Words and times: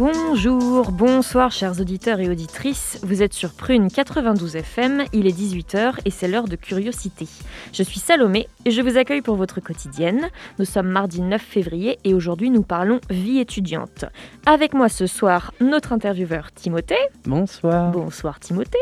Bonjour, 0.00 0.92
bonsoir 0.92 1.52
chers 1.52 1.78
auditeurs 1.78 2.20
et 2.20 2.30
auditrices. 2.30 2.98
Vous 3.02 3.22
êtes 3.22 3.34
sur 3.34 3.52
Prune 3.52 3.90
92 3.90 4.56
FM, 4.56 5.04
il 5.12 5.26
est 5.26 5.38
18h 5.38 5.96
et 6.06 6.10
c'est 6.10 6.26
l'heure 6.26 6.48
de 6.48 6.56
curiosité. 6.56 7.28
Je 7.74 7.82
suis 7.82 8.00
Salomé 8.00 8.48
et 8.64 8.70
je 8.70 8.80
vous 8.80 8.96
accueille 8.96 9.20
pour 9.20 9.36
votre 9.36 9.60
quotidienne. 9.60 10.30
Nous 10.58 10.64
sommes 10.64 10.88
mardi 10.88 11.20
9 11.20 11.42
février 11.42 11.98
et 12.04 12.14
aujourd'hui 12.14 12.48
nous 12.48 12.62
parlons 12.62 12.98
vie 13.10 13.40
étudiante. 13.40 14.06
Avec 14.46 14.72
moi 14.72 14.88
ce 14.88 15.06
soir, 15.06 15.52
notre 15.60 15.92
intervieweur 15.92 16.50
Timothée. 16.52 16.96
Bonsoir. 17.26 17.90
Bonsoir 17.90 18.40
Timothée. 18.40 18.78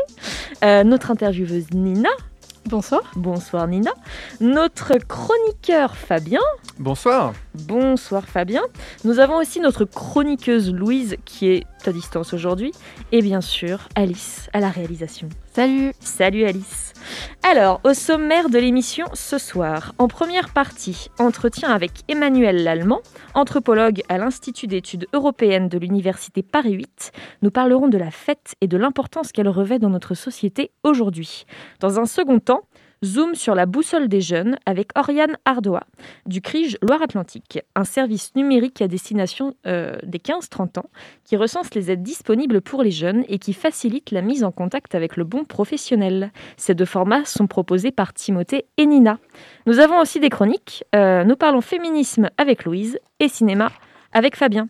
Euh, 0.63 0.85
notre 0.85 1.11
intervieweuse 1.11 1.69
Nina. 1.73 2.11
Bonsoir. 2.65 3.01
Bonsoir 3.15 3.67
Nina. 3.67 3.91
Notre 4.41 4.97
chroniqueur 4.97 5.95
Fabien. 5.95 6.41
Bonsoir. 6.77 7.33
Bonsoir 7.53 8.23
Fabien. 8.25 8.63
Nous 9.03 9.19
avons 9.19 9.37
aussi 9.37 9.59
notre 9.59 9.85
chroniqueuse 9.85 10.71
Louise 10.73 11.17
qui 11.25 11.49
est 11.49 11.67
à 11.87 11.91
distance 11.91 12.33
aujourd'hui. 12.33 12.71
Et 13.11 13.21
bien 13.21 13.41
sûr 13.41 13.87
Alice 13.95 14.49
à 14.53 14.59
la 14.59 14.69
réalisation. 14.69 15.29
Salut. 15.53 15.93
Salut 15.99 16.45
Alice. 16.45 16.93
Alors, 17.43 17.81
au 17.83 17.93
sommaire 17.93 18.49
de 18.49 18.59
l'émission 18.59 19.05
ce 19.13 19.37
soir, 19.37 19.93
en 19.97 20.07
première 20.07 20.53
partie, 20.53 21.09
entretien 21.17 21.69
avec 21.69 21.91
Emmanuel 22.07 22.63
Lallemand, 22.63 23.01
anthropologue 23.33 24.01
à 24.09 24.17
l'Institut 24.17 24.67
d'études 24.67 25.07
européennes 25.13 25.69
de 25.69 25.77
l'Université 25.77 26.43
Paris 26.43 26.73
8. 26.73 27.11
Nous 27.41 27.51
parlerons 27.51 27.87
de 27.87 27.97
la 27.97 28.11
fête 28.11 28.55
et 28.61 28.67
de 28.67 28.77
l'importance 28.77 29.31
qu'elle 29.31 29.47
revêt 29.47 29.79
dans 29.79 29.89
notre 29.89 30.15
société 30.15 30.71
aujourd'hui. 30.83 31.45
Dans 31.79 31.99
un 31.99 32.05
second 32.05 32.39
temps, 32.39 32.61
Zoom 33.03 33.35
sur 33.35 33.55
la 33.55 33.65
boussole 33.65 34.07
des 34.07 34.19
jeunes 34.19 34.57
avec 34.65 34.89
Oriane 34.97 35.37
Ardois 35.45 35.83
du 36.25 36.41
CRIGE 36.41 36.77
Loire-Atlantique, 36.81 37.59
un 37.75 37.85
service 37.85 38.35
numérique 38.35 38.81
à 38.81 38.87
destination 38.87 39.55
euh, 39.67 39.95
des 40.03 40.17
15-30 40.17 40.79
ans 40.79 40.89
qui 41.23 41.37
recense 41.37 41.73
les 41.75 41.91
aides 41.91 42.03
disponibles 42.03 42.61
pour 42.61 42.83
les 42.83 42.91
jeunes 42.91 43.23
et 43.29 43.39
qui 43.39 43.53
facilite 43.53 44.11
la 44.11 44.21
mise 44.21 44.43
en 44.43 44.51
contact 44.51 44.95
avec 44.95 45.15
le 45.15 45.23
bon 45.23 45.45
professionnel. 45.45 46.31
Ces 46.57 46.75
deux 46.75 46.85
formats 46.85 47.25
sont 47.25 47.47
proposés 47.47 47.91
par 47.91 48.13
Timothée 48.13 48.65
et 48.77 48.85
Nina. 48.85 49.19
Nous 49.65 49.79
avons 49.79 49.99
aussi 49.99 50.19
des 50.19 50.29
chroniques. 50.29 50.83
Euh, 50.95 51.23
nous 51.23 51.35
parlons 51.35 51.61
féminisme 51.61 52.29
avec 52.37 52.65
Louise 52.65 52.99
et 53.19 53.29
cinéma 53.29 53.71
avec 54.11 54.35
Fabien. 54.35 54.67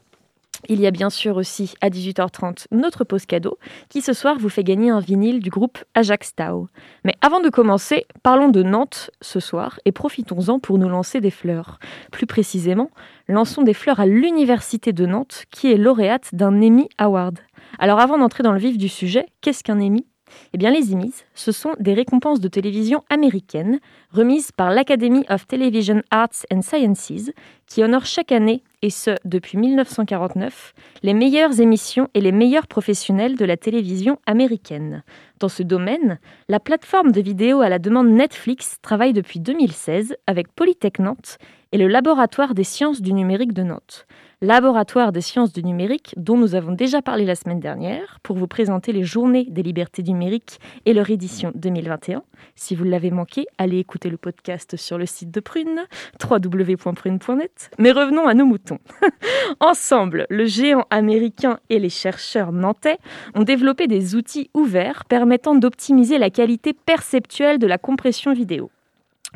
Il 0.67 0.81
y 0.81 0.87
a 0.87 0.91
bien 0.91 1.09
sûr 1.09 1.37
aussi 1.37 1.73
à 1.81 1.89
18h30 1.89 2.65
notre 2.71 3.03
pause 3.03 3.25
cadeau 3.25 3.57
qui 3.89 4.01
ce 4.01 4.13
soir 4.13 4.37
vous 4.37 4.49
fait 4.49 4.63
gagner 4.63 4.89
un 4.89 4.99
vinyle 4.99 5.39
du 5.39 5.49
groupe 5.49 5.77
Ajax 5.93 6.35
Tau. 6.35 6.67
Mais 7.05 7.15
avant 7.21 7.39
de 7.39 7.49
commencer, 7.49 8.05
parlons 8.23 8.49
de 8.49 8.63
Nantes 8.63 9.11
ce 9.21 9.39
soir 9.39 9.79
et 9.85 9.91
profitons-en 9.91 10.59
pour 10.59 10.77
nous 10.77 10.89
lancer 10.89 11.21
des 11.21 11.31
fleurs. 11.31 11.79
Plus 12.11 12.25
précisément, 12.25 12.91
lançons 13.27 13.63
des 13.63 13.73
fleurs 13.73 13.99
à 13.99 14.05
l'Université 14.05 14.91
de 14.91 15.05
Nantes 15.05 15.45
qui 15.51 15.71
est 15.71 15.77
lauréate 15.77 16.29
d'un 16.33 16.61
Emmy 16.61 16.89
Award. 16.97 17.39
Alors 17.77 17.99
avant 17.99 18.17
d'entrer 18.17 18.43
dans 18.43 18.53
le 18.53 18.59
vif 18.59 18.77
du 18.77 18.89
sujet, 18.89 19.25
qu'est-ce 19.41 19.63
qu'un 19.63 19.79
Emmy? 19.79 20.05
Eh 20.53 20.57
bien, 20.57 20.71
les 20.71 20.93
Emmys, 20.93 21.25
ce 21.33 21.51
sont 21.51 21.73
des 21.79 21.93
récompenses 21.93 22.39
de 22.39 22.47
télévision 22.47 23.03
américaines 23.09 23.79
remises 24.11 24.51
par 24.51 24.71
l'Academy 24.71 25.25
of 25.29 25.47
Television 25.47 26.01
Arts 26.11 26.45
and 26.53 26.61
Sciences, 26.61 27.31
qui 27.67 27.83
honore 27.83 28.05
chaque 28.05 28.31
année, 28.31 28.63
et 28.81 28.89
ce 28.89 29.11
depuis 29.25 29.57
1949, 29.57 30.73
les 31.03 31.13
meilleures 31.13 31.59
émissions 31.59 32.07
et 32.13 32.21
les 32.21 32.31
meilleurs 32.31 32.67
professionnels 32.67 33.35
de 33.35 33.45
la 33.45 33.57
télévision 33.57 34.19
américaine. 34.25 35.03
Dans 35.39 35.49
ce 35.49 35.63
domaine, 35.63 36.19
la 36.47 36.59
plateforme 36.59 37.11
de 37.11 37.21
vidéo 37.21 37.61
à 37.61 37.69
la 37.69 37.79
demande 37.79 38.09
Netflix 38.09 38.77
travaille 38.81 39.13
depuis 39.13 39.39
2016 39.39 40.15
avec 40.27 40.51
Polytech 40.53 40.99
Nantes 40.99 41.37
et 41.71 41.77
le 41.77 41.87
Laboratoire 41.87 42.55
des 42.55 42.63
sciences 42.63 43.01
du 43.01 43.13
numérique 43.13 43.53
de 43.53 43.63
Nantes. 43.63 44.07
Laboratoire 44.41 45.11
des 45.11 45.19
sciences 45.19 45.51
du 45.51 45.65
numérique, 45.65 46.13
dont 46.15 46.37
nous 46.37 46.55
avons 46.55 46.71
déjà 46.71 47.01
parlé 47.01 47.25
la 47.25 47.35
semaine 47.35 47.59
dernière, 47.59 48.19
pour 48.23 48.37
vous 48.37 48.47
présenter 48.47 48.93
les 48.93 49.03
journées 49.03 49.43
des 49.49 49.61
libertés 49.61 50.01
numériques 50.01 50.61
et 50.85 50.93
leur 50.93 51.09
édition 51.09 51.51
2021. 51.55 52.23
Si 52.55 52.73
vous 52.73 52.85
l'avez 52.85 53.11
manqué, 53.11 53.47
allez 53.57 53.79
écouter 53.79 54.09
le 54.09 54.15
podcast 54.15 54.77
sur 54.77 54.97
le 54.97 55.05
site 55.05 55.29
de 55.29 55.41
Prune, 55.41 55.85
www.prune.net. 56.23 57.69
Mais 57.79 57.91
revenons 57.91 58.29
à 58.29 58.33
nos 58.33 58.45
moutons. 58.45 58.79
Ensemble, 59.59 60.25
le 60.29 60.45
géant 60.45 60.85
américain 60.89 61.59
et 61.69 61.77
les 61.77 61.89
chercheurs 61.89 62.53
nantais 62.53 62.99
ont 63.35 63.43
développé 63.43 63.87
des 63.87 64.15
outils 64.15 64.49
ouverts 64.53 65.03
permettant 65.03 65.53
d'optimiser 65.53 66.17
la 66.17 66.29
qualité 66.29 66.71
perceptuelle 66.71 67.59
de 67.59 67.67
la 67.67 67.77
compression 67.77 68.31
vidéo. 68.31 68.71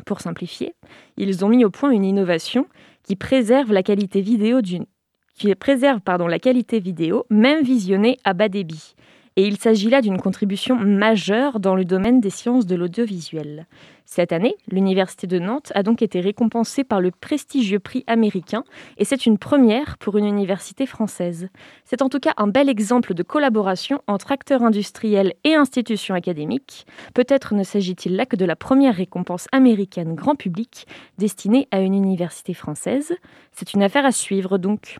Pour 0.06 0.22
simplifier, 0.22 0.74
ils 1.18 1.44
ont 1.44 1.48
mis 1.50 1.62
au 1.66 1.70
point 1.70 1.90
une 1.90 2.06
innovation 2.06 2.66
qui 3.02 3.16
préserve 3.16 3.70
la 3.70 3.82
qualité 3.82 4.22
vidéo 4.22 4.62
d'une 4.62 4.86
qui 5.34 5.54
préserve 5.54 6.00
pardon, 6.00 6.26
la 6.26 6.38
qualité 6.38 6.80
vidéo, 6.80 7.26
même 7.30 7.62
visionnée 7.62 8.18
à 8.24 8.34
bas 8.34 8.48
débit. 8.48 8.94
Et 9.36 9.46
il 9.46 9.56
s'agit 9.56 9.90
là 9.90 10.00
d'une 10.00 10.20
contribution 10.20 10.76
majeure 10.76 11.58
dans 11.58 11.74
le 11.74 11.84
domaine 11.84 12.20
des 12.20 12.30
sciences 12.30 12.66
de 12.66 12.76
l'audiovisuel. 12.76 13.66
Cette 14.06 14.32
année, 14.32 14.54
l'Université 14.70 15.26
de 15.26 15.38
Nantes 15.38 15.72
a 15.74 15.82
donc 15.82 16.02
été 16.02 16.20
récompensée 16.20 16.84
par 16.84 17.00
le 17.00 17.10
prestigieux 17.10 17.78
prix 17.78 18.04
américain, 18.06 18.62
et 18.98 19.04
c'est 19.04 19.24
une 19.24 19.38
première 19.38 19.96
pour 19.96 20.18
une 20.18 20.26
université 20.26 20.84
française. 20.84 21.48
C'est 21.84 22.02
en 22.02 22.10
tout 22.10 22.20
cas 22.20 22.34
un 22.36 22.46
bel 22.46 22.68
exemple 22.68 23.14
de 23.14 23.22
collaboration 23.22 24.02
entre 24.06 24.30
acteurs 24.30 24.62
industriels 24.62 25.32
et 25.44 25.54
institutions 25.54 26.14
académiques. 26.14 26.86
Peut-être 27.14 27.54
ne 27.54 27.64
s'agit-il 27.64 28.14
là 28.14 28.26
que 28.26 28.36
de 28.36 28.44
la 28.44 28.56
première 28.56 28.94
récompense 28.94 29.46
américaine 29.52 30.14
grand 30.14 30.36
public 30.36 30.86
destinée 31.16 31.66
à 31.70 31.80
une 31.80 31.94
université 31.94 32.52
française. 32.52 33.14
C'est 33.52 33.72
une 33.72 33.82
affaire 33.82 34.04
à 34.04 34.12
suivre 34.12 34.58
donc. 34.58 34.98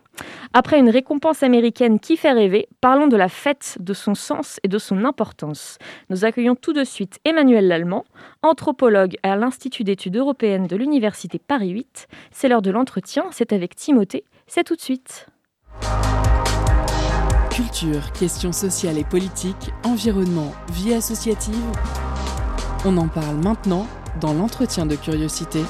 Après 0.54 0.78
une 0.78 0.90
récompense 0.90 1.42
américaine 1.42 2.00
qui 2.00 2.16
fait 2.16 2.32
rêver, 2.32 2.68
parlons 2.80 3.08
de 3.08 3.16
la 3.16 3.28
fête, 3.28 3.76
de 3.80 3.92
son 3.92 4.14
sens 4.14 4.60
et 4.62 4.68
de 4.68 4.78
son 4.78 5.04
importance. 5.04 5.78
Nous 6.08 6.24
accueillons 6.24 6.54
tout 6.54 6.72
de 6.72 6.84
suite 6.84 7.18
Emmanuel 7.24 7.68
Lallemand, 7.68 8.04
anthropologue 8.42 8.93
à 9.22 9.36
l'Institut 9.36 9.84
d'études 9.84 10.16
européennes 10.16 10.66
de 10.66 10.76
l'Université 10.76 11.38
Paris 11.38 11.70
8. 11.70 12.06
C'est 12.30 12.48
l'heure 12.48 12.62
de 12.62 12.70
l'entretien, 12.70 13.24
c'est 13.30 13.52
avec 13.52 13.74
Timothée, 13.74 14.24
c'est 14.46 14.64
tout 14.64 14.76
de 14.76 14.80
suite. 14.80 15.26
Culture, 17.50 18.12
questions 18.12 18.52
sociales 18.52 18.98
et 18.98 19.04
politiques, 19.04 19.70
environnement, 19.84 20.52
vie 20.72 20.94
associative. 20.94 21.54
On 22.84 22.96
en 22.96 23.08
parle 23.08 23.36
maintenant 23.36 23.86
dans 24.20 24.32
l'entretien 24.32 24.86
de 24.86 24.96
curiosité. 24.96 25.60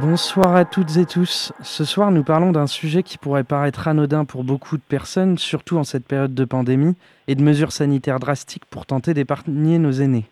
Bonsoir 0.00 0.56
à 0.56 0.64
toutes 0.64 0.96
et 0.96 1.06
tous. 1.06 1.52
Ce 1.62 1.84
soir, 1.84 2.10
nous 2.10 2.24
parlons 2.24 2.50
d'un 2.50 2.66
sujet 2.66 3.02
qui 3.04 3.16
pourrait 3.16 3.44
paraître 3.44 3.86
anodin 3.86 4.24
pour 4.24 4.42
beaucoup 4.42 4.76
de 4.76 4.82
personnes, 4.82 5.38
surtout 5.38 5.78
en 5.78 5.84
cette 5.84 6.06
période 6.06 6.34
de 6.34 6.44
pandémie, 6.44 6.96
et 7.28 7.36
de 7.36 7.42
mesures 7.42 7.70
sanitaires 7.70 8.18
drastiques 8.18 8.64
pour 8.64 8.86
tenter 8.86 9.14
d'épargner 9.14 9.78
nos 9.78 9.92
aînés. 9.92 10.24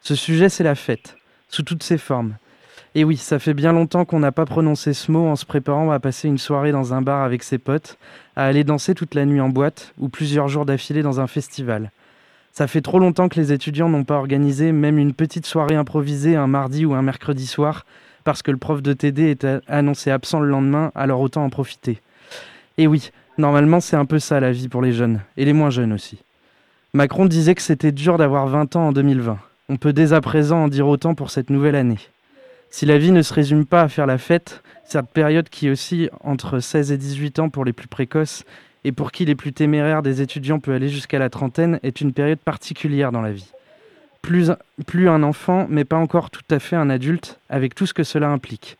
Ce 0.00 0.14
sujet, 0.14 0.48
c'est 0.48 0.64
la 0.64 0.74
fête, 0.74 1.16
sous 1.48 1.62
toutes 1.62 1.82
ses 1.82 1.98
formes. 1.98 2.36
Et 2.94 3.04
oui, 3.04 3.16
ça 3.18 3.38
fait 3.38 3.54
bien 3.54 3.72
longtemps 3.72 4.04
qu'on 4.06 4.20
n'a 4.20 4.32
pas 4.32 4.46
prononcé 4.46 4.94
ce 4.94 5.12
mot 5.12 5.26
en 5.26 5.36
se 5.36 5.44
préparant 5.44 5.90
à 5.90 6.00
passer 6.00 6.28
une 6.28 6.38
soirée 6.38 6.72
dans 6.72 6.94
un 6.94 7.02
bar 7.02 7.22
avec 7.22 7.42
ses 7.42 7.58
potes, 7.58 7.98
à 8.34 8.46
aller 8.46 8.64
danser 8.64 8.94
toute 8.94 9.14
la 9.14 9.26
nuit 9.26 9.40
en 9.40 9.50
boîte, 9.50 9.92
ou 9.98 10.08
plusieurs 10.08 10.48
jours 10.48 10.64
d'affilée 10.64 11.02
dans 11.02 11.20
un 11.20 11.26
festival. 11.26 11.90
Ça 12.52 12.66
fait 12.66 12.82
trop 12.82 12.98
longtemps 12.98 13.28
que 13.28 13.40
les 13.40 13.52
étudiants 13.52 13.88
n'ont 13.88 14.04
pas 14.04 14.16
organisé 14.16 14.72
même 14.72 14.98
une 14.98 15.14
petite 15.14 15.46
soirée 15.46 15.74
improvisée 15.74 16.36
un 16.36 16.46
mardi 16.46 16.84
ou 16.84 16.94
un 16.94 17.02
mercredi 17.02 17.46
soir, 17.46 17.84
parce 18.24 18.42
que 18.42 18.50
le 18.50 18.56
prof 18.56 18.82
de 18.82 18.92
TD 18.92 19.30
est 19.30 19.46
annoncé 19.66 20.10
absent 20.10 20.40
le 20.40 20.48
lendemain, 20.48 20.92
alors 20.94 21.20
autant 21.20 21.44
en 21.44 21.50
profiter. 21.50 22.00
Et 22.78 22.86
oui, 22.86 23.10
normalement 23.38 23.80
c'est 23.80 23.96
un 23.96 24.04
peu 24.04 24.18
ça 24.18 24.40
la 24.40 24.52
vie 24.52 24.68
pour 24.68 24.82
les 24.82 24.92
jeunes, 24.92 25.20
et 25.36 25.44
les 25.44 25.52
moins 25.52 25.70
jeunes 25.70 25.92
aussi. 25.92 26.18
Macron 26.94 27.26
disait 27.26 27.54
que 27.54 27.62
c'était 27.62 27.92
dur 27.92 28.18
d'avoir 28.18 28.46
20 28.48 28.76
ans 28.76 28.88
en 28.88 28.92
2020. 28.92 29.38
On 29.68 29.76
peut 29.76 29.92
dès 29.92 30.12
à 30.12 30.20
présent 30.20 30.64
en 30.64 30.68
dire 30.68 30.88
autant 30.88 31.14
pour 31.14 31.30
cette 31.30 31.48
nouvelle 31.48 31.76
année. 31.76 32.00
Si 32.68 32.86
la 32.86 32.98
vie 32.98 33.12
ne 33.12 33.22
se 33.22 33.32
résume 33.32 33.64
pas 33.64 33.82
à 33.82 33.88
faire 33.88 34.06
la 34.06 34.18
fête, 34.18 34.62
cette 34.84 35.08
période 35.08 35.48
qui 35.48 35.70
aussi 35.70 36.10
entre 36.22 36.58
16 36.58 36.92
et 36.92 36.98
18 36.98 37.38
ans 37.38 37.48
pour 37.48 37.64
les 37.64 37.72
plus 37.72 37.88
précoces 37.88 38.44
et 38.84 38.92
pour 38.92 39.12
qui 39.12 39.24
les 39.24 39.34
plus 39.34 39.52
téméraires 39.52 40.02
des 40.02 40.20
étudiants 40.20 40.58
peut 40.58 40.74
aller 40.74 40.88
jusqu'à 40.88 41.18
la 41.18 41.30
trentaine 41.30 41.78
est 41.82 42.00
une 42.00 42.12
période 42.12 42.40
particulière 42.40 43.12
dans 43.12 43.22
la 43.22 43.32
vie. 43.32 43.52
Plus, 44.22 45.08
un 45.08 45.22
enfant, 45.22 45.66
mais 45.68 45.84
pas 45.84 45.96
encore 45.96 46.30
tout 46.30 46.42
à 46.50 46.58
fait 46.58 46.76
un 46.76 46.88
adulte, 46.88 47.38
avec 47.50 47.74
tout 47.74 47.86
ce 47.86 47.92
que 47.92 48.04
cela 48.04 48.30
implique. 48.30 48.78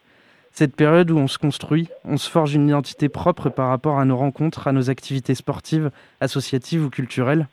Cette 0.53 0.77
période 0.77 1.11
où 1.11 1.19
on 1.19 1.29
se 1.29 1.39
construit, 1.39 1.89
on 2.05 2.17
se 2.17 2.31
forge 2.31 2.55
une 2.55 2.69
identité 2.69 3.09
propre 3.09 3.49
par 3.49 3.69
rapport 3.69 3.99
à 3.99 4.05
nos 4.05 4.17
rencontres, 4.17 4.69
à 4.69 4.73
nos 4.73 4.91
activités 4.91 5.35
sportives, 5.35 5.91
associatives 6.21 6.85
ou 6.85 6.91
culturelles. 6.91 7.49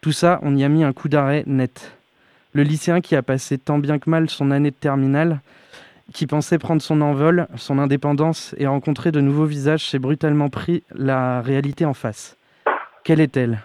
Tout 0.00 0.12
ça, 0.12 0.38
on 0.42 0.56
y 0.56 0.64
a 0.64 0.68
mis 0.68 0.84
un 0.84 0.92
coup 0.92 1.08
d'arrêt 1.08 1.44
net. 1.46 1.92
Le 2.52 2.62
lycéen 2.62 3.00
qui 3.00 3.14
a 3.14 3.22
passé 3.22 3.56
tant 3.58 3.78
bien 3.78 3.98
que 3.98 4.10
mal 4.10 4.28
son 4.28 4.50
année 4.50 4.70
de 4.70 4.76
terminale, 4.76 5.40
qui 6.12 6.26
pensait 6.26 6.58
prendre 6.58 6.82
son 6.82 7.00
envol, 7.00 7.46
son 7.56 7.78
indépendance 7.78 8.54
et 8.58 8.66
rencontrer 8.66 9.12
de 9.12 9.20
nouveaux 9.20 9.44
visages, 9.44 9.88
s'est 9.88 10.00
brutalement 10.00 10.48
pris 10.48 10.82
la 10.92 11.40
réalité 11.42 11.84
en 11.84 11.94
face. 11.94 12.36
Quelle 13.04 13.20
est-elle? 13.20 13.60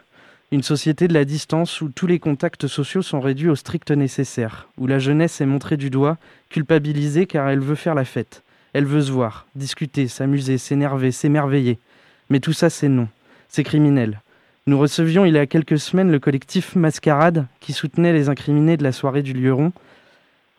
Une 0.55 0.63
société 0.63 1.09
de 1.09 1.13
la 1.13 1.25
distance 1.25 1.81
où 1.81 1.89
tous 1.89 2.07
les 2.07 2.17
contacts 2.17 2.67
sociaux 2.67 3.01
sont 3.01 3.19
réduits 3.19 3.49
au 3.49 3.55
strict 3.55 3.91
nécessaire, 3.91 4.69
où 4.77 4.87
la 4.87 4.99
jeunesse 4.99 5.41
est 5.41 5.45
montrée 5.45 5.75
du 5.75 5.89
doigt, 5.89 6.17
culpabilisée 6.47 7.25
car 7.25 7.49
elle 7.49 7.59
veut 7.59 7.75
faire 7.75 7.93
la 7.93 8.05
fête. 8.05 8.41
Elle 8.71 8.85
veut 8.85 9.01
se 9.01 9.11
voir, 9.11 9.47
discuter, 9.55 10.07
s'amuser, 10.07 10.57
s'énerver, 10.57 11.11
s'émerveiller. 11.11 11.77
Mais 12.29 12.39
tout 12.39 12.53
ça, 12.53 12.69
c'est 12.69 12.87
non. 12.87 13.09
C'est 13.49 13.65
criminel. 13.65 14.21
Nous 14.65 14.79
recevions 14.79 15.25
il 15.25 15.33
y 15.33 15.37
a 15.37 15.45
quelques 15.45 15.77
semaines 15.77 16.09
le 16.09 16.19
collectif 16.19 16.77
Mascarade 16.77 17.47
qui 17.59 17.73
soutenait 17.73 18.13
les 18.13 18.29
incriminés 18.29 18.77
de 18.77 18.83
la 18.83 18.93
soirée 18.93 19.23
du 19.23 19.33
Lieron. 19.33 19.73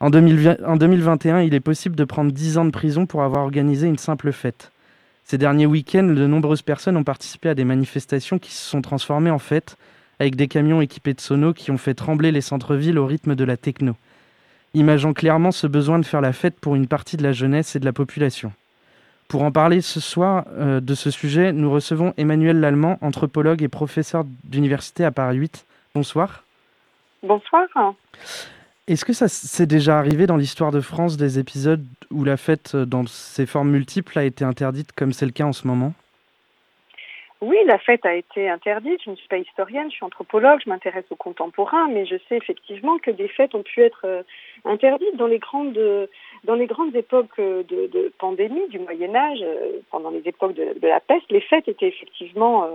En, 0.01 0.11
2021, 0.11 1.41
il 1.41 1.55
est 1.55 1.61
possible 1.61 1.97
de 1.97 2.05
prendre 2.05 2.33
10 2.33 2.59
ans 2.59 2.67
de 2.67 2.71
prison 2.71 3.07
pour 3.07 3.23
avoir 3.23 3.45
organisé 3.45 3.87
une 3.87 3.97
simple 3.97 4.31
fête. 4.33 4.73
Ces 5.27 5.37
derniers 5.37 5.67
week-ends, 5.67 6.05
de 6.05 6.27
nombreuses 6.27 6.63
personnes 6.63 6.97
ont 6.97 7.05
participé 7.05 7.51
à 7.51 7.55
des 7.55 7.65
manifestations 7.65 8.39
qui 8.39 8.53
se 8.53 8.63
sont 8.63 8.81
transformées 8.81 9.31
en 9.31 9.39
fêtes, 9.39 9.77
avec 10.19 10.37
des 10.37 10.49
camions 10.49 10.81
équipés 10.81 11.13
de 11.13 11.21
sonos 11.21 11.53
qui 11.53 11.71
ont 11.71 11.77
fait 11.77 11.93
trembler 11.93 12.33
les 12.33 12.41
centres-villes 12.41 12.99
au 12.99 13.05
rythme 13.05 13.35
de 13.35 13.45
la 13.45 13.59
techno 13.59 13.97
imageant 14.77 15.15
clairement 15.15 15.53
ce 15.53 15.67
besoin 15.67 15.99
de 15.99 16.05
faire 16.05 16.21
la 16.21 16.33
fête 16.33 16.61
pour 16.61 16.75
une 16.75 16.87
partie 16.87 17.17
de 17.17 17.23
la 17.23 17.33
jeunesse 17.33 17.77
et 17.77 17.81
de 17.81 17.85
la 17.85 17.93
population. 17.93 18.53
Pour 19.29 19.43
en 19.43 19.51
parler 19.51 19.81
ce 19.81 20.01
soir 20.01 20.45
euh, 20.53 20.81
de 20.81 20.95
ce 20.95 21.11
sujet, 21.11 21.53
nous 21.53 21.71
recevons 21.71 22.15
Emmanuel 22.17 22.61
Lallemand, 22.61 22.99
anthropologue 23.01 23.63
et 23.63 23.69
professeur 23.69 24.25
d'université 24.45 25.05
à 25.05 25.11
Paris 25.11 25.39
8. 25.39 25.67
Bonsoir. 25.95 26.45
Bonsoir. 27.23 27.67
Est-ce 28.89 29.05
que 29.05 29.13
ça 29.13 29.27
s'est 29.27 29.67
déjà 29.67 29.99
arrivé 29.99 30.29
dans 30.29 30.37
l'histoire 30.37 30.71
de 30.71 30.81
France 30.81 31.17
des 31.17 31.41
épisodes 31.41 31.85
où 32.13 32.23
la 32.23 32.37
fête 32.37 32.77
euh, 32.77 32.87
dans 32.87 33.05
ses 33.07 33.45
formes 33.45 33.71
multiples 33.71 34.17
a 34.17 34.23
été 34.23 34.45
interdite 34.45 34.93
comme 34.93 35.13
c'est 35.13 35.27
le 35.27 35.33
cas 35.33 35.45
en 35.45 35.53
ce 35.53 35.67
moment? 35.67 35.93
Oui, 37.41 37.57
la 37.67 37.79
fête 37.79 38.07
a 38.07 38.15
été 38.15 38.49
interdite. 38.49 39.01
Je 39.05 39.11
ne 39.11 39.17
suis 39.17 39.27
pas 39.27 39.39
historienne, 39.39 39.91
je 39.91 39.97
suis 39.97 40.05
anthropologue, 40.05 40.61
je 40.65 40.71
m'intéresse 40.71 41.05
au 41.11 41.17
contemporain, 41.17 41.89
mais 41.89 42.07
je 42.07 42.15
sais 42.29 42.37
effectivement 42.37 42.99
que 42.99 43.11
des 43.11 43.27
fêtes 43.27 43.57
ont 43.57 43.65
pu 43.65 43.83
être 43.83 44.03
euh, 44.05 44.23
interdites 44.65 45.17
dans 45.17 45.27
les 45.27 45.41
grandes, 45.41 46.09
dans 46.45 46.55
les 46.55 46.67
grandes 46.67 46.95
époques 46.95 47.39
de, 47.39 47.65
de 47.69 48.13
pandémie 48.19 48.69
du 48.69 48.79
Moyen 48.79 49.15
Âge, 49.17 49.41
euh, 49.43 49.81
pendant 49.91 50.11
les 50.11 50.23
époques 50.27 50.55
de, 50.55 50.79
de, 50.81 50.89
la 50.89 51.01
peste. 51.01 51.31
Les 51.31 51.41
fêtes 51.41 51.67
étaient 51.67 51.89
effectivement 51.89 52.65
euh, 52.65 52.69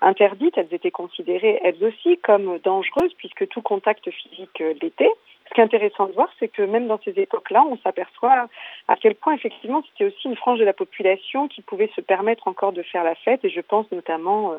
interdites. 0.00 0.56
Elles 0.56 0.72
étaient 0.72 0.92
considérées 0.92 1.60
elles 1.64 1.84
aussi 1.84 2.18
comme 2.18 2.58
dangereuses 2.64 3.14
puisque 3.18 3.48
tout 3.48 3.62
contact 3.62 4.08
physique 4.10 4.62
l'était. 4.80 5.12
Ce 5.48 5.54
qui 5.54 5.60
est 5.60 5.64
intéressant 5.64 6.06
de 6.06 6.12
voir, 6.12 6.28
c'est 6.38 6.48
que 6.48 6.62
même 6.62 6.88
dans 6.88 7.00
ces 7.04 7.12
époques-là, 7.18 7.64
on 7.70 7.78
s'aperçoit 7.78 8.48
à 8.88 8.96
quel 8.96 9.14
point 9.14 9.34
effectivement 9.34 9.82
c'était 9.88 10.04
aussi 10.04 10.28
une 10.28 10.36
frange 10.36 10.58
de 10.58 10.64
la 10.64 10.72
population 10.72 11.48
qui 11.48 11.62
pouvait 11.62 11.90
se 11.94 12.00
permettre 12.00 12.48
encore 12.48 12.72
de 12.72 12.82
faire 12.82 13.04
la 13.04 13.14
fête. 13.14 13.44
Et 13.44 13.50
je 13.50 13.60
pense 13.60 13.90
notamment 13.92 14.52
euh, 14.52 14.58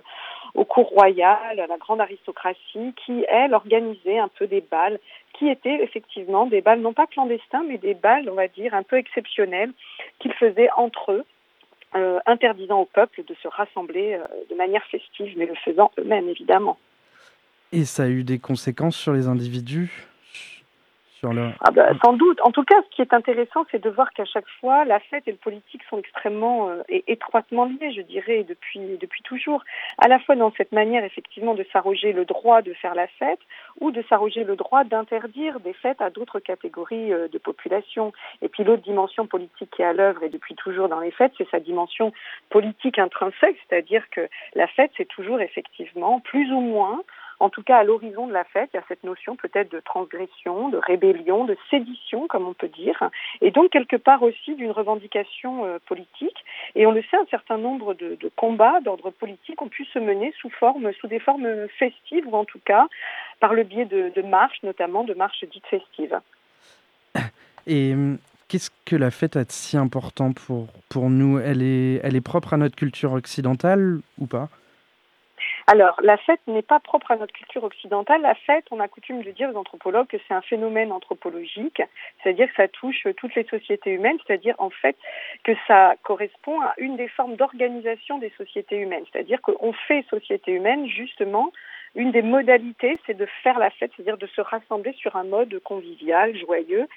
aux 0.55 0.65
cours 0.65 0.89
royales, 0.89 1.59
à 1.59 1.67
la 1.67 1.77
grande 1.77 2.01
aristocratie, 2.01 2.93
qui 3.05 3.25
elle 3.27 3.53
organisait 3.53 4.17
un 4.17 4.29
peu 4.29 4.47
des 4.47 4.61
balles, 4.61 4.99
qui 5.33 5.49
étaient 5.49 5.83
effectivement 5.83 6.45
des 6.45 6.61
balles 6.61 6.81
non 6.81 6.93
pas 6.93 7.05
clandestins, 7.05 7.63
mais 7.67 7.77
des 7.77 7.93
balles, 7.93 8.29
on 8.29 8.35
va 8.35 8.47
dire, 8.47 8.73
un 8.73 8.83
peu 8.83 8.97
exceptionnelles 8.97 9.71
qu'ils 10.19 10.33
faisaient 10.33 10.69
entre 10.77 11.11
eux. 11.11 11.25
Euh, 11.95 12.19
interdisant 12.25 12.81
au 12.81 12.85
peuple 12.85 13.23
de 13.25 13.33
se 13.41 13.47
rassembler 13.47 14.15
euh, 14.15 14.25
de 14.49 14.55
manière 14.55 14.83
festive, 14.91 15.33
mais 15.37 15.45
le 15.45 15.55
faisant 15.55 15.89
eux-mêmes, 15.97 16.27
évidemment. 16.27 16.77
Et 17.71 17.85
ça 17.85 18.03
a 18.03 18.07
eu 18.07 18.25
des 18.25 18.39
conséquences 18.39 18.97
sur 18.97 19.13
les 19.13 19.27
individus? 19.27 20.05
Ah 21.61 21.71
bah, 21.71 21.89
sans 22.03 22.13
doute. 22.13 22.39
En 22.43 22.51
tout 22.51 22.63
cas, 22.63 22.75
ce 22.83 22.95
qui 22.95 23.01
est 23.01 23.13
intéressant, 23.13 23.65
c'est 23.71 23.81
de 23.81 23.89
voir 23.89 24.11
qu'à 24.13 24.25
chaque 24.25 24.47
fois, 24.59 24.85
la 24.85 24.99
fête 24.99 25.27
et 25.27 25.31
le 25.31 25.37
politique 25.37 25.81
sont 25.89 25.97
extrêmement 25.97 26.69
euh, 26.69 26.83
et 26.89 27.03
étroitement 27.07 27.65
liés, 27.65 27.91
je 27.95 28.01
dirais, 28.01 28.45
depuis, 28.47 28.97
depuis 28.99 29.21
toujours. 29.23 29.63
À 29.97 30.07
la 30.07 30.19
fois 30.19 30.35
dans 30.35 30.51
cette 30.57 30.71
manière, 30.71 31.03
effectivement, 31.03 31.55
de 31.55 31.65
s'arroger 31.73 32.13
le 32.13 32.25
droit 32.25 32.61
de 32.61 32.73
faire 32.73 32.95
la 32.95 33.07
fête 33.07 33.39
ou 33.79 33.91
de 33.91 34.03
s'arroger 34.09 34.43
le 34.43 34.55
droit 34.55 34.83
d'interdire 34.83 35.59
des 35.59 35.73
fêtes 35.73 36.01
à 36.01 36.09
d'autres 36.09 36.39
catégories 36.39 37.13
euh, 37.13 37.27
de 37.27 37.37
population. 37.37 38.13
Et 38.41 38.47
puis 38.47 38.63
l'autre 38.63 38.83
dimension 38.83 39.25
politique 39.25 39.71
qui 39.71 39.81
est 39.81 39.85
à 39.85 39.93
l'œuvre 39.93 40.23
et 40.23 40.29
depuis 40.29 40.55
toujours 40.55 40.89
dans 40.89 40.99
les 40.99 41.11
fêtes, 41.11 41.33
c'est 41.37 41.49
sa 41.49 41.59
dimension 41.59 42.13
politique 42.49 42.99
intrinsèque, 42.99 43.57
c'est-à-dire 43.67 44.03
que 44.11 44.27
la 44.55 44.67
fête, 44.67 44.91
c'est 44.97 45.07
toujours 45.07 45.41
effectivement 45.41 46.19
plus 46.19 46.51
ou 46.51 46.59
moins 46.59 47.01
en 47.39 47.49
tout 47.49 47.61
cas, 47.61 47.77
à 47.77 47.83
l'horizon 47.83 48.27
de 48.27 48.33
la 48.33 48.43
fête, 48.43 48.69
il 48.73 48.77
y 48.77 48.79
a 48.79 48.83
cette 48.87 49.03
notion 49.03 49.35
peut-être 49.35 49.71
de 49.71 49.79
transgression, 49.79 50.69
de 50.69 50.77
rébellion, 50.77 51.45
de 51.45 51.55
sédition, 51.69 52.27
comme 52.27 52.47
on 52.47 52.53
peut 52.53 52.67
dire, 52.67 53.09
et 53.41 53.51
donc 53.51 53.69
quelque 53.69 53.95
part 53.95 54.23
aussi 54.23 54.55
d'une 54.55 54.71
revendication 54.71 55.65
euh, 55.65 55.77
politique. 55.85 56.37
Et 56.75 56.85
on 56.87 56.91
le 56.91 57.03
sait, 57.03 57.17
un 57.17 57.27
certain 57.29 57.57
nombre 57.57 57.93
de, 57.93 58.17
combats 58.35 58.79
d'ordre 58.81 59.11
politique 59.11 59.61
ont 59.61 59.69
pu 59.69 59.85
se 59.85 59.99
mener 59.99 60.33
sous 60.39 60.49
forme, 60.49 60.91
sous 60.93 61.07
des 61.07 61.19
formes 61.19 61.67
festives, 61.77 62.27
ou 62.27 62.35
en 62.35 62.45
tout 62.45 62.61
cas 62.65 62.87
par 63.39 63.53
le 63.53 63.63
biais 63.63 63.85
de, 63.85 64.11
de 64.15 64.21
marches, 64.23 64.61
notamment 64.63 65.03
de 65.03 65.13
marches 65.13 65.43
dites 65.51 65.67
festives. 65.67 66.19
Et 67.67 67.93
hum, 67.93 68.17
qu'est-ce 68.47 68.71
que 68.85 68.95
la 68.95 69.11
fête 69.11 69.35
a 69.35 69.43
de 69.43 69.51
si 69.51 69.77
important 69.77 70.33
pour, 70.33 70.67
pour 70.89 71.09
nous? 71.09 71.39
Elle 71.39 71.61
est, 71.61 71.99
elle 72.03 72.15
est 72.15 72.21
propre 72.21 72.53
à 72.53 72.57
notre 72.57 72.75
culture 72.75 73.13
occidentale 73.13 73.99
ou 74.17 74.25
pas? 74.25 74.49
Alors, 75.69 75.99
la 76.01 76.15
fête 76.15 76.39
n'est 76.47 76.61
pas 76.61 76.79
propre 76.79 77.11
à 77.11 77.17
notre 77.17 77.33
culture 77.33 77.65
occidentale. 77.65 78.21
La 78.21 78.35
fête, 78.35 78.63
on 78.71 78.79
a 78.79 78.87
coutume 78.87 79.21
de 79.21 79.31
dire 79.31 79.49
aux 79.53 79.57
anthropologues 79.57 80.07
que 80.07 80.15
c'est 80.25 80.33
un 80.33 80.41
phénomène 80.41 80.93
anthropologique, 80.93 81.81
c'est-à-dire 82.23 82.47
que 82.47 82.55
ça 82.55 82.69
touche 82.69 83.05
toutes 83.17 83.35
les 83.35 83.43
sociétés 83.43 83.91
humaines, 83.91 84.17
c'est-à-dire 84.25 84.55
en 84.59 84.69
fait 84.69 84.95
que 85.43 85.51
ça 85.67 85.95
correspond 86.03 86.61
à 86.61 86.73
une 86.77 86.95
des 86.95 87.09
formes 87.09 87.35
d'organisation 87.35 88.17
des 88.17 88.31
sociétés 88.37 88.77
humaines, 88.77 89.03
c'est-à-dire 89.11 89.41
qu'on 89.41 89.73
fait 89.73 90.05
société 90.09 90.53
humaine 90.53 90.87
justement 90.87 91.51
une 91.95 92.11
des 92.11 92.21
modalités, 92.21 92.97
c'est 93.05 93.17
de 93.17 93.27
faire 93.43 93.59
la 93.59 93.69
fête, 93.69 93.91
c'est-à-dire 93.95 94.17
de 94.17 94.27
se 94.27 94.39
rassembler 94.39 94.93
sur 94.93 95.17
un 95.17 95.23
mode 95.23 95.59
convivial, 95.63 96.37
joyeux, 96.37 96.87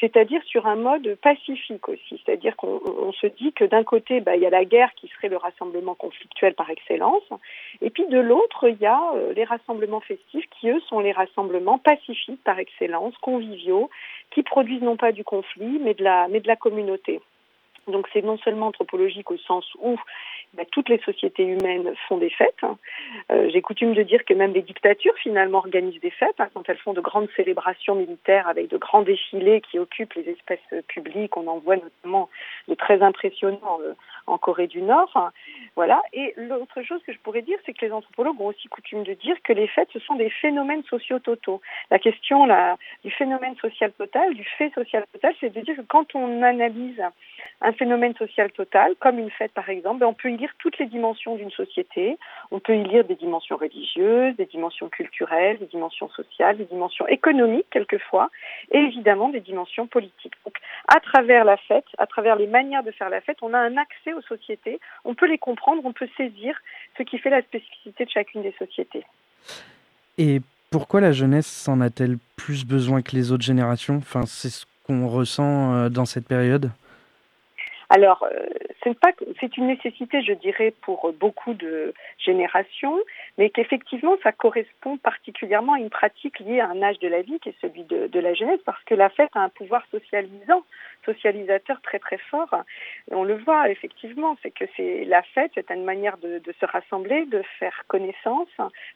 c'est-à-dire 0.00 0.42
sur 0.44 0.66
un 0.66 0.76
mode 0.76 1.16
pacifique 1.22 1.88
aussi. 1.88 2.20
C'est-à-dire 2.24 2.56
qu'on 2.56 3.12
se 3.12 3.26
dit 3.26 3.52
que 3.52 3.64
d'un 3.64 3.84
côté, 3.84 4.20
bah, 4.20 4.36
il 4.36 4.42
y 4.42 4.46
a 4.46 4.50
la 4.50 4.64
guerre 4.64 4.92
qui 4.94 5.08
serait 5.08 5.28
le 5.28 5.36
rassemblement 5.36 5.94
conflictuel 5.94 6.54
par 6.54 6.70
excellence, 6.70 7.22
et 7.80 7.90
puis 7.90 8.06
de 8.06 8.18
l'autre, 8.18 8.68
il 8.68 8.78
y 8.78 8.86
a 8.86 9.00
euh, 9.14 9.32
les 9.32 9.44
rassemblements 9.44 10.00
festifs 10.00 10.46
qui, 10.58 10.68
eux, 10.68 10.80
sont 10.88 11.00
les 11.00 11.12
rassemblements 11.12 11.78
pacifiques 11.78 12.42
par 12.44 12.58
excellence, 12.58 13.16
conviviaux, 13.18 13.90
qui 14.30 14.42
produisent 14.42 14.82
non 14.82 14.96
pas 14.96 15.12
du 15.12 15.24
conflit, 15.24 15.78
mais 15.80 15.94
de 15.94 16.02
la, 16.02 16.28
mais 16.28 16.40
de 16.40 16.48
la 16.48 16.56
communauté. 16.56 17.20
Donc 17.88 18.08
c'est 18.12 18.22
non 18.22 18.38
seulement 18.38 18.68
anthropologique 18.68 19.30
au 19.30 19.38
sens 19.38 19.66
où 19.80 19.98
bah, 20.54 20.62
toutes 20.70 20.88
les 20.88 20.98
sociétés 20.98 21.44
humaines 21.44 21.92
font 22.08 22.18
des 22.18 22.30
fêtes. 22.30 22.64
Euh, 23.32 23.48
J'ai 23.52 23.60
coutume 23.60 23.94
de 23.94 24.02
dire 24.02 24.24
que 24.24 24.34
même 24.34 24.52
les 24.52 24.62
dictatures 24.62 25.16
finalement 25.16 25.58
organisent 25.58 26.00
des 26.00 26.10
fêtes 26.10 26.38
hein, 26.38 26.48
quand 26.54 26.68
elles 26.68 26.78
font 26.78 26.92
de 26.92 27.00
grandes 27.00 27.28
célébrations 27.36 27.96
militaires 27.96 28.46
avec 28.46 28.68
de 28.68 28.76
grands 28.76 29.02
défilés 29.02 29.60
qui 29.60 29.78
occupent 29.78 30.14
les 30.14 30.28
espaces 30.30 30.84
publics. 30.88 31.36
On 31.36 31.46
en 31.48 31.58
voit 31.58 31.76
notamment 31.76 32.28
de 32.68 32.74
très 32.74 33.02
impressionnants 33.02 33.78
euh, 33.82 33.94
en 34.26 34.38
Corée 34.38 34.68
du 34.68 34.82
Nord. 34.82 35.30
Voilà. 35.76 36.00
Et 36.12 36.34
l'autre 36.36 36.82
chose 36.82 37.02
que 37.06 37.12
je 37.12 37.18
pourrais 37.18 37.42
dire, 37.42 37.58
c'est 37.66 37.72
que 37.72 37.84
les 37.84 37.92
anthropologues 37.92 38.40
ont 38.40 38.46
aussi 38.46 38.68
coutume 38.68 39.02
de 39.02 39.14
dire 39.14 39.36
que 39.42 39.52
les 39.52 39.66
fêtes, 39.66 39.88
ce 39.92 39.98
sont 39.98 40.14
des 40.14 40.30
phénomènes 40.30 40.84
sociaux 40.84 41.18
totaux. 41.18 41.60
La 41.90 41.98
question 41.98 42.46
du 43.04 43.10
phénomène 43.10 43.56
social 43.56 43.92
total, 43.92 44.34
du 44.34 44.44
fait 44.56 44.72
social 44.74 45.04
total, 45.12 45.34
c'est 45.40 45.52
de 45.52 45.60
dire 45.60 45.76
que 45.76 45.82
quand 45.82 46.14
on 46.14 46.42
analyse 46.42 47.00
un 47.60 47.72
phénomène 47.74 48.14
social 48.16 48.50
total, 48.52 48.94
comme 49.00 49.18
une 49.18 49.30
fête 49.30 49.52
par 49.52 49.68
exemple, 49.68 50.00
ben, 50.00 50.06
on 50.06 50.14
peut 50.14 50.30
y 50.30 50.36
lire 50.36 50.50
toutes 50.58 50.78
les 50.78 50.86
dimensions 50.86 51.36
d'une 51.36 51.50
société. 51.50 52.18
On 52.50 52.60
peut 52.60 52.76
y 52.76 52.84
lire 52.84 53.04
des 53.04 53.14
dimensions 53.14 53.56
religieuses, 53.56 54.36
des 54.36 54.46
dimensions 54.46 54.88
culturelles, 54.88 55.58
des 55.58 55.66
dimensions 55.66 56.08
sociales, 56.10 56.56
des 56.56 56.64
dimensions 56.64 57.06
économiques 57.06 57.66
quelquefois, 57.70 58.30
et 58.70 58.78
évidemment 58.78 59.28
des 59.28 59.40
dimensions 59.40 59.86
politiques. 59.86 60.34
Donc, 60.44 60.56
à 60.88 61.00
travers 61.00 61.44
la 61.44 61.56
fête, 61.56 61.86
à 61.98 62.06
travers 62.06 62.36
les 62.36 62.46
manières 62.46 62.82
de 62.82 62.90
faire 62.90 63.10
la 63.10 63.20
fête, 63.20 63.38
on 63.42 63.54
a 63.54 63.58
un 63.58 63.76
accès 63.76 64.12
aux 64.12 64.22
sociétés. 64.22 64.80
On 65.04 65.14
peut 65.14 65.26
les 65.26 65.38
comprendre, 65.38 65.82
on 65.84 65.92
peut 65.92 66.08
saisir 66.16 66.56
ce 66.96 67.02
qui 67.02 67.18
fait 67.18 67.30
la 67.30 67.42
spécificité 67.42 68.04
de 68.04 68.10
chacune 68.10 68.42
des 68.42 68.54
sociétés. 68.58 69.04
Et 70.18 70.40
pourquoi 70.70 71.00
la 71.00 71.12
jeunesse 71.12 71.68
en 71.68 71.80
a-t-elle 71.80 72.18
plus 72.36 72.64
besoin 72.64 73.02
que 73.02 73.14
les 73.16 73.32
autres 73.32 73.44
générations? 73.44 73.96
Enfin, 73.96 74.26
c'est 74.26 74.50
ce 74.50 74.66
qu'on 74.84 75.08
ressent 75.08 75.74
euh, 75.74 75.88
dans 75.88 76.04
cette 76.04 76.26
période? 76.26 76.70
Alors, 77.94 78.24
euh, 78.24 78.46
c'est 79.40 79.56
une 79.56 79.66
nécessité, 79.66 80.22
je 80.22 80.32
dirais, 80.32 80.72
pour 80.82 81.12
beaucoup 81.12 81.54
de 81.54 81.94
générations, 82.18 82.98
mais 83.38 83.50
qu'effectivement, 83.50 84.16
ça 84.22 84.32
correspond 84.32 84.96
particulièrement 84.98 85.74
à 85.74 85.78
une 85.78 85.90
pratique 85.90 86.38
liée 86.40 86.60
à 86.60 86.68
un 86.68 86.82
âge 86.82 86.98
de 86.98 87.08
la 87.08 87.22
vie 87.22 87.38
qui 87.40 87.50
est 87.50 87.60
celui 87.60 87.84
de, 87.84 88.18
la 88.18 88.34
jeunesse, 88.34 88.60
parce 88.64 88.82
que 88.84 88.94
la 88.94 89.08
fête 89.10 89.30
a 89.34 89.40
un 89.40 89.48
pouvoir 89.48 89.84
socialisant, 89.90 90.62
socialisateur 91.04 91.80
très 91.82 91.98
très 91.98 92.18
fort. 92.18 92.48
on 93.10 93.24
le 93.24 93.34
voit 93.36 93.68
effectivement, 93.68 94.36
c'est 94.42 94.50
que 94.50 94.64
c'est 94.76 95.04
la 95.04 95.22
fête, 95.22 95.50
c'est 95.54 95.70
une 95.70 95.84
manière 95.84 96.16
de, 96.18 96.40
se 96.60 96.66
rassembler, 96.66 97.26
de 97.26 97.42
faire 97.58 97.84
connaissance, 97.88 98.48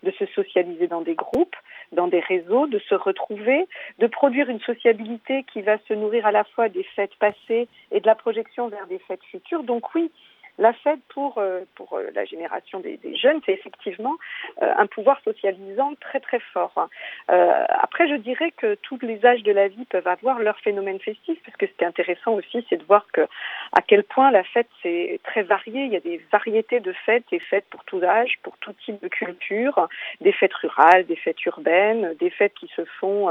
de 0.03 0.11
se 0.13 0.27
socialiser 0.27 0.87
dans 0.87 1.03
des 1.03 1.15
groupes, 1.15 1.57
dans 1.93 2.09
des 2.09 2.21
réseaux, 2.21 2.67
de 2.67 2.79
se 2.79 2.95
retrouver, 2.95 3.67
de 3.99 4.07
produire 4.07 4.49
une 4.49 4.61
sociabilité 4.61 5.45
qui 5.53 5.63
va 5.63 5.79
se 5.89 5.95
nourrir 5.95 6.27
à 6.27 6.33
la 6.33 6.45
fois 6.45 6.69
des 6.69 6.85
fêtes 6.85 7.15
passées 7.17 7.69
et 7.91 8.01
de 8.01 8.07
la 8.07 8.15
projection 8.15 8.69
vers 8.69 8.87
des 8.87 8.99
fêtes 9.01 9.25
futures. 9.31 9.63
Oui, 9.95 10.13
la 10.59 10.73
fête 10.73 11.01
pour, 11.15 11.39
euh, 11.39 11.61
pour 11.77 11.95
euh, 11.95 12.11
la 12.15 12.25
génération 12.25 12.81
des, 12.81 12.97
des 12.97 13.17
jeunes, 13.17 13.41
c'est 13.47 13.53
effectivement 13.53 14.17
euh, 14.61 14.73
un 14.77 14.87
pouvoir 14.87 15.21
socialisant 15.25 15.95
très 16.01 16.21
très 16.21 16.41
fort. 16.53 16.89
après, 17.29 18.09
je 18.09 18.17
dirais 18.17 18.51
que 18.51 18.75
tous 18.75 18.99
les 19.03 19.25
âges 19.25 19.43
de 19.43 19.53
la 19.53 19.69
vie 19.69 19.85
peuvent 19.85 20.07
avoir 20.07 20.39
leur 20.41 20.59
phénomène 20.61 20.99
festif, 20.99 21.39
parce 21.45 21.57
que 21.57 21.67
ce 21.67 21.73
qui 21.73 21.85
est 21.85 21.87
intéressant 21.87 22.33
aussi, 22.33 22.67
c'est 22.69 22.77
de 22.77 22.85
voir 22.85 23.07
que 23.13 23.23
à 23.73 23.83
quel 23.87 24.03
point 24.03 24.31
la 24.31 24.45
fête 24.45 24.69
c'est 24.83 25.21
très 25.25 25.43
varié. 25.43 25.85
Il 25.85 25.93
y 25.93 25.97
a 25.97 26.01
des 26.01 26.21
variétés 26.33 26.81
de 26.81 26.93
fêtes, 26.93 27.25
des 27.31 27.39
fêtes 27.39 27.67
pour 27.71 27.85
tout 27.85 28.03
âge, 28.03 28.39
pour 28.43 28.57
tout 28.59 28.73
type 28.85 29.01
de 29.03 29.09
culture, 29.09 29.89
des 30.21 30.33
fêtes 30.33 30.55
rurales, 30.55 31.07
des 31.07 31.17
fêtes 31.17 31.45
urbaines, 31.47 32.15
des 32.19 32.31
fêtes 32.31 32.55
qui 32.55 32.69
se 32.75 32.85
font 33.01 33.29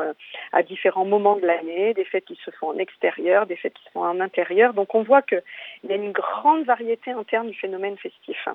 à 0.53 0.63
différents 0.63 1.05
moments 1.05 1.35
de 1.35 1.45
l'année, 1.45 1.93
des 1.93 2.05
fêtes 2.05 2.25
qui 2.25 2.39
se 2.43 2.51
font 2.51 2.69
en 2.69 2.77
extérieur, 2.77 3.45
des 3.45 3.55
fêtes 3.55 3.73
qui 3.73 3.83
se 3.85 3.91
font 3.91 4.03
en 4.03 4.19
intérieur. 4.19 4.73
Donc 4.73 4.95
on 4.95 5.03
voit 5.03 5.21
qu'il 5.21 5.41
y 5.89 5.91
a 5.91 5.95
une 5.95 6.11
grande 6.11 6.63
variété 6.65 7.13
en 7.17 7.23
termes 7.23 7.49
du 7.49 7.57
phénomène 7.57 7.97
festif. 7.97 8.47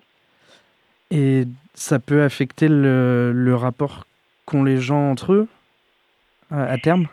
Et 1.11 1.45
ça 1.75 1.99
peut 1.99 2.23
affecter 2.23 2.69
le, 2.69 3.33
le 3.33 3.54
rapport 3.54 4.07
qu'ont 4.47 4.64
les 4.64 4.78
gens 4.78 5.11
entre 5.11 5.33
eux 5.33 5.49
à 6.50 6.78
terme? 6.78 7.07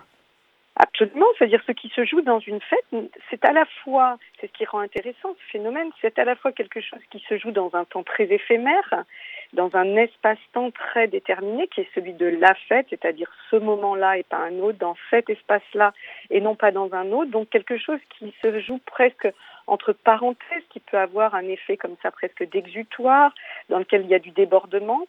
Absolument, 0.81 1.25
c'est-à-dire 1.37 1.61
ce 1.67 1.73
qui 1.73 1.89
se 1.89 2.05
joue 2.05 2.21
dans 2.21 2.39
une 2.39 2.61
fête, 2.61 2.85
c'est 3.29 3.43
à 3.43 3.51
la 3.51 3.65
fois, 3.83 4.17
c'est 4.39 4.47
ce 4.47 4.53
qui 4.53 4.65
rend 4.65 4.79
intéressant 4.79 5.35
ce 5.37 5.51
phénomène, 5.51 5.89
c'est 5.99 6.17
à 6.17 6.23
la 6.23 6.37
fois 6.37 6.53
quelque 6.53 6.79
chose 6.79 7.01
qui 7.11 7.21
se 7.27 7.37
joue 7.37 7.51
dans 7.51 7.71
un 7.73 7.83
temps 7.83 8.03
très 8.03 8.31
éphémère, 8.31 9.03
dans 9.51 9.75
un 9.75 9.97
espace-temps 9.97 10.71
très 10.71 11.09
déterminé 11.09 11.67
qui 11.67 11.81
est 11.81 11.89
celui 11.93 12.13
de 12.13 12.27
la 12.27 12.53
fête, 12.69 12.87
c'est-à-dire 12.89 13.29
ce 13.49 13.57
moment-là 13.57 14.19
et 14.19 14.23
pas 14.23 14.37
un 14.37 14.57
autre, 14.59 14.77
dans 14.77 14.95
cet 15.09 15.29
espace-là 15.29 15.93
et 16.29 16.39
non 16.39 16.55
pas 16.55 16.71
dans 16.71 16.93
un 16.93 17.11
autre, 17.11 17.31
donc 17.31 17.49
quelque 17.49 17.77
chose 17.77 17.99
qui 18.17 18.33
se 18.41 18.59
joue 18.61 18.79
presque 18.85 19.27
entre 19.69 19.93
parenthèses, 19.93 20.63
qui 20.69 20.79
peut 20.79 20.97
avoir 20.97 21.35
un 21.35 21.47
effet 21.47 21.77
comme 21.77 21.95
ça 22.01 22.11
presque 22.11 22.47
d'exutoire, 22.49 23.33
dans 23.69 23.79
lequel 23.79 24.03
il 24.03 24.09
y 24.09 24.15
a 24.15 24.19
du 24.19 24.31
débordement. 24.31 25.07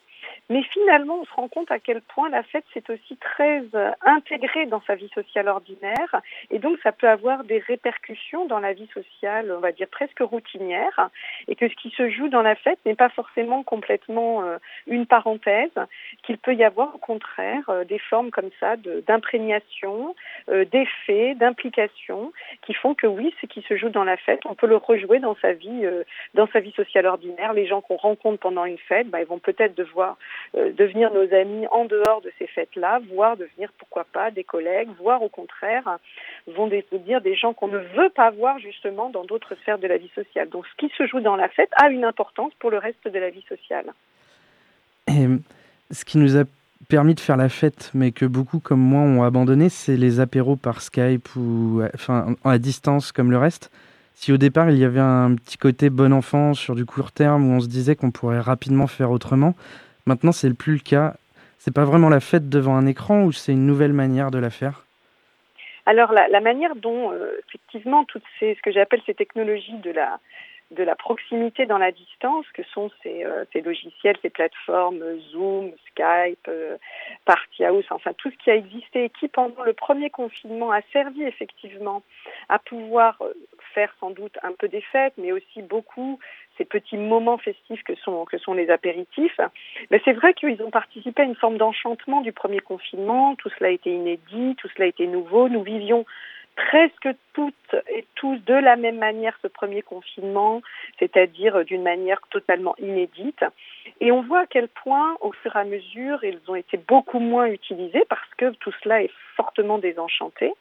Mais 0.48 0.62
finalement, 0.64 1.20
on 1.20 1.24
se 1.24 1.32
rend 1.32 1.48
compte 1.48 1.70
à 1.70 1.78
quel 1.78 2.00
point 2.00 2.28
la 2.28 2.42
fête, 2.42 2.64
c'est 2.74 2.90
aussi 2.90 3.16
très 3.16 3.62
euh, 3.74 3.92
intégré 4.04 4.66
dans 4.66 4.82
sa 4.86 4.96
vie 4.96 5.10
sociale 5.14 5.48
ordinaire. 5.48 6.20
Et 6.50 6.58
donc, 6.58 6.78
ça 6.82 6.90
peut 6.90 7.08
avoir 7.08 7.44
des 7.44 7.58
répercussions 7.58 8.46
dans 8.46 8.58
la 8.58 8.72
vie 8.72 8.88
sociale, 8.92 9.52
on 9.56 9.60
va 9.60 9.70
dire 9.70 9.86
presque 9.88 10.18
routinière. 10.20 11.08
Et 11.46 11.54
que 11.54 11.68
ce 11.68 11.74
qui 11.74 11.90
se 11.90 12.10
joue 12.10 12.28
dans 12.28 12.42
la 12.42 12.56
fête 12.56 12.80
n'est 12.84 12.96
pas 12.96 13.10
forcément 13.10 13.62
complètement 13.62 14.42
euh, 14.42 14.58
une 14.88 15.06
parenthèse, 15.06 15.70
qu'il 16.24 16.38
peut 16.38 16.54
y 16.54 16.64
avoir 16.64 16.96
au 16.96 16.98
contraire 16.98 17.62
euh, 17.68 17.84
des 17.84 17.98
formes 17.98 18.30
comme 18.30 18.50
ça 18.58 18.76
d'imprégnation, 18.76 20.14
d'effets, 20.48 21.34
d'implication, 21.34 22.32
qui 22.62 22.74
font 22.74 22.94
que 22.94 23.06
oui, 23.06 23.32
ce 23.40 23.46
qui 23.46 23.62
se 23.62 23.76
joue 23.76 23.88
dans 23.88 24.04
la 24.04 24.16
fête, 24.16 24.40
on 24.46 24.54
peut 24.54 24.66
le 24.66 24.76
rejouer 24.76 25.18
dans 25.20 25.36
sa 25.36 25.52
vie, 25.52 25.86
dans 26.34 26.46
sa 26.48 26.60
vie 26.60 26.72
sociale 26.72 27.06
ordinaire. 27.06 27.52
Les 27.52 27.66
gens 27.66 27.80
qu'on 27.80 27.96
rencontre 27.96 28.38
pendant 28.38 28.64
une 28.64 28.78
fête, 28.78 29.08
bah, 29.08 29.20
ils 29.20 29.26
vont 29.26 29.38
peut-être 29.38 29.74
devoir 29.74 30.09
euh, 30.56 30.72
devenir 30.72 31.12
nos 31.12 31.32
amis 31.34 31.66
en 31.70 31.84
dehors 31.84 32.20
de 32.22 32.32
ces 32.38 32.46
fêtes-là, 32.46 33.00
voire 33.12 33.36
devenir, 33.36 33.70
pourquoi 33.78 34.04
pas, 34.04 34.30
des 34.30 34.44
collègues, 34.44 34.88
voire 34.98 35.22
au 35.22 35.28
contraire, 35.28 35.98
vont 36.46 36.66
devenir 36.66 37.20
des 37.20 37.34
gens 37.34 37.52
qu'on 37.52 37.68
ne 37.68 37.78
veut 37.78 38.10
pas 38.14 38.30
voir 38.30 38.58
justement 38.58 39.10
dans 39.10 39.24
d'autres 39.24 39.54
sphères 39.56 39.78
de 39.78 39.86
la 39.86 39.96
vie 39.96 40.10
sociale. 40.14 40.48
Donc 40.48 40.66
ce 40.66 40.76
qui 40.76 40.92
se 40.96 41.06
joue 41.06 41.20
dans 41.20 41.36
la 41.36 41.48
fête 41.48 41.70
a 41.76 41.88
une 41.88 42.04
importance 42.04 42.52
pour 42.58 42.70
le 42.70 42.78
reste 42.78 43.06
de 43.06 43.18
la 43.18 43.30
vie 43.30 43.44
sociale. 43.48 43.92
Et 45.08 45.26
ce 45.90 46.04
qui 46.04 46.18
nous 46.18 46.36
a 46.36 46.44
permis 46.88 47.14
de 47.14 47.20
faire 47.20 47.36
la 47.36 47.48
fête, 47.48 47.90
mais 47.94 48.10
que 48.10 48.24
beaucoup 48.24 48.58
comme 48.58 48.80
moi 48.80 49.00
ont 49.00 49.22
abandonné, 49.22 49.68
c'est 49.68 49.96
les 49.96 50.20
apéros 50.20 50.56
par 50.56 50.82
Skype 50.82 51.28
ou 51.36 51.82
enfin 51.94 52.34
à 52.44 52.58
distance 52.58 53.12
comme 53.12 53.30
le 53.30 53.38
reste. 53.38 53.70
Si 54.14 54.32
au 54.32 54.36
départ 54.36 54.70
il 54.70 54.78
y 54.78 54.84
avait 54.84 55.00
un 55.00 55.34
petit 55.34 55.56
côté 55.56 55.88
bon 55.88 56.12
enfant 56.12 56.52
sur 56.54 56.74
du 56.74 56.84
court 56.84 57.12
terme 57.12 57.48
où 57.48 57.52
on 57.54 57.60
se 57.60 57.68
disait 57.68 57.96
qu'on 57.96 58.10
pourrait 58.10 58.40
rapidement 58.40 58.86
faire 58.86 59.10
autrement, 59.10 59.54
Maintenant, 60.10 60.32
c'est 60.32 60.52
plus 60.52 60.72
le 60.72 60.80
cas. 60.80 61.14
C'est 61.58 61.72
pas 61.72 61.84
vraiment 61.84 62.08
la 62.08 62.18
fête 62.18 62.48
devant 62.48 62.74
un 62.74 62.84
écran 62.88 63.22
ou 63.22 63.30
c'est 63.30 63.52
une 63.52 63.64
nouvelle 63.64 63.92
manière 63.92 64.32
de 64.32 64.40
la 64.40 64.50
faire? 64.50 64.84
Alors, 65.86 66.12
la, 66.12 66.40
manière 66.40 66.74
dont, 66.74 67.12
euh, 67.12 67.30
effectivement, 67.46 68.04
toutes 68.06 68.24
ces, 68.40 68.56
ce 68.56 68.60
que 68.60 68.72
j'appelle 68.72 69.00
ces 69.06 69.14
technologies 69.14 69.78
de 69.78 69.92
la, 69.92 70.18
de 70.70 70.84
la 70.84 70.94
proximité 70.94 71.66
dans 71.66 71.78
la 71.78 71.90
distance, 71.90 72.46
que 72.54 72.62
sont 72.62 72.90
ces, 73.02 73.24
euh, 73.24 73.44
ces 73.52 73.60
logiciels, 73.60 74.16
ces 74.22 74.30
plateformes, 74.30 75.02
Zoom, 75.30 75.72
Skype, 75.90 76.46
euh, 76.48 76.76
Party 77.24 77.64
House, 77.64 77.84
enfin 77.90 78.12
tout 78.16 78.30
ce 78.30 78.36
qui 78.36 78.50
a 78.50 78.56
existé 78.56 79.04
et 79.04 79.10
qui, 79.10 79.26
pendant 79.28 79.64
le 79.64 79.72
premier 79.72 80.10
confinement, 80.10 80.70
a 80.70 80.80
servi 80.92 81.22
effectivement 81.22 82.02
à 82.48 82.58
pouvoir 82.60 83.16
euh, 83.20 83.32
faire 83.74 83.92
sans 83.98 84.10
doute 84.10 84.38
un 84.42 84.52
peu 84.52 84.68
des 84.68 84.80
fêtes, 84.80 85.14
mais 85.18 85.32
aussi 85.32 85.62
beaucoup 85.62 86.20
ces 86.60 86.66
petits 86.66 86.98
moments 86.98 87.38
festifs 87.38 87.82
que 87.84 87.94
sont, 87.96 88.52
les 88.52 88.68
apéritifs. 88.68 89.40
Mais 89.90 90.00
c'est 90.04 90.12
vrai 90.12 90.34
qu'ils 90.34 90.62
ont 90.62 90.70
participé 90.70 91.22
à 91.22 91.24
une 91.24 91.34
forme 91.34 91.56
d'enchantement 91.56 92.20
du 92.20 92.32
premier 92.32 92.60
confinement. 92.60 93.34
Tout 93.36 93.48
cela 93.58 93.70
été 93.70 93.90
inédit, 93.90 94.56
tout 94.58 94.68
cela 94.76 94.86
été 94.86 95.06
nouveau. 95.06 95.48
Nous 95.48 95.62
vivions 95.62 96.04
presque 96.56 97.08
toutes 97.32 97.54
et 97.88 98.04
tous 98.14 98.36
de 98.46 98.54
la 98.54 98.76
même 98.76 98.98
manière 98.98 99.38
ce 99.42 99.48
premier 99.48 99.82
confinement, 99.82 100.62
c'est-à-dire 100.98 101.64
d'une 101.64 101.82
manière 101.82 102.20
totalement 102.30 102.74
inédite. 102.78 103.44
Et 104.00 104.12
on 104.12 104.22
voit 104.22 104.40
à 104.40 104.46
quel 104.46 104.68
point, 104.68 105.16
au 105.20 105.32
fur 105.32 105.56
et 105.56 105.58
à 105.58 105.64
mesure, 105.64 106.22
ils 106.24 106.40
ont 106.48 106.54
été 106.54 106.76
beaucoup 106.76 107.18
moins 107.18 107.46
utilisés 107.46 108.04
parce 108.08 108.28
que 108.36 108.50
tout 108.60 108.72
cela 108.82 109.02
est 109.02 109.10
fortement 109.36 109.78
désenchanté 109.78 110.52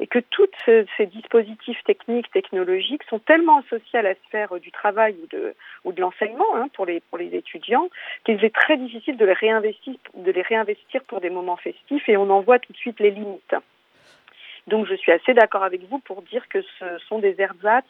et 0.00 0.06
que 0.06 0.18
tous 0.18 0.48
ces 0.66 1.06
dispositifs 1.06 1.82
techniques, 1.84 2.30
technologiques 2.30 3.02
sont 3.04 3.18
tellement 3.18 3.58
associés 3.60 3.98
à 3.98 4.02
la 4.02 4.14
sphère 4.26 4.58
du 4.60 4.70
travail 4.70 5.16
ou 5.84 5.92
de, 5.92 6.00
l'enseignement 6.00 6.56
hein, 6.56 6.68
pour, 6.74 6.86
les, 6.86 7.02
étudiants 7.32 7.88
qu'il 8.24 8.42
est 8.44 8.54
très 8.54 8.76
difficile 8.76 9.16
de 9.16 9.24
les 9.24 10.42
réinvestir 10.42 11.04
pour 11.04 11.20
des 11.20 11.30
moments 11.30 11.56
festifs 11.56 12.08
et 12.08 12.16
on 12.16 12.30
en 12.30 12.40
voit 12.40 12.58
tout 12.58 12.72
de 12.72 12.78
suite 12.78 13.00
les 13.00 13.10
limites. 13.10 13.54
Donc 14.66 14.86
je 14.86 14.94
suis 14.94 15.12
assez 15.12 15.34
d'accord 15.34 15.64
avec 15.64 15.82
vous 15.88 15.98
pour 15.98 16.22
dire 16.22 16.48
que 16.48 16.62
ce 16.78 16.98
sont 17.08 17.18
des 17.18 17.34
ersatz 17.38 17.86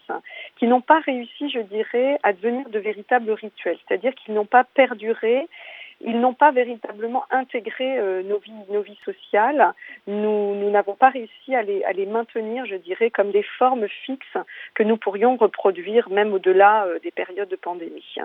qui 0.56 0.66
n'ont 0.66 0.80
pas 0.80 1.00
réussi, 1.00 1.50
je 1.50 1.60
dirais, 1.60 2.18
à 2.22 2.32
devenir 2.32 2.68
de 2.68 2.78
véritables 2.78 3.30
rituels, 3.30 3.78
c'est-à-dire 3.86 4.14
qu'ils 4.14 4.34
n'ont 4.34 4.46
pas 4.46 4.64
perduré 4.64 5.46
ils 6.04 6.18
n'ont 6.18 6.34
pas 6.34 6.50
véritablement 6.50 7.24
intégré 7.30 7.98
euh, 7.98 8.22
nos, 8.22 8.38
vies, 8.38 8.52
nos 8.70 8.82
vies 8.82 8.98
sociales. 9.04 9.72
Nous, 10.06 10.70
n'avons 10.70 10.94
pas 10.94 11.10
réussi 11.10 11.54
à 11.54 11.62
les, 11.62 12.06
maintenir, 12.06 12.66
je 12.66 12.76
dirais, 12.76 13.10
comme 13.10 13.30
des 13.30 13.44
formes 13.58 13.86
fixes 14.04 14.38
que 14.74 14.82
nous 14.82 14.96
pourrions 14.96 15.36
reproduire 15.36 16.10
même 16.10 16.32
au-delà 16.32 16.86
euh, 16.86 16.98
des 17.00 17.10
périodes 17.10 17.48
de 17.48 17.56
pandémie. 17.56 18.16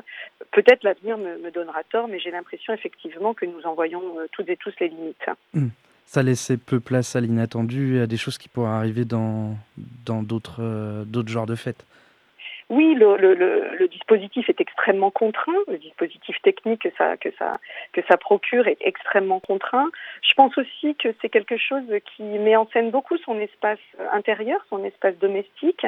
Peut-être 0.51 0.83
l'avenir 0.83 1.17
me, 1.17 1.51
donnera 1.51 1.83
tort, 1.83 2.07
mais 2.07 2.19
j'ai 2.19 2.31
l'impression 2.31 2.73
effectivement 2.73 3.33
que 3.33 3.45
nous 3.45 3.65
en 3.65 3.73
voyons 3.73 4.19
euh, 4.19 4.27
toutes 4.31 4.49
et 4.49 4.57
tous 4.57 4.73
les 4.79 4.89
limites. 4.89 5.25
Mmh. 5.53 5.67
Ça 6.07 6.23
laissait 6.23 6.57
peu 6.57 6.79
place 6.79 7.15
à 7.15 7.21
l'inattendu 7.21 7.97
et 7.97 8.01
à 8.01 8.07
des 8.07 8.17
choses 8.17 8.37
qui 8.37 8.47
pourraient 8.47 8.69
arriver 8.69 9.05
dans 9.05 9.57
d'autres 9.77 10.03
dans 10.05 10.23
d'autres 11.05 11.29
genres 11.29 11.45
de 11.45 11.55
fêtes. 11.55 11.85
Oui, 12.69 12.95
le, 12.95 13.15
le, 13.15 13.33
le, 13.33 13.87
dispositif 13.87 14.49
est 14.49 14.59
extrêmement 14.59 15.09
contraint. 15.09 15.53
Le 15.69 15.77
dispositif 15.77 16.35
technique 16.41 16.81
que 16.81 16.89
ça, 16.97 17.15
que 17.15 17.29
ça, 17.39 17.59
que 17.93 18.01
ça 18.09 18.17
procure 18.17 18.67
est 18.67 18.77
extrêmement 18.81 19.39
contraint. 19.39 19.87
Je 20.21 20.33
pense 20.33 20.57
aussi 20.57 20.93
que 20.95 21.07
c'est 21.21 21.29
quelque 21.29 21.55
chose 21.55 21.85
qui 22.15 22.23
met 22.23 22.57
en 22.57 22.67
scène 22.73 22.91
beaucoup 22.91 23.17
son 23.19 23.39
espace 23.39 23.79
intérieur, 24.11 24.65
son 24.69 24.83
espace 24.83 25.15
domestique, 25.17 25.87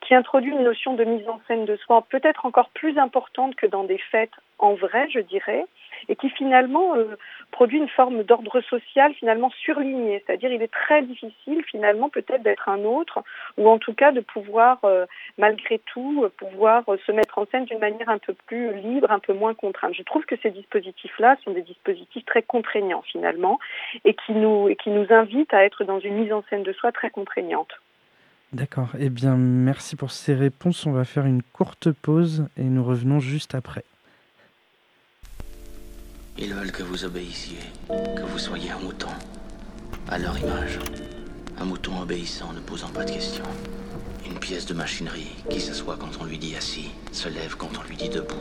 qui 0.00 0.14
introduit 0.14 0.52
une 0.52 0.64
notion 0.64 0.94
de 0.94 1.04
mise 1.04 1.28
en 1.28 1.40
scène 1.46 1.64
de 1.64 1.76
soi 1.76 2.04
peut-être 2.08 2.46
encore 2.46 2.70
plus 2.70 2.98
importante 2.98 3.54
que 3.56 3.66
dans 3.66 3.84
des 3.84 3.98
fêtes 3.98 4.34
en 4.58 4.74
vrai, 4.74 5.08
je 5.10 5.20
dirais, 5.20 5.64
et 6.08 6.16
qui 6.16 6.30
finalement 6.30 6.96
euh, 6.96 7.16
produit 7.50 7.78
une 7.78 7.88
forme 7.88 8.22
d'ordre 8.22 8.60
social 8.62 9.14
finalement 9.14 9.50
surligné. 9.50 10.22
C'est-à-dire 10.24 10.52
il 10.52 10.62
est 10.62 10.72
très 10.72 11.02
difficile 11.02 11.62
finalement 11.64 12.08
peut-être 12.08 12.42
d'être 12.42 12.68
un 12.68 12.84
autre, 12.84 13.20
ou 13.56 13.68
en 13.68 13.78
tout 13.78 13.94
cas 13.94 14.12
de 14.12 14.20
pouvoir 14.20 14.78
euh, 14.84 15.06
malgré 15.38 15.78
tout 15.78 16.24
euh, 16.24 16.28
pouvoir 16.28 16.82
euh, 16.88 16.96
se 17.06 17.12
mettre 17.12 17.38
en 17.38 17.46
scène 17.46 17.64
d'une 17.64 17.78
manière 17.78 18.08
un 18.08 18.18
peu 18.18 18.34
plus 18.46 18.74
libre, 18.74 19.10
un 19.10 19.18
peu 19.18 19.32
moins 19.32 19.54
contrainte. 19.54 19.94
Je 19.94 20.02
trouve 20.02 20.24
que 20.24 20.36
ces 20.42 20.50
dispositifs-là 20.50 21.36
sont 21.44 21.52
des 21.52 21.62
dispositifs 21.62 22.24
très 22.24 22.42
contraignants 22.42 23.02
finalement, 23.02 23.58
et 24.04 24.14
qui 24.14 24.32
nous 24.32 24.68
et 24.68 24.76
qui 24.76 24.90
nous 24.90 25.06
invitent 25.10 25.54
à 25.54 25.64
être 25.64 25.84
dans 25.84 26.00
une 26.00 26.14
mise 26.14 26.32
en 26.32 26.42
scène 26.50 26.62
de 26.62 26.72
soi 26.72 26.92
très 26.92 27.10
contraignante. 27.10 27.72
D'accord. 28.52 28.88
Eh 28.98 29.10
bien, 29.10 29.36
merci 29.36 29.94
pour 29.94 30.10
ces 30.10 30.34
réponses. 30.34 30.86
On 30.86 30.92
va 30.92 31.04
faire 31.04 31.26
une 31.26 31.42
courte 31.42 31.92
pause 31.92 32.46
et 32.56 32.64
nous 32.64 32.82
revenons 32.82 33.20
juste 33.20 33.54
après. 33.54 33.84
Ils 36.38 36.54
veulent 36.54 36.72
que 36.72 36.82
vous 36.82 37.04
obéissiez, 37.04 37.58
que 37.88 38.22
vous 38.22 38.38
soyez 38.38 38.70
un 38.70 38.78
mouton, 38.78 39.10
à 40.08 40.18
leur 40.18 40.38
image. 40.38 40.78
Un 41.58 41.64
mouton 41.64 42.00
obéissant, 42.00 42.52
ne 42.52 42.60
posant 42.60 42.88
pas 42.88 43.04
de 43.04 43.10
questions. 43.10 43.44
Une 44.24 44.38
pièce 44.38 44.64
de 44.64 44.72
machinerie 44.72 45.34
qui 45.50 45.60
s'assoit 45.60 45.96
quand 45.96 46.18
on 46.20 46.24
lui 46.24 46.38
dit 46.38 46.54
assis, 46.54 46.90
se 47.12 47.28
lève 47.28 47.56
quand 47.56 47.70
on 47.78 47.88
lui 47.88 47.96
dit 47.96 48.08
debout. 48.08 48.36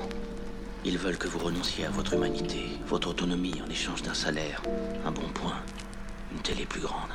Ils 0.85 0.97
veulent 0.97 1.17
que 1.17 1.27
vous 1.27 1.39
renonciez 1.39 1.85
à 1.85 1.89
votre 1.89 2.13
humanité, 2.13 2.65
votre 2.85 3.09
autonomie 3.09 3.61
en 3.65 3.69
échange 3.69 4.03
d'un 4.03 4.13
salaire, 4.13 4.61
un 5.05 5.11
bon 5.11 5.27
point, 5.33 5.57
une 6.31 6.41
télé 6.41 6.65
plus 6.65 6.81
grande. 6.81 7.09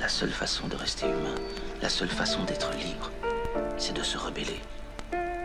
La 0.00 0.08
seule 0.08 0.30
façon 0.30 0.66
de 0.66 0.76
rester 0.76 1.04
humain, 1.04 1.34
la 1.82 1.90
seule 1.90 2.08
façon 2.08 2.42
d'être 2.44 2.70
libre, 2.70 3.10
c'est 3.76 3.92
de 3.92 4.02
se 4.02 4.16
rebeller. 4.16 4.58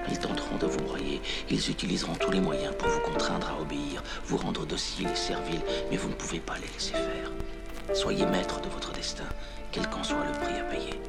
Ils 0.09 0.17
tenteront 0.17 0.55
de 0.57 0.65
vous 0.65 0.79
broyer, 0.79 1.21
ils 1.49 1.69
utiliseront 1.69 2.15
tous 2.15 2.31
les 2.31 2.39
moyens 2.39 2.73
pour 2.79 2.87
vous 2.87 3.01
contraindre 3.01 3.49
à 3.49 3.61
obéir, 3.61 4.01
vous 4.25 4.37
rendre 4.37 4.65
docile 4.65 5.09
et 5.11 5.15
servile, 5.15 5.59
mais 5.91 5.97
vous 5.97 6.07
ne 6.07 6.13
pouvez 6.13 6.39
pas 6.39 6.55
les 6.55 6.73
laisser 6.73 6.93
faire. 6.93 7.31
Soyez 7.93 8.25
maître 8.25 8.61
de 8.61 8.69
votre 8.69 8.93
destin, 8.93 9.25
quel 9.73 9.89
qu'en 9.89 10.03
soit 10.03 10.23
le 10.25 10.39
prix 10.39 10.57
à 10.57 10.63
payer. 10.63 11.01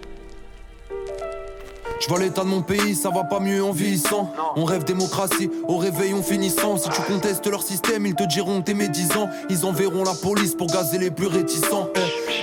Je 2.01 2.09
vois 2.09 2.19
l'état 2.19 2.43
de 2.43 2.49
mon 2.49 2.63
pays, 2.63 2.97
ça 2.97 3.11
va 3.11 3.23
pas 3.23 3.39
mieux 3.39 3.63
en 3.63 3.71
vieillissant. 3.71 4.33
On 4.57 4.65
rêve 4.65 4.83
démocratie, 4.83 5.51
au 5.69 5.77
réveil 5.77 6.15
on 6.15 6.23
finissant. 6.23 6.79
Si 6.79 6.89
tu 6.91 7.01
contestes 7.03 7.47
leur 7.47 7.63
système, 7.63 8.07
ils 8.07 8.15
te 8.15 8.25
diront 8.25 8.61
t'es 8.61 8.75
médisant. 8.75 9.31
Ils 9.49 9.65
enverront 9.65 10.03
la 10.03 10.15
police 10.15 10.55
pour 10.55 10.67
gazer 10.67 10.99
les 10.99 11.11
plus 11.11 11.29
réticents. 11.29 11.89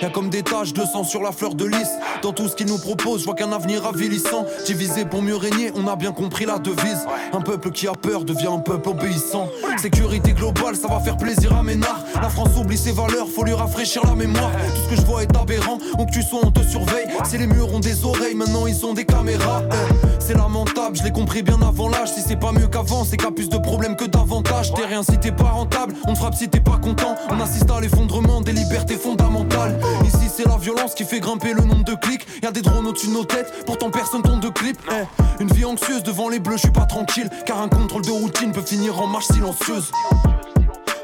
Y'a 0.03 0.09
comme 0.09 0.29
des 0.29 0.43
taches 0.43 0.73
de 0.73 0.83
sang 0.83 1.05
sur 1.05 1.23
la 1.23 1.31
fleur 1.31 1.55
de 1.55 1.63
lys. 1.63 1.87
Dans 2.21 2.33
tout 2.33 2.49
ce 2.49 2.55
qu'ils 2.55 2.67
nous 2.67 2.77
proposent, 2.77 3.21
je 3.21 3.25
vois 3.25 3.35
qu'un 3.35 3.53
avenir 3.53 3.85
avilissant. 3.85 4.45
Divisé 4.65 5.05
pour 5.05 5.21
mieux 5.21 5.37
régner, 5.37 5.71
on 5.75 5.87
a 5.87 5.95
bien 5.95 6.11
compris 6.11 6.45
la 6.45 6.59
devise. 6.59 7.05
Un 7.31 7.39
peuple 7.39 7.71
qui 7.71 7.87
a 7.87 7.93
peur 7.93 8.25
devient 8.25 8.47
un 8.47 8.59
peuple 8.59 8.89
obéissant. 8.89 9.47
Sécurité 9.81 10.33
globale, 10.33 10.75
ça 10.75 10.89
va 10.89 10.99
faire 10.99 11.15
plaisir 11.15 11.55
à 11.55 11.63
Ménard. 11.63 12.03
La 12.21 12.27
France 12.27 12.49
oublie 12.57 12.77
ses 12.77 12.91
valeurs, 12.91 13.29
faut 13.33 13.45
lui 13.45 13.53
rafraîchir 13.53 14.03
la 14.05 14.13
mémoire. 14.13 14.51
Tout 14.51 14.81
ce 14.83 14.89
que 14.89 15.01
je 15.01 15.05
vois 15.05 15.23
est 15.23 15.37
aberrant, 15.37 15.77
où 15.97 16.05
que 16.05 16.11
tu 16.11 16.21
sois, 16.21 16.41
on 16.43 16.51
te 16.51 16.61
surveille. 16.61 17.07
Si 17.23 17.37
les 17.37 17.47
murs 17.47 17.73
ont 17.73 17.79
des 17.79 18.03
oreilles, 18.03 18.35
maintenant 18.35 18.67
ils 18.67 18.85
ont 18.85 18.93
des 18.93 19.05
caméras. 19.05 19.63
Eh, 19.71 20.07
c'est 20.19 20.35
lamentable, 20.35 20.97
je 20.97 21.03
l'ai 21.03 21.11
compris 21.11 21.43
bien 21.43 21.61
avant 21.61 21.87
l'âge. 21.87 22.09
Si 22.13 22.21
c'est 22.21 22.39
pas 22.39 22.51
mieux 22.51 22.67
qu'avant, 22.67 23.05
c'est 23.05 23.17
qu'à 23.17 23.31
plus 23.31 23.47
de 23.47 23.57
problèmes 23.57 23.95
que 23.95 24.05
d'avantages. 24.05 24.73
T'es 24.73 24.85
rien 24.85 25.01
si 25.01 25.17
t'es 25.17 25.31
pas 25.31 25.51
rentable, 25.51 25.93
on 26.07 26.13
te 26.13 26.17
frappe 26.17 26.35
si 26.35 26.49
t'es 26.49 26.59
pas 26.59 26.77
content. 26.77 27.15
On 27.29 27.39
assiste 27.39 27.71
à 27.71 27.79
l'effondrement 27.79 28.41
des 28.41 28.51
libertés 28.51 28.95
fondamentales. 28.95 29.79
Ici, 30.05 30.29
c'est 30.35 30.47
la 30.47 30.57
violence 30.57 30.93
qui 30.95 31.05
fait 31.05 31.19
grimper 31.19 31.53
le 31.53 31.61
nombre 31.61 31.83
de 31.83 31.95
clics. 31.95 32.25
Y 32.41 32.45
a 32.45 32.51
des 32.51 32.61
drones 32.61 32.87
au-dessus 32.87 33.07
de 33.07 33.13
nos 33.13 33.25
têtes, 33.25 33.51
pourtant 33.65 33.89
personne 33.91 34.21
tombe 34.21 34.39
de 34.39 34.49
clip. 34.49 34.77
Eh, 34.91 35.41
une 35.41 35.51
vie 35.51 35.65
anxieuse 35.65 36.03
devant 36.03 36.29
les 36.29 36.39
bleus, 36.39 36.57
je 36.57 36.63
suis 36.63 36.71
pas 36.71 36.85
tranquille. 36.85 37.29
Car 37.45 37.61
un 37.61 37.69
contrôle 37.69 38.03
de 38.03 38.11
routine 38.11 38.51
peut 38.51 38.61
finir 38.61 38.99
en 38.99 39.07
marche 39.07 39.27
silencieuse. 39.27 39.91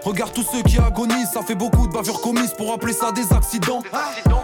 Regarde 0.03 0.33
tous 0.33 0.45
ceux 0.49 0.63
qui 0.63 0.79
agonisent, 0.79 1.31
ça 1.33 1.41
fait 1.41 1.55
beaucoup 1.55 1.87
de 1.87 1.93
bavures 1.93 2.21
commises 2.21 2.53
pour 2.57 2.73
appeler 2.73 2.93
ça 2.93 3.11
des 3.11 3.33
accidents. 3.33 3.83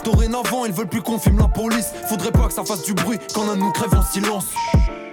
Dorénavant, 0.03 0.65
ils 0.65 0.73
veulent 0.73 0.89
plus 0.89 1.01
qu'on 1.01 1.17
filme 1.17 1.39
la 1.39 1.47
police. 1.47 1.91
Faudrait 2.07 2.31
pas 2.31 2.47
que 2.47 2.53
ça 2.53 2.63
fasse 2.63 2.83
du 2.83 2.93
bruit 2.93 3.17
quand 3.33 3.49
un 3.49 3.55
de 3.55 3.61
nous 3.61 3.71
crève 3.71 3.93
en 3.95 4.03
silence. 4.03 4.45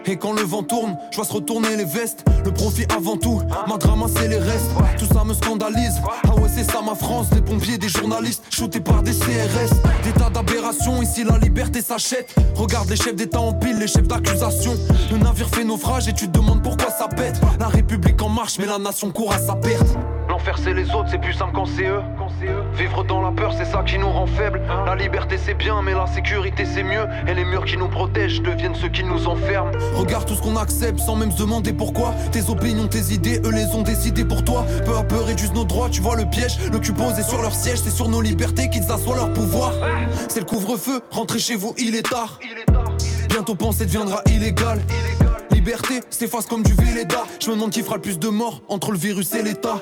Et 0.07 0.17
quand 0.17 0.33
le 0.33 0.43
vent 0.43 0.63
tourne, 0.63 0.97
je 1.11 1.17
vois 1.17 1.25
se 1.25 1.33
retourner 1.33 1.77
les 1.77 1.85
vestes. 1.85 2.25
Le 2.45 2.53
profit 2.53 2.85
avant 2.95 3.17
tout, 3.17 3.41
ma 3.69 3.77
drama 3.77 4.07
c'est 4.15 4.29
les 4.29 4.39
restes. 4.39 4.71
Tout 4.99 5.07
ça 5.13 5.25
me 5.25 5.35
scandalise. 5.35 6.01
Ah 6.25 6.35
ouais, 6.35 6.49
c'est 6.53 6.65
ça 6.65 6.83
ma 6.83 6.95
France. 6.95 7.31
Des 7.31 7.41
pompiers, 7.41 7.79
des 7.79 7.89
journalistes, 7.89 8.43
shootés 8.51 8.81
par 8.81 9.03
des 9.03 9.13
CRS. 9.13 9.71
Des 10.05 10.13
tas 10.13 10.31
d'aberrations, 10.31 11.03
ici 11.03 11.25
la 11.25 11.39
liberté 11.39 11.81
s'achète. 11.81 12.35
Regarde 12.57 12.91
les 12.91 12.97
chefs 12.97 13.15
d'État 13.15 13.41
en 13.41 13.53
pile, 13.53 13.79
les 13.79 13.87
chefs 13.87 14.09
d'accusation. 14.09 14.75
Le 15.11 15.19
navire 15.19 15.49
fait 15.49 15.65
naufrage 15.65 16.09
et 16.09 16.13
tu 16.13 16.27
te 16.29 16.39
demandes 16.39 16.63
pourquoi 16.63 16.91
ça 16.91 17.09
pète. 17.09 17.41
La 17.61 17.69
République 17.69 18.21
en 18.23 18.29
marche, 18.29 18.59
mais 18.59 18.67
la 18.67 18.79
nation 18.79 19.11
court 19.11 19.33
à 19.33 19.39
sa 19.39 19.55
perte. 19.55 19.97
L'enfer 20.45 20.59
c'est 20.59 20.75
les 20.75 20.91
autres, 20.91 21.09
c'est 21.09 21.21
plus 21.21 21.35
simple 21.35 21.53
quand 21.55 21.67
c'est 21.67 21.87
eux. 21.87 22.03
Vivre 22.75 23.05
dans 23.05 23.23
la 23.23 23.31
peur, 23.31 23.55
c'est 23.57 23.65
ça 23.65 23.85
qui 23.87 23.97
nous 23.97 24.11
rend 24.11 24.27
faibles. 24.27 24.61
La 24.85 24.97
liberté 24.97 25.39
c'est 25.39 25.55
bien, 25.55 25.83
mais 25.83 25.95
la 25.95 26.09
sécurité 26.09 26.65
c'est 26.65 26.83
mieux. 26.83 27.07
Et 27.29 27.35
les 27.35 27.45
murs 27.45 27.65
qui 27.65 27.77
nous 27.77 27.87
protègent 27.87 28.43
deviennent 28.43 28.75
ceux 28.75 28.89
qui 28.89 29.05
nous 29.05 29.29
enferment. 29.29 29.71
Regarde 29.95 30.27
tout 30.27 30.35
ce 30.35 30.43
qu'on 30.43 30.57
accepte 30.57 30.99
sans 30.99 31.15
même 31.15 31.31
se 31.31 31.39
demander 31.39 31.73
pourquoi. 31.73 32.13
Tes 32.33 32.51
opinions, 32.51 32.89
tes 32.89 33.15
idées, 33.15 33.41
eux 33.45 33.53
les 33.53 33.73
ont 33.77 33.83
décidées 33.83 34.25
pour 34.25 34.43
toi. 34.43 34.67
Peu 34.85 34.97
à 34.97 35.05
peu 35.05 35.21
réduisent 35.21 35.53
nos 35.53 35.65
droits, 35.65 35.89
tu 35.89 36.01
vois 36.01 36.17
le 36.17 36.25
piège. 36.25 36.59
Le 36.73 36.81
cul 36.81 36.93
posé 36.93 37.23
sur 37.23 37.41
leur 37.41 37.55
siège, 37.55 37.79
c'est 37.79 37.91
sur 37.91 38.09
nos 38.09 38.21
libertés 38.21 38.69
qu'ils 38.69 38.91
assoient 38.91 39.15
leur 39.15 39.33
pouvoir. 39.33 39.73
C'est 40.27 40.41
le 40.41 40.47
couvre-feu, 40.47 41.03
rentrez 41.13 41.39
chez 41.39 41.55
vous, 41.55 41.73
il 41.79 41.95
est 41.95 42.11
tard. 42.11 42.41
Bientôt 43.29 43.55
penser 43.55 43.85
deviendra 43.85 44.23
illégal. 44.27 44.81
Liberté 45.53 46.01
s'efface 46.11 46.47
comme 46.47 46.65
du 46.65 46.73
Véleda. 46.73 47.23
Je 47.39 47.49
me 47.49 47.55
demande 47.55 47.71
qui 47.71 47.83
fera 47.83 47.95
le 47.95 48.03
plus 48.03 48.19
de 48.19 48.29
morts 48.29 48.63
entre 48.69 48.91
le 48.91 48.99
virus 48.99 49.33
et 49.35 49.43
l'État. 49.45 49.81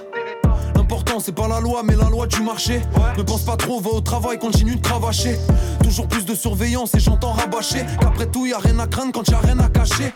C'est 1.18 1.34
pas 1.34 1.48
la 1.48 1.60
loi 1.60 1.82
mais 1.84 1.96
la 1.96 2.08
loi 2.08 2.26
du 2.26 2.40
marché. 2.40 2.80
Ne 3.18 3.22
pense 3.22 3.42
pas 3.42 3.56
trop, 3.56 3.80
va 3.80 3.90
au 3.90 4.00
travail, 4.00 4.38
continue 4.38 4.76
de 4.76 4.80
cravacher 4.80 5.36
Toujours 5.82 6.06
plus 6.06 6.24
de 6.24 6.34
surveillance 6.34 6.94
et 6.94 7.00
j'entends 7.00 7.32
rabâcher. 7.32 7.84
Qu'après 8.00 8.26
tout 8.26 8.46
y 8.46 8.52
a 8.52 8.58
rien 8.58 8.78
à 8.78 8.86
craindre 8.86 9.12
quand 9.12 9.28
y 9.28 9.34
a 9.34 9.38
rien 9.38 9.58
à 9.58 9.68
cacher. 9.68 10.14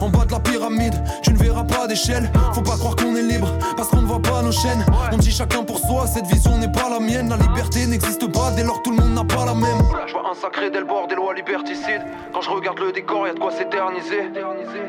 En 0.00 0.08
bas 0.10 0.24
de 0.24 0.32
la 0.32 0.38
pyramide, 0.38 0.94
tu 1.22 1.32
ne 1.32 1.38
verras 1.38 1.64
pas 1.64 1.88
d'échelle. 1.88 2.30
Faut 2.52 2.62
pas 2.62 2.76
croire 2.76 2.94
qu'on 2.94 3.16
est 3.16 3.22
libre 3.22 3.48
parce 3.76 3.88
qu'on 3.88 4.02
ne 4.02 4.06
voit 4.06 4.22
pas 4.22 4.42
nos 4.42 4.52
chaînes. 4.52 4.86
On 5.12 5.16
dit 5.16 5.32
chacun 5.32 5.64
pour 5.64 5.80
soi, 5.80 6.06
cette 6.06 6.26
vision 6.26 6.56
n'est 6.56 6.70
pas 6.70 6.88
la 6.88 7.00
mienne. 7.00 7.30
La 7.30 7.36
liberté 7.36 7.84
n'existe 7.86 8.30
pas 8.32 8.52
dès 8.52 8.62
lors 8.62 8.78
que 8.78 8.84
tout 8.84 8.90
le 8.92 9.02
monde 9.02 9.14
n'a 9.14 9.24
pas 9.24 9.44
la 9.44 9.54
même. 9.54 9.82
Je 10.06 10.12
vois 10.12 10.30
un 10.30 10.34
sacré 10.34 10.70
dès 10.70 10.78
le 10.78 10.86
bord 10.86 11.08
des 11.08 11.16
lois 11.16 11.34
liberticides. 11.34 12.02
Quand 12.32 12.42
je 12.42 12.50
regarde 12.50 12.78
le 12.78 12.92
décor 12.92 13.26
y 13.26 13.30
a 13.30 13.34
de 13.34 13.40
quoi 13.40 13.50
s'éterniser. 13.50 14.30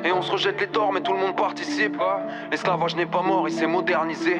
Et 0.05 0.11
on 0.11 0.21
se 0.21 0.31
rejette 0.31 0.59
les 0.61 0.67
torts 0.67 0.93
mais 0.93 1.01
tout 1.01 1.13
le 1.13 1.19
monde 1.19 1.35
participe. 1.35 1.97
L'esclavage 2.51 2.95
n'est 2.95 3.07
pas 3.07 3.23
mort, 3.23 3.49
il 3.49 3.55
s'est 3.55 3.67
modernisé. 3.67 4.39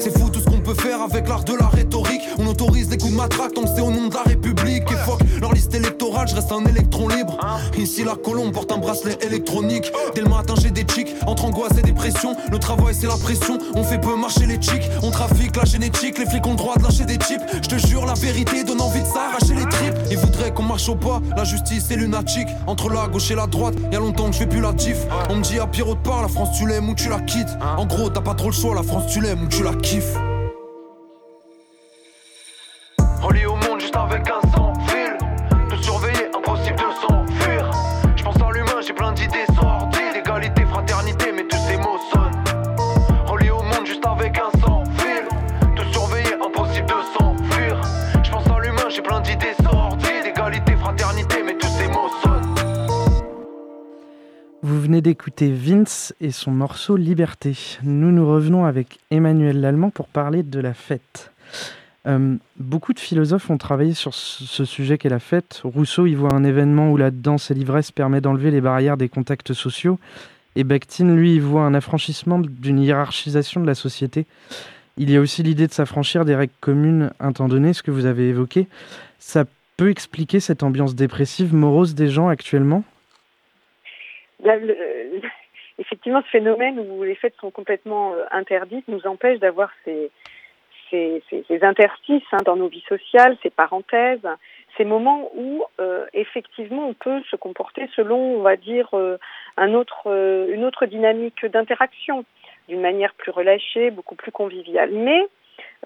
C'est 0.00 0.18
fou 0.18 0.28
tout 0.28 0.39
ce 0.40 0.44
qu'on 0.44 0.60
peut 0.60 0.74
faire 0.74 1.02
avec 1.02 1.28
l'art 1.28 1.44
de 1.44 1.54
la 1.54 1.66
rhétorique. 1.66 2.22
On 2.38 2.46
autorise 2.46 2.90
les 2.90 2.98
coups 2.98 3.12
de 3.12 3.16
matraque 3.16 3.54
tant 3.54 3.62
que 3.62 3.68
c'est 3.74 3.82
au 3.82 3.90
nom 3.90 4.08
de 4.08 4.14
la 4.14 4.22
République. 4.22 4.90
Et 4.90 4.96
fuck 5.04 5.20
leur 5.40 5.52
liste 5.52 5.74
électorale, 5.74 6.28
je 6.28 6.34
reste 6.34 6.52
un 6.52 6.64
électron 6.64 7.08
libre. 7.08 7.38
Ici 7.78 8.04
la 8.04 8.14
colombe 8.14 8.52
porte 8.52 8.72
un 8.72 8.78
bracelet 8.78 9.16
électronique. 9.22 9.90
Dès 10.14 10.22
le 10.22 10.28
matin 10.28 10.54
j'ai 10.60 10.70
des 10.70 10.84
chics, 10.92 11.14
entre 11.26 11.44
angoisse 11.44 11.76
et 11.78 11.82
dépression. 11.82 12.34
Le 12.50 12.58
travail 12.58 12.94
c'est 12.98 13.06
la 13.06 13.16
pression, 13.16 13.58
on 13.74 13.84
fait 13.84 14.00
peu 14.00 14.16
marcher 14.16 14.46
les 14.46 14.60
chics. 14.60 14.88
On 15.02 15.10
trafique 15.10 15.56
la 15.56 15.64
génétique, 15.64 16.18
les 16.18 16.26
flics 16.26 16.46
ont 16.46 16.50
le 16.50 16.56
droit 16.56 16.76
de 16.76 16.82
lâcher 16.82 17.04
des 17.04 17.14
chips. 17.14 17.42
Je 17.62 17.68
te 17.68 17.86
jure, 17.86 18.06
la 18.06 18.14
vérité 18.14 18.64
donne 18.64 18.80
envie 18.80 19.00
de 19.00 19.06
s'arracher 19.06 19.54
les 19.54 19.68
tripes. 19.68 19.94
Ils 20.10 20.18
voudraient 20.18 20.52
qu'on 20.52 20.62
marche 20.62 20.88
au 20.88 20.94
pas, 20.94 21.20
la 21.36 21.44
justice 21.44 21.90
est 21.90 21.96
lunatique. 21.96 22.48
Entre 22.66 22.90
la 22.90 23.08
gauche 23.08 23.30
et 23.30 23.34
la 23.34 23.46
droite, 23.46 23.74
y 23.92 23.96
a 23.96 24.00
longtemps 24.00 24.26
que 24.26 24.32
je 24.32 24.38
fais 24.38 24.46
plus 24.46 24.60
la 24.60 24.72
tif. 24.72 24.96
On 25.28 25.36
me 25.36 25.42
dit 25.42 25.58
à 25.58 25.66
Pierrot 25.66 25.94
de 25.94 26.00
part, 26.00 26.22
la 26.22 26.28
France 26.28 26.56
tu 26.56 26.66
l'aimes 26.66 26.88
ou 26.88 26.94
tu 26.94 27.08
la 27.08 27.20
quittes. 27.20 27.56
En 27.76 27.86
gros, 27.86 28.10
t'as 28.10 28.20
pas 28.20 28.34
trop 28.34 28.48
le 28.48 28.54
choix, 28.54 28.74
la 28.74 28.82
France 28.82 29.04
tu 29.12 29.20
l'aimes 29.20 29.42
ou 29.42 29.48
tu 29.48 29.62
la 29.62 29.74
kiffes. 29.74 30.16
Relié 33.22 33.44
au 33.44 33.56
monde 33.56 33.80
juste 33.80 33.96
avec 33.96 34.26
un 34.30 34.40
sans 34.54 34.72
fil. 34.88 35.18
Te 35.68 35.76
surveiller, 35.82 36.28
impossible 36.34 36.76
de 36.76 37.06
s'enfuir. 37.06 37.70
Je 38.16 38.22
pense 38.22 38.36
à 38.40 38.50
l'humain, 38.50 38.80
j'ai 38.86 38.94
plein 38.94 39.12
d'idées 39.12 39.44
sorties. 39.54 40.18
Égalité, 40.18 40.64
fraternité, 40.64 41.26
mais 41.34 41.44
tous 41.44 41.58
ces 41.68 41.76
mots 41.76 41.98
sonnent. 42.10 42.42
Relié 43.26 43.50
au 43.50 43.62
monde 43.62 43.84
juste 43.84 44.06
avec 44.06 44.38
un 44.38 44.50
sans 44.60 44.84
fil. 44.96 45.28
Te 45.76 45.82
surveiller, 45.92 46.34
impossible 46.34 46.86
de 46.86 47.18
s'enfuir. 47.18 47.80
Je 48.24 48.30
pense 48.30 48.46
à 48.46 48.58
l'humain, 48.58 48.88
j'ai 48.88 49.02
plein 49.02 49.20
d'idées 49.20 49.54
sorties. 49.62 50.26
Égalité, 50.26 50.76
fraternité, 50.76 51.36
mais 51.44 51.54
tous 51.58 51.68
ces 51.68 51.88
mots 51.88 52.08
sonnent. 52.22 52.54
Vous 54.62 54.80
venez 54.80 55.02
d'écouter 55.02 55.52
Vince 55.52 56.14
et 56.22 56.30
son 56.30 56.52
morceau 56.52 56.96
Liberté. 56.96 57.54
Nous 57.82 58.12
nous 58.12 58.26
revenons 58.26 58.64
avec 58.64 58.98
Emmanuel 59.10 59.60
Lallemand 59.60 59.90
pour 59.90 60.08
parler 60.08 60.42
de 60.42 60.58
la 60.58 60.72
fête. 60.72 61.32
Euh, 62.06 62.36
beaucoup 62.56 62.94
de 62.94 63.00
philosophes 63.00 63.50
ont 63.50 63.58
travaillé 63.58 63.92
sur 63.92 64.14
ce 64.14 64.64
sujet 64.64 64.96
qu'est 64.96 65.10
la 65.10 65.18
fête. 65.18 65.60
Rousseau 65.64 66.06
y 66.06 66.14
voit 66.14 66.32
un 66.32 66.44
événement 66.44 66.90
où 66.90 66.96
la 66.96 67.10
danse 67.10 67.50
et 67.50 67.54
l'ivresse 67.54 67.90
permettent 67.90 68.24
d'enlever 68.24 68.50
les 68.50 68.60
barrières 68.60 68.96
des 68.96 69.08
contacts 69.08 69.52
sociaux. 69.52 69.98
Et 70.56 70.64
Bakhtin, 70.64 71.14
lui, 71.14 71.34
y 71.34 71.38
voit 71.38 71.62
un 71.62 71.74
affranchissement 71.74 72.38
d'une 72.38 72.80
hiérarchisation 72.80 73.60
de 73.60 73.66
la 73.66 73.74
société. 73.74 74.26
Il 74.96 75.10
y 75.10 75.16
a 75.16 75.20
aussi 75.20 75.42
l'idée 75.42 75.66
de 75.66 75.72
s'affranchir 75.72 76.24
des 76.24 76.34
règles 76.34 76.52
communes 76.60 77.12
un 77.20 77.32
temps 77.32 77.48
donné, 77.48 77.72
ce 77.72 77.82
que 77.82 77.90
vous 77.90 78.06
avez 78.06 78.28
évoqué. 78.28 78.66
Ça 79.18 79.44
peut 79.76 79.90
expliquer 79.90 80.40
cette 80.40 80.62
ambiance 80.62 80.94
dépressive, 80.94 81.54
morose 81.54 81.94
des 81.94 82.08
gens 82.08 82.28
actuellement? 82.28 82.82
Effectivement, 85.78 86.20
ce 86.22 86.28
phénomène 86.28 86.78
où 86.78 87.02
les 87.02 87.14
fêtes 87.14 87.34
sont 87.40 87.50
complètement 87.50 88.12
euh, 88.12 88.24
interdites 88.32 88.86
nous 88.88 89.06
empêche 89.06 89.38
d'avoir 89.38 89.70
ces, 89.84 90.10
ces, 90.90 91.22
ces, 91.30 91.64
interstices 91.64 92.22
hein, 92.32 92.38
dans 92.44 92.56
nos 92.56 92.68
vies 92.68 92.84
sociales, 92.88 93.36
ces 93.42 93.50
parenthèses, 93.50 94.26
ces 94.76 94.84
moments 94.84 95.30
où 95.34 95.64
euh, 95.80 96.06
effectivement 96.12 96.88
on 96.88 96.94
peut 96.94 97.22
se 97.30 97.36
comporter 97.36 97.88
selon, 97.94 98.38
on 98.38 98.42
va 98.42 98.56
dire, 98.56 98.88
euh, 98.94 99.18
un 99.56 99.74
autre, 99.74 100.04
euh, 100.06 100.52
une 100.52 100.64
autre 100.64 100.86
dynamique 100.86 101.44
d'interaction, 101.46 102.24
d'une 102.68 102.80
manière 102.80 103.14
plus 103.14 103.30
relâchée, 103.30 103.90
beaucoup 103.90 104.14
plus 104.14 104.32
conviviale. 104.32 104.90
Mais 104.92 105.26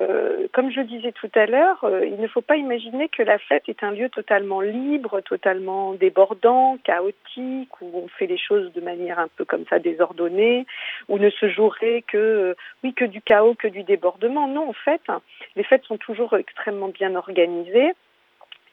euh, 0.01 0.49
comme 0.53 0.73
je 0.73 0.81
disais 0.81 1.13
tout 1.13 1.31
à 1.35 1.47
l'heure, 1.47 1.85
euh, 1.85 2.05
il 2.05 2.21
ne 2.21 2.27
faut 2.27 2.41
pas 2.41 2.57
imaginer 2.57 3.09
que 3.09 3.23
la 3.23 3.39
fête 3.39 3.69
est 3.69 3.85
un 3.85 3.93
lieu 3.93 4.09
totalement 4.09 4.61
libre, 4.61 5.21
totalement 5.21 5.93
débordant, 5.93 6.79
chaotique, 6.83 7.81
où 7.81 7.91
on 7.95 8.09
fait 8.09 8.27
les 8.27 8.39
choses 8.39 8.73
de 8.73 8.81
manière 8.81 9.21
un 9.21 9.29
peu 9.37 9.45
comme 9.45 9.65
ça 9.71 9.79
désordonnée, 9.79 10.67
où 11.09 11.19
ne 11.19 11.31
se 11.31 11.49
jouerait 11.49 12.03
que, 12.09 12.17
euh, 12.17 12.55
oui, 12.83 12.93
que 12.93 13.05
du 13.05 13.23
chaos, 13.23 13.55
que 13.55 13.69
du 13.69 13.85
débordement. 13.85 14.49
Non, 14.49 14.69
en 14.69 14.73
fait, 14.73 15.03
les 15.55 15.63
fêtes 15.63 15.85
sont 15.85 15.99
toujours 15.99 16.35
extrêmement 16.35 16.89
bien 16.89 17.15
organisées. 17.15 17.93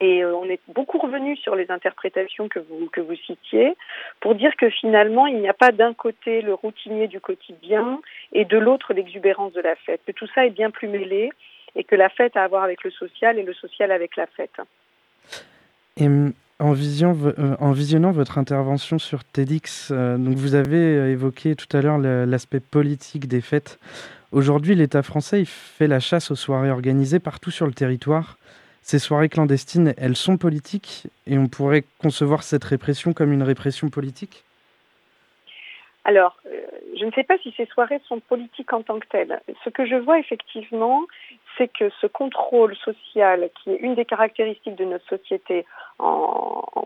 Et 0.01 0.25
on 0.25 0.45
est 0.45 0.59
beaucoup 0.67 0.97
revenu 0.97 1.37
sur 1.37 1.55
les 1.55 1.69
interprétations 1.69 2.49
que 2.49 2.57
vous, 2.57 2.89
que 2.91 3.01
vous 3.01 3.15
citiez 3.15 3.75
pour 4.19 4.33
dire 4.33 4.55
que 4.57 4.67
finalement, 4.69 5.27
il 5.27 5.39
n'y 5.39 5.47
a 5.47 5.53
pas 5.53 5.71
d'un 5.71 5.93
côté 5.93 6.41
le 6.41 6.55
routinier 6.55 7.07
du 7.07 7.19
quotidien 7.19 8.01
et 8.33 8.43
de 8.43 8.57
l'autre 8.57 8.93
l'exubérance 8.93 9.53
de 9.53 9.61
la 9.61 9.75
fête, 9.75 10.01
que 10.05 10.11
tout 10.11 10.27
ça 10.33 10.45
est 10.47 10.49
bien 10.49 10.71
plus 10.71 10.87
mêlé 10.87 11.29
et 11.75 11.83
que 11.83 11.95
la 11.95 12.09
fête 12.09 12.35
a 12.35 12.43
à 12.43 12.47
voir 12.47 12.63
avec 12.63 12.83
le 12.83 12.89
social 12.89 13.37
et 13.37 13.43
le 13.43 13.53
social 13.53 13.91
avec 13.91 14.15
la 14.15 14.25
fête. 14.25 14.59
Et 15.97 16.07
en, 16.59 16.71
vision, 16.71 17.15
euh, 17.23 17.55
en 17.59 17.71
visionnant 17.71 18.11
votre 18.11 18.39
intervention 18.39 18.97
sur 18.97 19.23
TEDx, 19.23 19.91
euh, 19.91 20.17
donc 20.17 20.35
vous 20.35 20.55
avez 20.55 21.11
évoqué 21.11 21.55
tout 21.55 21.77
à 21.77 21.81
l'heure 21.81 21.99
l'aspect 21.99 22.59
politique 22.59 23.27
des 23.27 23.41
fêtes. 23.41 23.79
Aujourd'hui, 24.31 24.73
l'État 24.73 25.03
français 25.03 25.43
fait 25.45 25.87
la 25.87 25.99
chasse 25.99 26.31
aux 26.31 26.35
soirées 26.35 26.71
organisées 26.71 27.19
partout 27.19 27.51
sur 27.51 27.67
le 27.67 27.73
territoire. 27.73 28.37
Ces 28.91 28.99
soirées 28.99 29.29
clandestines, 29.29 29.93
elles 29.95 30.17
sont 30.17 30.35
politiques 30.35 31.07
et 31.25 31.37
on 31.37 31.47
pourrait 31.47 31.85
concevoir 32.01 32.43
cette 32.43 32.65
répression 32.65 33.13
comme 33.13 33.31
une 33.31 33.41
répression 33.41 33.89
politique? 33.89 34.43
Alors, 36.03 36.35
euh, 36.45 36.59
je 36.99 37.05
ne 37.05 37.11
sais 37.11 37.23
pas 37.23 37.37
si 37.37 37.53
ces 37.55 37.67
soirées 37.67 38.01
sont 38.09 38.19
politiques 38.19 38.73
en 38.73 38.83
tant 38.83 38.99
que 38.99 39.07
telles. 39.07 39.39
Ce 39.63 39.69
que 39.69 39.85
je 39.85 39.95
vois 39.95 40.19
effectivement, 40.19 41.03
c'est 41.57 41.67
que 41.67 41.89
ce 42.01 42.07
contrôle 42.07 42.75
social, 42.77 43.49
qui 43.55 43.71
est 43.71 43.77
une 43.77 43.95
des 43.95 44.05
caractéristiques 44.05 44.75
de 44.75 44.85
notre 44.85 45.07
société 45.07 45.65
en, 45.99 46.85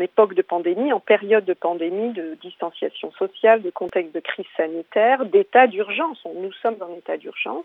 époque 0.00 0.34
de 0.34 0.42
pandémie, 0.42 0.92
en 0.92 1.00
période 1.00 1.46
de 1.46 1.54
pandémie, 1.54 2.12
de 2.12 2.36
distanciation 2.42 3.10
sociale, 3.12 3.62
de 3.62 3.70
contexte 3.70 4.14
de 4.14 4.20
crise 4.20 4.46
sanitaire, 4.56 5.24
d'état 5.24 5.66
d'urgence, 5.66 6.18
nous 6.34 6.52
sommes 6.52 6.76
en 6.82 6.94
état 6.94 7.16
d'urgence, 7.16 7.64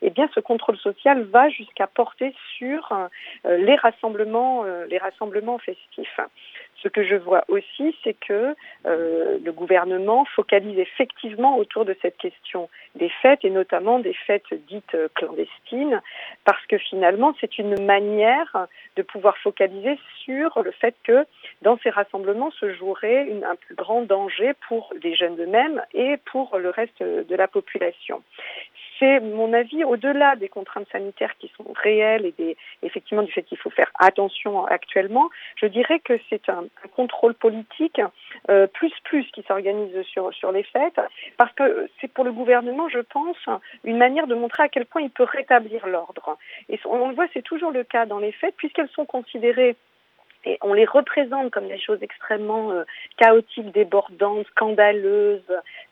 eh 0.00 0.08
bien 0.08 0.30
ce 0.34 0.40
contrôle 0.40 0.78
social 0.78 1.24
va 1.24 1.50
jusqu'à 1.50 1.86
porter 1.86 2.34
sur 2.56 2.90
euh, 2.92 3.06
euh, 3.46 3.58
les 3.58 3.76
rassemblements 3.76 5.58
festifs. 5.58 6.20
Ce 6.82 6.88
que 6.88 7.02
je 7.02 7.16
vois 7.16 7.44
aussi, 7.48 7.96
c'est 8.04 8.14
que 8.14 8.54
euh, 8.86 9.38
le 9.42 9.52
gouvernement 9.52 10.24
focalise 10.24 10.78
effectivement 10.78 11.56
autour 11.58 11.84
de 11.84 11.96
cette 12.00 12.16
question 12.16 12.68
des 12.94 13.08
fêtes 13.08 13.44
et 13.44 13.50
notamment 13.50 13.98
des 13.98 14.14
fêtes 14.14 14.54
dites 14.68 14.96
clandestines, 15.14 16.00
parce 16.44 16.64
que 16.66 16.78
finalement, 16.78 17.34
c'est 17.40 17.58
une 17.58 17.84
manière 17.84 18.68
de 18.96 19.02
pouvoir 19.02 19.36
focaliser 19.38 19.98
sur 20.24 20.62
le 20.62 20.70
fait 20.70 20.94
que 21.02 21.26
dans 21.62 21.78
ces 21.78 21.90
rassemblements 21.90 22.50
se 22.52 22.72
jouerait 22.74 23.28
un 23.44 23.56
plus 23.56 23.74
grand 23.74 24.02
danger 24.02 24.52
pour 24.68 24.92
les 25.02 25.14
jeunes 25.14 25.40
eux-mêmes 25.40 25.82
et 25.94 26.16
pour 26.30 26.58
le 26.58 26.70
reste 26.70 27.02
de 27.02 27.34
la 27.34 27.48
population 27.48 28.22
c'est 28.98 29.20
mon 29.20 29.52
avis 29.52 29.84
au-delà 29.84 30.36
des 30.36 30.48
contraintes 30.48 30.88
sanitaires 30.90 31.36
qui 31.38 31.50
sont 31.56 31.72
réelles 31.82 32.26
et 32.26 32.32
des, 32.32 32.56
effectivement 32.82 33.22
du 33.22 33.32
fait 33.32 33.42
qu'il 33.42 33.58
faut 33.58 33.70
faire 33.70 33.90
attention 33.98 34.64
actuellement. 34.66 35.28
Je 35.56 35.66
dirais 35.66 36.00
que 36.00 36.18
c'est 36.28 36.48
un, 36.48 36.64
contrôle 36.94 37.34
politique 37.34 38.00
euh, 38.50 38.66
plus 38.66 38.92
plus 39.04 39.24
qui 39.32 39.42
s'organise 39.42 40.02
sur 40.02 40.32
sur 40.34 40.52
les 40.52 40.62
fêtes 40.62 41.00
parce 41.36 41.52
que 41.52 41.88
c'est 42.00 42.12
pour 42.12 42.24
le 42.24 42.32
gouvernement, 42.32 42.88
je 42.88 43.00
pense, 43.00 43.36
une 43.84 43.98
manière 43.98 44.26
de 44.26 44.34
montrer 44.34 44.64
à 44.64 44.68
quel 44.68 44.86
point 44.86 45.02
il 45.02 45.10
peut 45.10 45.24
rétablir 45.24 45.86
l'ordre. 45.86 46.38
Et 46.68 46.78
on 46.84 47.08
le 47.08 47.14
voit, 47.14 47.26
c'est 47.32 47.42
toujours 47.42 47.70
le 47.70 47.84
cas 47.84 48.06
dans 48.06 48.18
les 48.18 48.32
fêtes 48.32 48.54
puisqu'elles 48.56 48.90
sont 48.90 49.06
considérées 49.06 49.76
et 50.44 50.58
on 50.62 50.72
les 50.72 50.84
représente 50.84 51.50
comme 51.50 51.68
des 51.68 51.78
choses 51.78 51.98
extrêmement 52.02 52.70
euh, 52.70 52.84
chaotiques, 53.16 53.72
débordantes, 53.72 54.46
scandaleuses, 54.48 55.42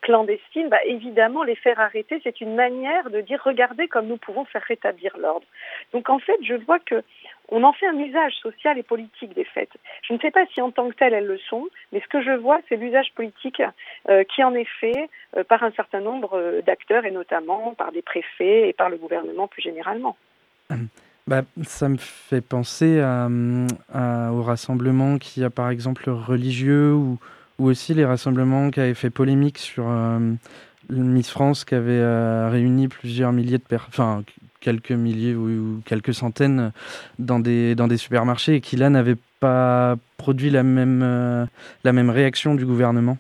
clandestines, 0.03 0.69
bah, 0.69 0.83
évidemment, 0.87 1.43
les 1.43 1.57
faire 1.57 1.81
arrêter, 1.81 2.21
c'est 2.23 2.41
une 2.41 2.55
manière 2.55 3.11
de 3.11 3.21
dire 3.21 3.41
regardez 3.45 3.89
comme 3.89 4.07
nous 4.07 4.17
pouvons 4.17 4.45
faire 4.45 4.63
rétablir 4.63 5.17
l'ordre. 5.19 5.47
Donc 5.93 6.09
en 6.09 6.19
fait, 6.19 6.39
je 6.43 6.55
vois 6.55 6.79
que 6.79 7.03
on 7.49 7.63
en 7.63 7.73
fait 7.73 7.87
un 7.87 7.99
usage 7.99 8.35
social 8.35 8.79
et 8.79 8.83
politique 8.83 9.35
des 9.35 9.45
fêtes. 9.45 9.77
Je 10.03 10.13
ne 10.13 10.19
sais 10.19 10.31
pas 10.31 10.47
si 10.53 10.61
en 10.61 10.71
tant 10.71 10.89
que 10.89 10.95
telles 10.95 11.15
elles 11.15 11.27
le 11.27 11.39
sont, 11.39 11.67
mais 11.93 12.01
ce 12.01 12.09
que 12.09 12.23
je 12.23 12.33
vois, 12.33 12.61
c'est 12.69 12.77
l'usage 12.77 13.13
politique 13.15 13.63
euh, 14.09 14.25
qui 14.25 14.43
en 14.43 14.55
est 14.55 14.69
fait 14.81 15.09
euh, 15.37 15.45
par 15.45 15.63
un 15.63 15.71
certain 15.73 16.01
nombre 16.01 16.61
d'acteurs 16.67 17.05
et 17.05 17.11
notamment 17.11 17.75
par 17.75 17.93
des 17.93 18.03
préfets 18.03 18.69
et 18.69 18.73
par 18.73 18.91
le 18.91 18.97
gouvernement 18.97 19.49
plus 19.49 19.63
généralement. 19.63 20.17
Bah, 21.29 21.43
ça 21.65 21.89
me 21.89 21.97
fait 21.97 22.41
penser 22.41 23.01
à, 23.01 23.29
à, 23.93 24.31
au 24.33 24.45
rassemblement 24.45 25.19
qui 25.19 25.43
a 25.43 25.51
par 25.51 25.71
exemple 25.71 26.09
religieux 26.09 26.95
ou, 26.95 27.19
ou 27.59 27.67
aussi 27.67 27.95
les 27.95 28.05
rassemblements 28.05 28.71
qui 28.71 28.79
avaient 28.79 28.95
fait 28.95 29.11
polémique 29.11 29.59
sur 29.59 29.87
euh, 29.89 30.21
Miss 30.89 31.29
France 31.29 31.65
qui 31.65 31.75
avait 31.75 31.91
euh, 31.91 32.49
réuni 32.49 32.87
plusieurs 32.87 33.33
milliers 33.33 33.59
de 33.59 33.65
personnes, 33.65 33.89
enfin 33.89 34.23
quelques 34.61 34.93
milliers 34.93 35.35
ou, 35.35 35.49
ou, 35.49 35.83
quelques 35.85 36.15
centaines 36.15 36.71
dans 37.19 37.41
des, 37.41 37.75
dans 37.75 37.89
des 37.89 37.97
supermarchés 37.97 38.55
et 38.55 38.61
qui 38.61 38.77
là 38.77 38.89
n'avaient 38.89 39.19
pas 39.41 39.97
produit 40.19 40.51
la 40.51 40.63
même, 40.63 41.03
euh, 41.03 41.45
la 41.83 41.93
même 41.93 42.11
réaction 42.11 42.55
du 42.55 42.65
gouvernement. 42.65 43.19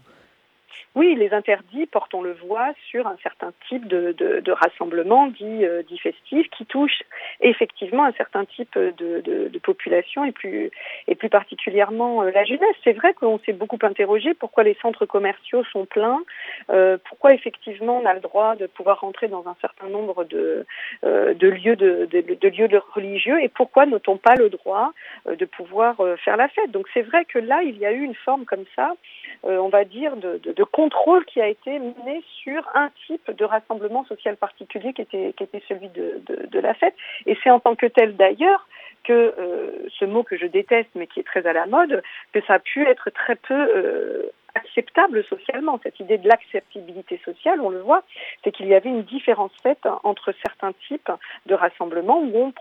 Oui, 0.96 1.14
les 1.14 1.34
interdits 1.34 1.84
portent, 1.84 2.14
on 2.14 2.22
le 2.22 2.32
voit, 2.32 2.72
sur 2.88 3.06
un 3.06 3.18
certain 3.22 3.52
type 3.68 3.86
de, 3.86 4.12
de, 4.12 4.40
de 4.40 4.52
rassemblement 4.52 5.26
dit, 5.26 5.66
euh, 5.66 5.82
dit 5.82 5.98
festif 5.98 6.48
qui 6.48 6.64
touche 6.64 7.02
effectivement 7.42 8.04
un 8.04 8.12
certain 8.12 8.46
type 8.46 8.72
de, 8.78 9.20
de, 9.20 9.48
de 9.48 9.58
population 9.58 10.24
et 10.24 10.32
plus, 10.32 10.70
et 11.06 11.14
plus 11.14 11.28
particulièrement 11.28 12.22
euh, 12.22 12.30
la 12.30 12.44
jeunesse. 12.44 12.76
C'est 12.82 12.94
vrai 12.94 13.12
qu'on 13.12 13.38
s'est 13.40 13.52
beaucoup 13.52 13.78
interrogé 13.82 14.32
pourquoi 14.32 14.62
les 14.62 14.74
centres 14.80 15.04
commerciaux 15.04 15.64
sont 15.64 15.84
pleins, 15.84 16.22
euh, 16.70 16.96
pourquoi 17.06 17.34
effectivement 17.34 17.98
on 17.98 18.06
a 18.06 18.14
le 18.14 18.20
droit 18.20 18.56
de 18.56 18.66
pouvoir 18.66 19.00
rentrer 19.00 19.28
dans 19.28 19.46
un 19.46 19.56
certain 19.60 19.88
nombre 19.88 20.24
de, 20.24 20.64
euh, 21.04 21.34
de 21.34 21.48
lieux 21.48 21.76
de, 21.76 22.08
de, 22.10 22.48
lieux 22.48 22.82
religieux 22.94 23.42
et 23.42 23.50
pourquoi 23.50 23.84
n'a-t-on 23.84 24.16
pas 24.16 24.34
le 24.36 24.48
droit 24.48 24.92
de 25.26 25.44
pouvoir 25.44 25.96
faire 26.24 26.38
la 26.38 26.48
fête. 26.48 26.70
Donc 26.70 26.86
c'est 26.94 27.02
vrai 27.02 27.26
que 27.26 27.38
là, 27.38 27.60
il 27.62 27.76
y 27.76 27.84
a 27.84 27.92
eu 27.92 28.02
une 28.02 28.14
forme 28.14 28.46
comme 28.46 28.64
ça, 28.74 28.94
on 29.42 29.68
va 29.68 29.84
dire, 29.84 30.16
de, 30.16 30.38
de, 30.38 30.64
contrôle 30.64 31.24
qui 31.24 31.40
a 31.40 31.48
été 31.48 31.78
mené 31.78 32.22
sur 32.42 32.68
un 32.74 32.90
type 33.06 33.30
de 33.30 33.44
rassemblement 33.44 34.04
social 34.04 34.36
particulier 34.36 34.92
qui 34.92 35.02
était, 35.02 35.62
celui 35.68 35.88
de 35.88 36.58
la 36.58 36.74
fête. 36.74 36.94
Et 37.26 37.36
c'est 37.42 37.50
en 37.50 37.60
tant 37.60 37.74
que 37.74 37.86
tel 37.86 38.16
d'ailleurs 38.16 38.66
que 39.06 39.34
euh, 39.38 39.88
ce 39.98 40.04
mot 40.04 40.22
que 40.22 40.36
je 40.36 40.46
déteste 40.46 40.90
mais 40.94 41.06
qui 41.06 41.20
est 41.20 41.22
très 41.22 41.46
à 41.46 41.52
la 41.52 41.66
mode, 41.66 42.02
que 42.32 42.40
ça 42.46 42.54
a 42.54 42.58
pu 42.58 42.86
être 42.86 43.10
très 43.10 43.36
peu 43.36 43.54
euh, 43.54 44.32
acceptable 44.56 45.24
socialement. 45.24 45.78
Cette 45.82 46.00
idée 46.00 46.18
de 46.18 46.28
l'acceptabilité 46.28 47.20
sociale, 47.24 47.60
on 47.60 47.70
le 47.70 47.80
voit, 47.80 48.02
c'est 48.42 48.52
qu'il 48.52 48.66
y 48.66 48.74
avait 48.74 48.88
une 48.88 49.02
différence 49.02 49.52
faite 49.62 49.86
entre 50.02 50.32
certains 50.42 50.72
types 50.88 51.10
de 51.46 51.54
rassemblements 51.54 52.20
où 52.20 52.52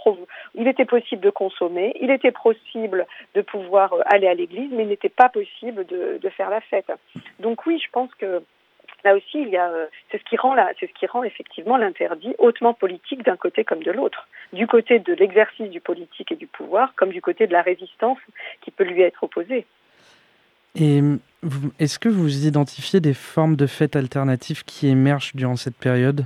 il 0.55 0.67
était 0.67 0.85
possible 0.85 1.21
de 1.21 1.29
consommer, 1.29 1.93
il 2.01 2.11
était 2.11 2.31
possible 2.31 3.05
de 3.33 3.41
pouvoir 3.41 3.93
aller 4.05 4.27
à 4.27 4.33
l'église, 4.33 4.69
mais 4.71 4.83
il 4.83 4.89
n'était 4.89 5.09
pas 5.09 5.29
possible 5.29 5.85
de, 5.85 6.29
faire 6.29 6.49
la 6.49 6.61
fête. 6.61 6.91
Donc 7.39 7.65
oui, 7.65 7.79
je 7.83 7.89
pense 7.91 8.13
que 8.15 8.43
là 9.03 9.15
aussi, 9.15 9.41
il 9.41 9.49
y 9.49 9.57
a, 9.57 9.71
c'est 10.11 10.17
ce 10.17 10.23
qui 10.25 10.35
rend 10.35 10.53
la, 10.53 10.71
c'est 10.79 10.87
ce 10.87 10.93
qui 10.93 11.05
rend 11.05 11.23
effectivement 11.23 11.77
l'interdit 11.77 12.33
hautement 12.39 12.73
politique 12.73 13.23
d'un 13.23 13.37
côté 13.37 13.63
comme 13.63 13.83
de 13.83 13.91
l'autre, 13.91 14.27
du 14.51 14.67
côté 14.67 14.99
de 14.99 15.13
l'exercice 15.13 15.69
du 15.69 15.79
politique 15.79 16.31
et 16.31 16.35
du 16.35 16.47
pouvoir, 16.47 16.93
comme 16.95 17.11
du 17.11 17.21
côté 17.21 17.47
de 17.47 17.53
la 17.53 17.61
résistance 17.61 18.19
qui 18.61 18.71
peut 18.71 18.83
lui 18.83 19.01
être 19.01 19.23
opposée. 19.23 19.65
Et 20.75 21.01
est-ce 21.79 21.99
que 21.99 22.09
vous 22.09 22.45
identifiez 22.45 22.99
des 22.99 23.13
formes 23.13 23.55
de 23.55 23.67
fêtes 23.67 23.95
alternatives 23.95 24.63
qui 24.63 24.87
émergent 24.87 25.35
durant 25.35 25.55
cette 25.55 25.77
période 25.77 26.25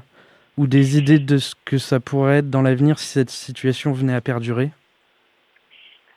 ou 0.58 0.68
des 0.68 0.98
idées 0.98 1.20
de 1.20 1.38
ce 1.38 1.56
que 1.66 1.78
ça 1.78 2.00
pourrait 2.00 2.40
être 2.40 2.50
dans 2.50 2.62
l'avenir 2.62 3.00
si 3.00 3.08
cette 3.08 3.30
situation 3.30 3.92
venait 3.92 4.16
à 4.16 4.22
perdurer? 4.22 4.72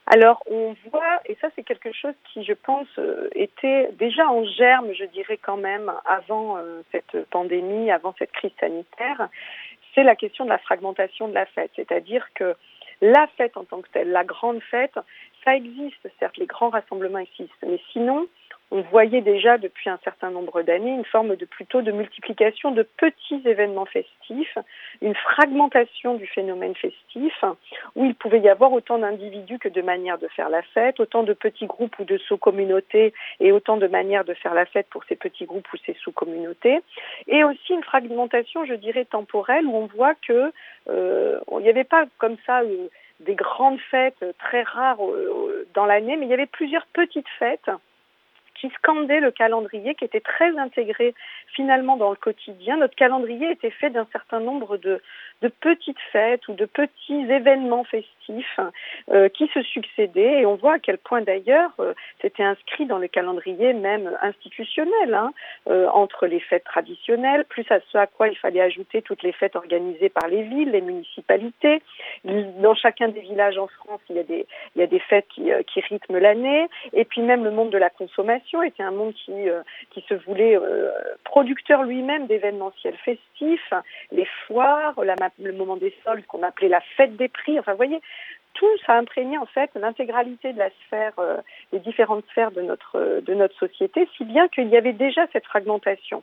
Alors 0.07 0.43
on 0.51 0.75
voit, 0.91 1.21
et 1.27 1.37
ça 1.41 1.49
c'est 1.55 1.63
quelque 1.63 1.93
chose 1.93 2.15
qui 2.33 2.45
je 2.45 2.53
pense 2.53 2.89
euh, 2.99 3.29
était 3.35 3.91
déjà 3.99 4.29
en 4.29 4.45
germe, 4.45 4.89
je 4.99 5.05
dirais 5.05 5.39
quand 5.41 5.57
même, 5.57 5.93
avant 6.07 6.59
euh, 6.59 6.83
cette 6.91 7.25
pandémie, 7.31 7.91
avant 7.91 8.15
cette 8.19 8.33
crise 8.33 8.51
sanitaire, 8.59 9.29
c'est 9.95 10.03
la 10.03 10.17
question 10.17 10.45
de 10.45 10.51
la 10.51 10.59
fragmentation 10.59 11.29
de 11.29 11.35
la 11.35 11.47
fête. 11.47 11.71
C'est-à-dire 11.77 12.27
que 12.35 12.57
la 13.03 13.27
fête 13.37 13.57
en 13.57 13.65
tant 13.65 13.83
que 13.83 13.91
telle, 13.91 14.11
la 14.11 14.25
grande 14.25 14.63
fête, 14.63 14.95
ça 15.45 15.55
existe, 15.57 16.09
certes, 16.19 16.39
les 16.39 16.47
grands 16.47 16.71
rassemblements 16.71 17.19
existent, 17.19 17.67
mais 17.67 17.81
sinon, 17.93 18.27
on 18.73 18.81
voyait 18.81 19.21
déjà 19.21 19.59
depuis 19.59 19.91
un 19.91 19.99
certain 20.03 20.31
nombre 20.31 20.63
d'années 20.63 20.95
une 20.95 21.05
forme 21.05 21.37
de 21.37 21.45
plutôt 21.45 21.83
de 21.83 21.93
multiplication 21.93 22.71
de 22.71 22.83
petits 22.83 23.43
événements 23.45 23.85
festifs, 23.85 24.57
une 25.03 25.15
fragmentation 25.15 26.15
du 26.15 26.27
phénomène 26.27 26.75
festif, 26.75 27.45
où 27.97 28.07
il 28.07 28.15
pouvait 28.15 28.41
y 28.41 28.49
avoir 28.49 28.73
autant 28.73 28.99
d'individus 28.99 29.59
que 29.59 29.69
de 29.69 29.83
manières 29.83 30.17
de 30.17 30.27
faire 30.29 30.49
la 30.49 30.63
fête, 30.63 31.01
autant 31.01 31.23
de 31.23 31.35
petits 31.35 31.67
groupes 31.67 31.99
ou 31.99 32.05
de 32.05 32.17
sous-communautés 32.17 33.13
et 33.41 33.53
autant 33.53 33.77
de 33.77 33.87
manières 33.87 34.25
de 34.25 34.33
faire 34.33 34.55
la 34.55 34.65
fête 34.65 34.87
pour 34.89 35.05
ces 35.05 35.17
petits 35.17 35.45
groupes 35.45 35.71
ou 35.75 35.77
ces 35.85 35.95
sous-communautés, 36.03 36.81
et 37.29 37.45
aussi 37.45 37.75
une 37.75 37.85
fragmentation, 37.85 38.65
je 38.65 38.75
dirais, 38.75 39.05
temporelle, 39.05 39.67
où 39.67 39.77
on 39.77 39.87
voit 39.87 40.15
que 40.15 40.51
euh, 40.89 41.39
il 41.59 41.63
n'y 41.63 41.69
avait 41.69 41.85
pas 41.85 42.07
comme 42.17 42.39
ça 42.47 42.63
euh, 42.63 42.89
des 43.21 43.35
grandes 43.35 43.81
fêtes 43.91 44.25
très 44.39 44.63
rares 44.63 45.05
euh, 45.05 45.69
dans 45.75 45.85
l'année, 45.85 46.17
mais 46.17 46.25
il 46.25 46.31
y 46.31 46.35
avait 46.35 46.47
plusieurs 46.47 46.87
petites 46.87 47.29
fêtes 47.39 47.71
qui 48.63 48.71
scandaient 48.79 49.19
le 49.19 49.33
calendrier, 49.33 49.97
qui 49.97 50.05
était 50.05 50.21
très 50.21 50.57
intégré 50.57 51.15
finalement 51.49 51.97
dans 51.97 52.11
le 52.11 52.17
quotidien. 52.17 52.77
Notre 52.77 52.95
calendrier 52.95 53.51
était 53.51 53.71
fait 53.71 53.91
d'un 53.91 54.07
certain 54.13 54.39
nombre 54.39 54.77
de, 54.77 55.03
de 55.43 55.49
petites 55.49 55.99
fêtes 56.13 56.47
ou 56.47 56.55
de 56.55 56.65
petits 56.65 57.25
événements 57.29 57.83
festifs 57.83 58.22
euh, 59.11 59.29
qui 59.29 59.49
se 59.49 59.63
succédaient 59.63 60.41
et 60.41 60.47
on 60.47 60.55
voit 60.55 60.75
à 60.75 60.79
quel 60.79 60.99
point 60.99 61.23
d'ailleurs 61.23 61.71
euh, 61.81 61.93
c'était 62.21 62.43
inscrit 62.43 62.87
dans 62.87 62.99
le 62.99 63.09
calendrier 63.09 63.73
même 63.73 64.11
institutionnel 64.23 65.15
hein, 65.15 65.33
euh, 65.69 65.89
entre 65.89 66.27
les 66.27 66.41
fêtes 66.41 66.65
traditionnelles 66.65 67.45
plus 67.45 67.65
à 67.71 67.81
ce 67.91 67.99
à 67.99 68.07
quoi 68.07 68.29
il 68.29 68.37
fallait 68.37 68.61
ajouter 68.61 69.03
toutes 69.03 69.23
les 69.23 69.33
fêtes 69.33 69.57
organisées 69.57 70.09
par 70.09 70.29
les 70.29 70.43
villes, 70.43 70.71
les 70.71 70.81
municipalités. 70.81 71.83
Dans 72.25 72.75
chacun 72.75 73.09
des 73.09 73.21
villages 73.21 73.59
en 73.59 73.67
France, 73.67 74.01
il 74.09 74.17
y 74.17 74.21
a 74.21 74.25
des, 74.25 74.47
il 74.75 74.81
y 74.81 74.83
a 74.83 74.87
des 74.87 75.01
fêtes 75.01 75.27
qui, 75.29 75.51
qui 75.73 75.81
rythment 75.81 76.19
l'année 76.19 76.69
et 76.93 77.05
puis 77.05 77.23
même 77.23 77.45
le 77.45 77.51
monde 77.51 77.71
de 77.71 77.79
la 77.79 77.91
consommation 77.91 78.63
était 78.63 78.83
un 78.83 78.91
monde 78.91 79.15
qui, 79.15 79.33
qui 79.91 80.05
se 80.09 80.15
voulait 80.15 80.59
producteur 81.25 81.83
lui-même 81.83 82.27
d'événementiels 82.27 82.97
festifs, 83.05 83.73
les 84.11 84.27
foires, 84.47 84.95
le 85.39 85.53
moment 85.53 85.77
des 85.77 85.95
soldes 86.05 86.25
qu'on 86.27 86.43
appelait 86.43 86.69
la 86.69 86.81
fête 86.97 87.17
des 87.17 87.29
prix. 87.29 87.59
Enfin, 87.59 87.73
vous 87.73 87.77
voyez, 87.77 88.01
tout 88.55 88.67
ça 88.87 88.95
a 88.95 88.99
imprégné 88.99 89.39
en 89.39 89.47
fait 89.47 89.71
l'intégralité 89.75 90.53
de 90.53 90.59
la 90.59 90.71
sphère, 90.87 91.13
euh, 91.19 91.39
les 91.73 91.79
différentes 91.81 92.25
sphères 92.31 92.51
de 92.51 92.63
notre 92.63 93.21
de 93.21 93.35
notre 93.35 93.57
société, 93.59 94.09
si 94.17 94.25
bien 94.25 94.49
qu'il 94.49 94.69
y 94.69 94.77
avait 94.77 94.93
déjà 94.93 95.27
cette 95.33 95.45
fragmentation. 95.47 96.23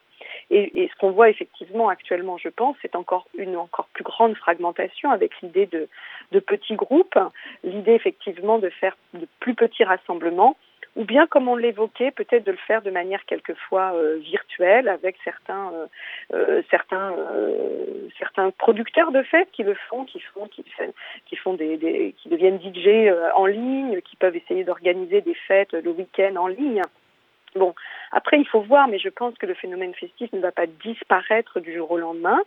Et, 0.50 0.84
et 0.84 0.88
ce 0.90 0.96
qu'on 1.00 1.12
voit 1.12 1.30
effectivement 1.30 1.90
actuellement, 1.90 2.38
je 2.38 2.50
pense, 2.50 2.76
c'est 2.82 2.96
encore 2.96 3.28
une 3.38 3.56
encore 3.58 3.88
plus 3.94 4.04
grande 4.04 4.36
fragmentation 4.36 5.12
avec 5.12 5.32
l'idée 5.42 5.66
de, 5.66 5.88
de 6.32 6.40
petits 6.40 6.76
groupes, 6.76 7.18
l'idée 7.64 7.94
effectivement 7.94 8.60
de 8.60 8.70
faire 8.70 8.96
de 9.14 9.28
plus 9.40 9.56
petits 9.56 9.84
rassemblements 9.84 10.56
ou 10.96 11.06
bien 11.06 11.28
comme 11.28 11.48
on 11.48 11.56
l'évoquait, 11.56 12.12
peut-être 12.12 12.46
de 12.46 12.52
le 12.52 12.58
faire 12.58 12.82
de 12.82 12.92
manière 12.92 13.26
quelquefois 13.26 13.94
euh, 13.94 14.18
virtuelle 14.18 14.88
avec 14.88 15.18
certains 15.24 15.72
euh, 15.74 15.86
euh, 16.34 16.62
certains 16.70 17.16
certains 18.18 18.52
producteurs 18.52 19.12
de 19.12 19.22
fêtes 19.24 19.50
qui 19.52 19.64
le 19.64 19.76
font, 19.90 20.06
qui 20.06 20.20
font 20.20 20.48
qui, 20.48 20.64
qui 21.26 21.36
font 21.36 21.54
des, 21.54 21.78
des 21.78 22.16
qui 22.18 22.30
deviennent 22.30 22.60
DJ 22.60 23.12
en 23.36 23.46
ligne, 23.46 24.02
qui 24.02 24.16
peuvent 24.16 24.36
essayer 24.36 24.64
d'organiser 24.64 25.22
des 25.22 25.36
fêtes 25.36 25.74
le 25.74 25.92
week-end 25.92 26.36
en 26.36 26.48
ligne. 26.48 26.82
Bon, 27.56 27.74
après 28.12 28.40
il 28.40 28.48
faut 28.48 28.62
voir, 28.62 28.88
mais 28.88 29.00
je 29.00 29.10
pense 29.10 29.36
que 29.36 29.46
le 29.46 29.56
phénomène 29.56 29.94
festif 29.94 30.32
ne 30.34 30.40
va 30.40 30.52
pas 30.52 30.68
disparaître 30.84 31.60
du 31.60 31.74
jour 31.74 31.90
au 31.92 31.98
lendemain 31.98 32.40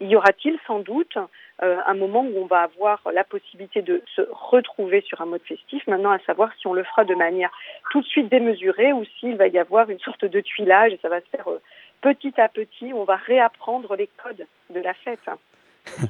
y 0.00 0.16
aura-t-il 0.16 0.58
sans 0.66 0.80
doute 0.80 1.16
euh, 1.62 1.78
un 1.86 1.94
moment 1.94 2.22
où 2.22 2.38
on 2.38 2.46
va 2.46 2.62
avoir 2.62 3.00
la 3.12 3.24
possibilité 3.24 3.82
de 3.82 4.02
se 4.14 4.22
retrouver 4.30 5.00
sur 5.00 5.20
un 5.20 5.26
mode 5.26 5.42
festif, 5.42 5.84
maintenant 5.86 6.12
à 6.12 6.18
savoir 6.20 6.50
si 6.60 6.66
on 6.66 6.72
le 6.72 6.84
fera 6.84 7.04
de 7.04 7.14
manière 7.14 7.50
tout 7.90 8.00
de 8.00 8.06
suite 8.06 8.30
démesurée 8.30 8.92
ou 8.92 9.04
s'il 9.18 9.36
va 9.36 9.48
y 9.48 9.58
avoir 9.58 9.90
une 9.90 9.98
sorte 9.98 10.24
de 10.24 10.40
tuilage 10.40 10.92
et 10.92 10.98
ça 11.02 11.08
va 11.08 11.20
se 11.20 11.26
faire 11.26 11.48
euh, 11.48 11.60
petit 12.00 12.40
à 12.40 12.48
petit, 12.48 12.92
on 12.94 13.04
va 13.04 13.16
réapprendre 13.16 13.96
les 13.96 14.08
codes 14.22 14.46
de 14.70 14.80
la 14.80 14.94
fête. 14.94 15.18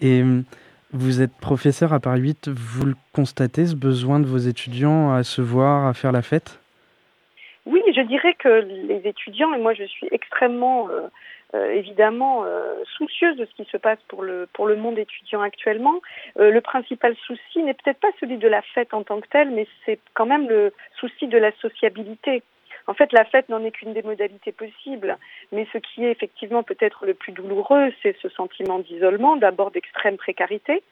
et 0.00 0.22
euh, 0.22 0.42
vous 0.92 1.22
êtes 1.22 1.36
professeur 1.40 1.92
à 1.92 2.00
Paris 2.00 2.22
8, 2.22 2.48
vous 2.48 2.86
le 2.86 2.94
constatez, 3.12 3.66
ce 3.66 3.76
besoin 3.76 4.18
de 4.18 4.26
vos 4.26 4.38
étudiants 4.38 5.12
à 5.12 5.22
se 5.22 5.40
voir, 5.40 5.86
à 5.86 5.94
faire 5.94 6.10
la 6.12 6.22
fête? 6.22 6.58
Oui, 7.64 7.82
je 7.94 8.00
dirais 8.00 8.34
que 8.34 8.48
les 8.48 9.02
étudiants, 9.04 9.54
et 9.54 9.58
moi 9.58 9.74
je 9.74 9.84
suis 9.84 10.08
extrêmement... 10.10 10.88
Euh, 10.90 11.08
évidemment 11.54 12.44
euh, 12.44 12.74
soucieuse 12.96 13.36
de 13.36 13.46
ce 13.46 13.54
qui 13.54 13.68
se 13.70 13.76
passe 13.76 13.98
pour 14.08 14.22
le 14.22 14.46
pour 14.52 14.66
le 14.66 14.76
monde 14.76 14.98
étudiant 14.98 15.40
actuellement. 15.40 16.00
Euh, 16.38 16.50
le 16.50 16.60
principal 16.60 17.16
souci 17.16 17.62
n'est 17.62 17.74
peut-être 17.74 18.00
pas 18.00 18.12
celui 18.20 18.36
de 18.36 18.48
la 18.48 18.60
fête 18.60 18.92
en 18.92 19.02
tant 19.02 19.20
que 19.20 19.28
telle, 19.28 19.50
mais 19.50 19.66
c'est 19.86 19.98
quand 20.14 20.26
même 20.26 20.48
le 20.48 20.72
souci 20.98 21.26
de 21.26 21.38
la 21.38 21.52
sociabilité. 21.52 22.42
En 22.86 22.94
fait, 22.94 23.12
la 23.12 23.24
fête 23.24 23.48
n'en 23.48 23.64
est 23.64 23.70
qu'une 23.70 23.92
des 23.92 24.02
modalités 24.02 24.52
possibles, 24.52 25.16
mais 25.52 25.66
ce 25.72 25.78
qui 25.78 26.04
est 26.04 26.10
effectivement 26.10 26.62
peut-être 26.62 27.04
le 27.04 27.14
plus 27.14 27.32
douloureux, 27.32 27.92
c'est 28.02 28.16
ce 28.20 28.30
sentiment 28.30 28.78
d'isolement, 28.78 29.36
d'abord 29.36 29.70
d'extrême 29.70 30.16
précarité, 30.16 30.82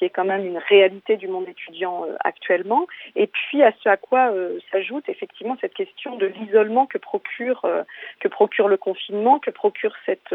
qui 0.00 0.06
est 0.06 0.10
quand 0.10 0.24
même 0.24 0.46
une 0.46 0.56
réalité 0.56 1.18
du 1.18 1.28
monde 1.28 1.46
étudiant 1.46 2.06
euh, 2.06 2.16
actuellement, 2.24 2.86
et 3.16 3.26
puis 3.26 3.62
à 3.62 3.70
ce 3.82 3.88
à 3.90 3.98
quoi 3.98 4.32
euh, 4.32 4.58
s'ajoute 4.72 5.06
effectivement 5.10 5.58
cette 5.60 5.74
question 5.74 6.16
de 6.16 6.24
l'isolement 6.24 6.86
que 6.86 6.96
procure 6.96 7.60
euh, 7.66 7.82
que 8.20 8.28
procure 8.28 8.66
le 8.66 8.78
confinement, 8.78 9.38
que 9.38 9.50
procure 9.50 9.94
cet 10.06 10.34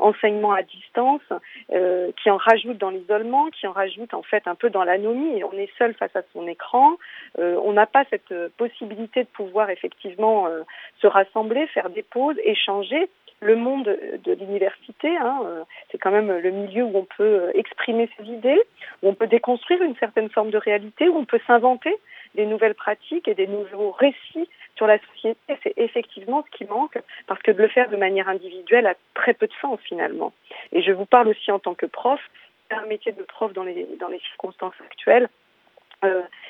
enseignement 0.00 0.52
à 0.52 0.62
distance, 0.62 1.22
qui 2.16 2.30
en 2.30 2.36
rajoute 2.36 2.78
dans 2.78 2.90
l'isolement, 2.90 3.50
qui 3.50 3.66
en 3.66 3.72
rajoute 3.72 4.14
en 4.14 4.22
fait 4.22 4.46
un 4.46 4.54
peu 4.54 4.70
dans 4.70 4.82
l'anomie. 4.84 5.44
On 5.44 5.52
est 5.52 5.70
seul 5.78 5.94
face 5.94 6.14
à 6.16 6.22
son 6.32 6.46
écran, 6.48 6.96
on 7.38 7.72
n'a 7.72 7.86
pas 7.86 8.04
cette 8.10 8.34
possibilité 8.56 9.24
de 9.24 9.28
pouvoir 9.28 9.70
effectivement 9.70 10.48
se 11.00 11.06
rassembler, 11.06 11.66
faire 11.68 11.90
des 11.90 12.02
pauses, 12.02 12.36
échanger 12.44 13.08
le 13.44 13.56
monde 13.56 13.84
de 14.24 14.32
l'université, 14.32 15.16
hein, 15.16 15.42
euh, 15.44 15.64
c'est 15.90 15.98
quand 15.98 16.10
même 16.10 16.32
le 16.32 16.50
milieu 16.50 16.82
où 16.82 16.96
on 16.96 17.04
peut 17.04 17.22
euh, 17.22 17.50
exprimer 17.54 18.08
ses 18.16 18.24
idées, 18.24 18.60
où 19.02 19.08
on 19.08 19.14
peut 19.14 19.26
déconstruire 19.26 19.82
une 19.82 19.96
certaine 19.96 20.30
forme 20.30 20.50
de 20.50 20.58
réalité, 20.58 21.08
où 21.08 21.16
on 21.16 21.26
peut 21.26 21.40
s'inventer 21.46 21.94
des 22.34 22.46
nouvelles 22.46 22.74
pratiques 22.74 23.28
et 23.28 23.34
des 23.34 23.46
nouveaux 23.46 23.92
récits 23.92 24.48
sur 24.76 24.86
la 24.86 24.98
société. 24.98 25.38
C'est 25.62 25.74
effectivement 25.76 26.44
ce 26.46 26.56
qui 26.56 26.64
manque, 26.64 26.98
parce 27.26 27.40
que 27.42 27.52
de 27.52 27.62
le 27.62 27.68
faire 27.68 27.90
de 27.90 27.96
manière 27.96 28.28
individuelle 28.28 28.86
a 28.86 28.94
très 29.12 29.34
peu 29.34 29.46
de 29.46 29.52
sens 29.60 29.78
finalement. 29.84 30.32
Et 30.72 30.82
je 30.82 30.92
vous 30.92 31.06
parle 31.06 31.28
aussi 31.28 31.52
en 31.52 31.58
tant 31.58 31.74
que 31.74 31.86
prof, 31.86 32.20
un 32.70 32.86
métier 32.86 33.12
de 33.12 33.22
prof 33.22 33.52
dans 33.52 33.62
les, 33.62 33.86
circonstances 34.30 34.74
actuelles 34.84 35.28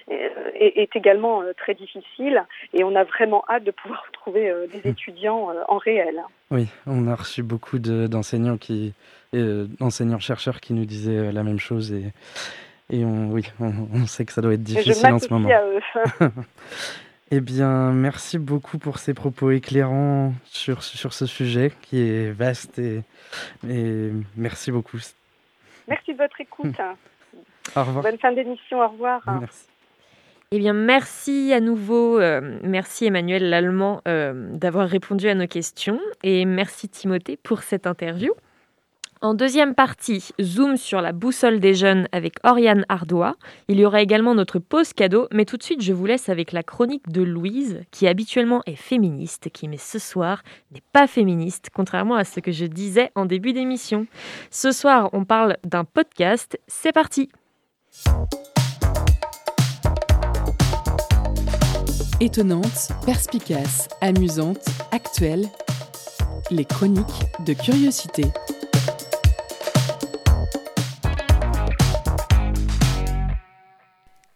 est, 0.09 0.97
également 0.97 1.43
euh, 1.43 1.53
très 1.57 1.75
difficile 1.75 2.45
et 2.73 2.85
on 2.85 2.95
a 2.95 3.05
vraiment 3.05 3.45
hâte 3.49 3.65
de 3.65 3.71
pouvoir 3.71 4.05
trouver 4.13 4.51
euh, 4.51 4.67
des 4.67 4.89
étudiants 4.89 5.51
en 5.69 5.79
réel. 5.79 6.23
Oui, 6.51 6.69
on 6.87 7.09
a 7.09 7.15
reçu 7.15 7.43
beaucoup 7.43 7.79
d'enseignants 7.79 8.59
qui, 8.59 8.95
enseignants-chercheurs 9.81 10.61
qui 10.61 10.75
nous 10.75 10.85
disaient 10.85 11.33
la 11.33 11.43
même 11.43 11.59
chose 11.59 11.93
et, 11.93 12.13
et 12.91 13.05
on, 13.05 13.31
oui, 13.31 13.45
on, 13.61 14.07
sait 14.07 14.25
que 14.25 14.33
ça 14.33 14.43
doit 14.43 14.55
être 14.55 14.63
difficile 14.63 15.07
en 15.07 15.19
ce 15.19 15.33
moment. 15.33 15.49
Eh 17.31 17.41
bien, 17.41 17.91
merci 17.91 18.39
beaucoup 18.39 18.79
pour 18.79 18.99
ces 18.99 19.15
propos 19.15 19.51
éclairants 19.51 20.35
sur, 20.45 20.83
sur 20.85 21.15
ce 21.15 21.27
sujet 21.27 21.73
qui 21.81 21.99
est 21.99 22.31
vaste 22.31 22.79
et, 22.79 23.01
et 23.69 24.11
merci 24.37 24.71
beaucoup. 24.71 24.99
Merci 25.89 26.13
de 26.13 26.19
votre 26.19 26.41
écoute. 26.41 26.77
Au 27.77 27.81
revoir. 27.81 28.03
Bonne 28.03 28.19
fin 28.19 28.33
d'émission, 28.33 28.81
au 28.81 28.89
revoir. 28.89 29.23
Merci. 29.41 29.67
Eh 30.51 30.59
bien, 30.59 30.73
merci 30.73 31.53
à 31.53 31.59
nouveau, 31.59 32.21
euh, 32.21 32.59
merci 32.63 33.07
Emmanuel 33.07 33.51
Lallemand 33.51 34.03
euh, 34.07 34.51
d'avoir 34.53 34.89
répondu 34.89 35.29
à 35.29 35.35
nos 35.35 35.49
questions 35.49 35.99
et 36.23 36.45
merci 36.45 36.89
Timothée 36.89 37.37
pour 37.37 37.65
cette 37.65 37.89
interview. 37.89 38.33
En 39.21 39.35
deuxième 39.35 39.75
partie, 39.75 40.29
zoom 40.41 40.77
sur 40.77 41.01
la 41.01 41.13
boussole 41.13 41.59
des 41.59 41.75
jeunes 41.75 42.09
avec 42.13 42.35
Oriane 42.45 42.85
Ardois. 42.89 43.37
Il 43.69 43.81
y 43.81 43.87
aura 43.87 44.03
également 44.03 44.35
notre 44.35 44.59
pause 44.59 44.93
cadeau, 44.93 45.29
mais 45.33 45.47
tout 45.47 45.57
de 45.57 45.63
suite, 45.63 45.81
je 45.81 45.93
vous 45.93 46.05
laisse 46.05 46.29
avec 46.29 46.53
la 46.53 46.63
chronique 46.63 47.09
de 47.09 47.23
Louise, 47.23 47.83
qui 47.91 48.07
habituellement 48.07 48.61
est 48.67 48.77
féministe, 48.77 49.49
qui, 49.51 49.67
mais 49.67 49.79
ce 49.79 49.99
soir, 49.99 50.43
n'est 50.73 50.83
pas 50.93 51.07
féministe, 51.07 51.71
contrairement 51.75 52.17
à 52.17 52.25
ce 52.25 52.41
que 52.41 52.53
je 52.53 52.67
disais 52.67 53.11
en 53.15 53.25
début 53.25 53.55
d'émission. 53.55 54.07
Ce 54.51 54.73
soir, 54.73 55.09
on 55.15 55.25
parle 55.25 55.57
d'un 55.65 55.85
podcast. 55.85 56.61
C'est 56.69 56.93
parti! 56.93 57.31
Étonnante, 62.21 62.89
perspicace, 63.05 63.89
amusante, 64.01 64.65
actuelle, 64.93 65.47
les 66.51 66.65
chroniques 66.65 67.05
de 67.45 67.53
curiosité. 67.53 68.25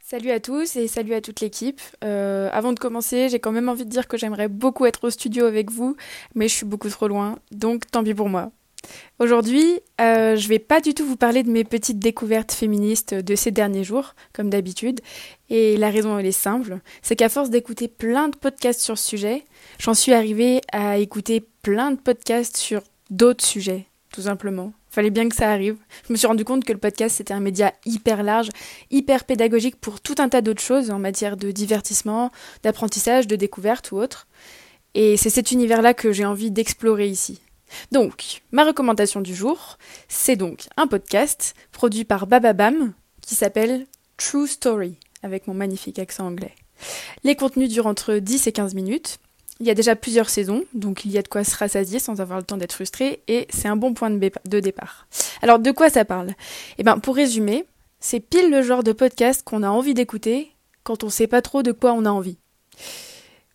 Salut 0.03 0.31
à 0.31 0.41
tous 0.41 0.77
et 0.77 0.89
salut 0.89 1.15
à 1.15 1.21
toute 1.21 1.41
l'équipe. 1.41 1.81
Euh, 2.03 2.49
avant 2.53 2.73
de 2.73 2.79
commencer, 2.79 3.29
j'ai 3.29 3.39
quand 3.39 3.53
même 3.53 3.69
envie 3.69 3.85
de 3.85 3.91
dire 3.91 4.09
que 4.09 4.17
j'aimerais 4.17 4.49
beaucoup 4.49 4.87
être 4.87 5.05
au 5.05 5.11
studio 5.11 5.45
avec 5.45 5.71
vous, 5.71 5.97
mais 6.35 6.49
je 6.49 6.55
suis 6.55 6.67
beaucoup 6.67 6.89
trop 6.89 7.09
loin, 7.09 7.39
donc 7.53 7.91
tant 7.91 8.03
pis 8.03 8.15
pour 8.15 8.29
moi. 8.29 8.51
Aujourd'hui, 9.19 9.81
euh, 10.01 10.37
je 10.37 10.49
vais 10.49 10.59
pas 10.59 10.81
du 10.81 10.95
tout 10.95 11.05
vous 11.05 11.17
parler 11.17 11.43
de 11.43 11.51
mes 11.51 11.65
petites 11.65 11.99
découvertes 11.99 12.53
féministes 12.53 13.15
de 13.15 13.35
ces 13.35 13.51
derniers 13.51 13.85
jours, 13.85 14.15
comme 14.33 14.51
d'habitude. 14.51 15.01
Et 15.51 15.77
la 15.77 15.91
raison, 15.91 16.19
elle 16.19 16.27
est 16.27 16.33
simple. 16.33 16.79
C'est 17.03 17.17
qu'à 17.17 17.29
force 17.29 17.51
d'écouter 17.51 17.89
plein 17.89 18.29
de 18.29 18.37
podcasts 18.37 18.81
sur 18.81 18.99
ce 18.99 19.09
sujet, 19.09 19.45
j'en 19.79 19.95
suis 19.95 20.13
arrivée 20.13 20.61
à 20.73 20.99
écouter 20.99 21.47
plein 21.63 21.91
de 21.91 22.01
podcasts 22.01 22.57
sur 22.57 22.83
d'autres 23.11 23.45
sujets, 23.45 23.87
tout 24.13 24.23
simplement. 24.23 24.73
Fallait 24.91 25.11
bien 25.11 25.29
que 25.29 25.37
ça 25.37 25.51
arrive. 25.51 25.77
Je 26.07 26.13
me 26.13 26.19
suis 26.19 26.27
rendu 26.27 26.45
compte 26.45 26.65
que 26.65 26.73
le 26.73 26.79
podcast 26.79 27.17
c'était 27.17 27.35
un 27.35 27.41
média 27.41 27.73
hyper 27.85 28.23
large, 28.23 28.49
hyper 28.91 29.25
pédagogique 29.25 29.77
pour 29.77 30.01
tout 30.01 30.15
un 30.19 30.29
tas 30.29 30.41
d'autres 30.41 30.63
choses 30.63 30.91
en 30.91 30.99
matière 30.99 31.37
de 31.37 31.51
divertissement, 31.51 32.31
d'apprentissage, 32.63 33.27
de 33.27 33.37
découverte 33.37 33.93
ou 33.93 33.99
autre. 33.99 34.27
Et 34.95 35.17
c'est 35.17 35.31
cet 35.31 35.53
univers-là 35.53 35.95
que 35.95 36.13
j'ai 36.13 36.25
envie 36.25 36.51
d'explorer 36.51 37.07
ici. 37.07 37.41
Donc, 37.93 38.43
ma 38.53 38.65
recommandation 38.65 39.21
du 39.21 39.35
jour, 39.35 39.79
c'est 40.09 40.37
donc 40.37 40.69
un 40.77 40.87
podcast 40.87 41.55
produit 41.73 42.05
par 42.05 42.27
Bababam 42.27 42.93
qui 43.21 43.35
s'appelle 43.35 43.87
True 44.17 44.47
Story, 44.47 44.97
avec 45.23 45.47
mon 45.47 45.55
magnifique 45.55 45.99
accent 45.99 46.27
anglais. 46.27 46.55
Les 47.25 47.37
contenus 47.37 47.71
durent 47.71 47.87
entre 47.87 48.15
10 48.15 48.47
et 48.47 48.53
15 48.53 48.75
minutes. 48.75 49.19
Il 49.61 49.67
y 49.67 49.71
a 49.71 49.75
déjà 49.75 49.97
plusieurs 49.97 50.31
saisons, 50.31 50.65
donc 50.73 51.05
il 51.05 51.11
y 51.11 51.19
a 51.19 51.23
de 51.23 51.29
quoi 51.29 51.43
se 51.43 51.57
rassasier 51.57 51.99
sans 51.99 52.21
avoir 52.21 52.39
le 52.39 52.45
temps 52.45 52.57
d'être 52.57 52.73
frustré, 52.73 53.23
et 53.27 53.49
c'est 53.51 53.69
un 53.69 53.77
bon 53.77 53.93
point 53.93 54.11
de, 54.11 54.61
départ. 54.61 55.09
Alors, 55.43 55.59
de 55.59 55.71
quoi 55.73 55.91
ça 55.91 56.05
parle? 56.05 56.35
Eh 56.79 56.85
bien, 56.85 56.99
pour 56.99 57.17
résumer, 57.17 57.65
c'est 57.99 58.21
pile 58.21 58.51
le 58.51 58.63
genre 58.63 58.85
de 58.85 58.93
podcast 58.93 59.43
qu'on 59.45 59.65
a 59.65 59.69
envie 59.69 59.95
d'écouter 59.95 60.53
quand 60.85 61.03
on 61.03 61.11
sait 61.11 61.27
pas 61.27 61.43
trop 61.43 61.63
de 61.63 61.73
quoi 61.73 61.93
on 61.93 62.05
a 62.05 62.11
envie. 62.11 62.39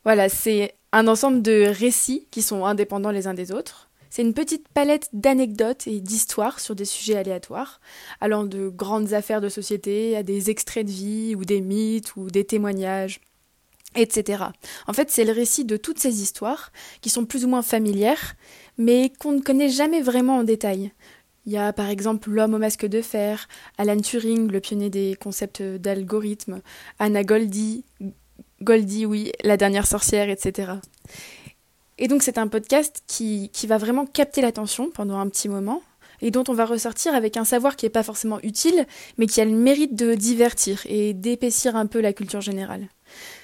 Voilà, 0.04 0.28
c'est 0.28 0.76
un 0.92 1.08
ensemble 1.08 1.42
de 1.42 1.66
récits 1.68 2.28
qui 2.32 2.42
sont 2.42 2.66
indépendants 2.66 3.12
les 3.12 3.26
uns 3.28 3.34
des 3.34 3.54
autres, 3.54 3.90
c'est 4.14 4.22
une 4.22 4.36
petite 4.36 4.68
palette 4.68 5.10
d'anecdotes 5.12 5.88
et 5.88 6.00
d'histoires 6.00 6.60
sur 6.60 6.76
des 6.76 6.86
sujets 6.86 7.16
aléatoires, 7.16 7.82
allant 8.22 8.44
de 8.44 8.70
grandes 8.70 9.14
affaires 9.14 9.42
de 9.42 9.50
société 9.50 10.16
à 10.16 10.22
des 10.22 10.52
extraits 10.52 10.86
de 10.86 10.92
vie 10.92 11.36
ou 11.36 11.46
des 11.46 11.62
mythes 11.62 12.16
ou 12.16 12.30
des 12.30 12.46
témoignages 12.46 13.22
etc. 13.96 14.44
En 14.86 14.94
fait, 14.94 15.10
c'est 15.10 15.26
le 15.26 15.32
récit 15.32 15.66
de 15.66 15.78
toutes 15.78 15.98
ces 15.98 16.22
histoires 16.22 16.72
qui 17.02 17.10
sont 17.10 17.26
plus 17.26 17.44
ou 17.44 17.48
moins 17.48 17.64
familières, 17.64 18.36
mais 18.78 19.12
qu'on 19.20 19.32
ne 19.32 19.42
connaît 19.42 19.70
jamais 19.70 20.02
vraiment 20.04 20.38
en 20.38 20.44
détail. 20.44 20.92
Il 21.48 21.52
y 21.52 21.58
a 21.58 21.74
par 21.74 21.90
exemple 21.90 22.30
L'homme 22.30 22.54
au 22.54 22.60
masque 22.60 22.86
de 22.86 23.02
fer, 23.02 23.48
Alan 23.80 24.00
Turing, 24.00 24.48
le 24.52 24.60
pionnier 24.60 24.92
des 24.92 25.18
concepts 25.20 25.64
d'algorithmes, 25.64 26.62
Anna 27.00 27.24
Goldie, 27.24 27.84
Goldie, 28.62 29.08
oui, 29.08 29.32
la 29.44 29.58
dernière 29.58 29.88
sorcière, 29.88 30.30
etc. 30.30 30.74
Et 31.98 32.08
donc 32.08 32.24
c'est 32.24 32.38
un 32.38 32.48
podcast 32.48 33.04
qui, 33.08 33.50
qui 33.54 33.68
va 33.68 33.78
vraiment 33.78 34.06
capter 34.06 34.42
l'attention 34.42 34.90
pendant 34.90 35.20
un 35.20 35.30
petit 35.30 35.50
moment 35.50 35.82
et 36.22 36.32
dont 36.32 36.44
on 36.48 36.54
va 36.54 36.66
ressortir 36.66 37.14
avec 37.14 37.38
un 37.38 37.44
savoir 37.44 37.76
qui 37.76 37.86
n'est 37.86 37.92
pas 37.92 38.02
forcément 38.02 38.40
utile, 38.44 38.88
mais 39.18 39.28
qui 39.28 39.42
a 39.42 39.46
le 39.46 39.52
mérite 39.52 39.96
de 39.96 40.16
divertir 40.16 40.82
et 40.86 41.14
d'épaissir 41.14 41.76
un 41.76 41.86
peu 41.86 42.00
la 42.00 42.14
culture 42.14 42.42
générale. 42.42 42.88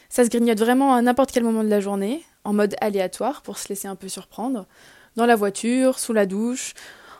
Ça 0.09 0.23
se 0.23 0.29
grignote 0.29 0.59
vraiment 0.59 0.93
à 0.93 1.01
n'importe 1.01 1.31
quel 1.31 1.43
moment 1.43 1.63
de 1.63 1.69
la 1.69 1.81
journée, 1.81 2.23
en 2.45 2.53
mode 2.53 2.75
aléatoire 2.81 3.41
pour 3.41 3.57
se 3.57 3.67
laisser 3.69 3.87
un 3.87 3.95
peu 3.95 4.07
surprendre, 4.07 4.65
dans 5.15 5.25
la 5.25 5.35
voiture, 5.35 5.99
sous 5.99 6.13
la 6.13 6.25
douche, 6.25 6.73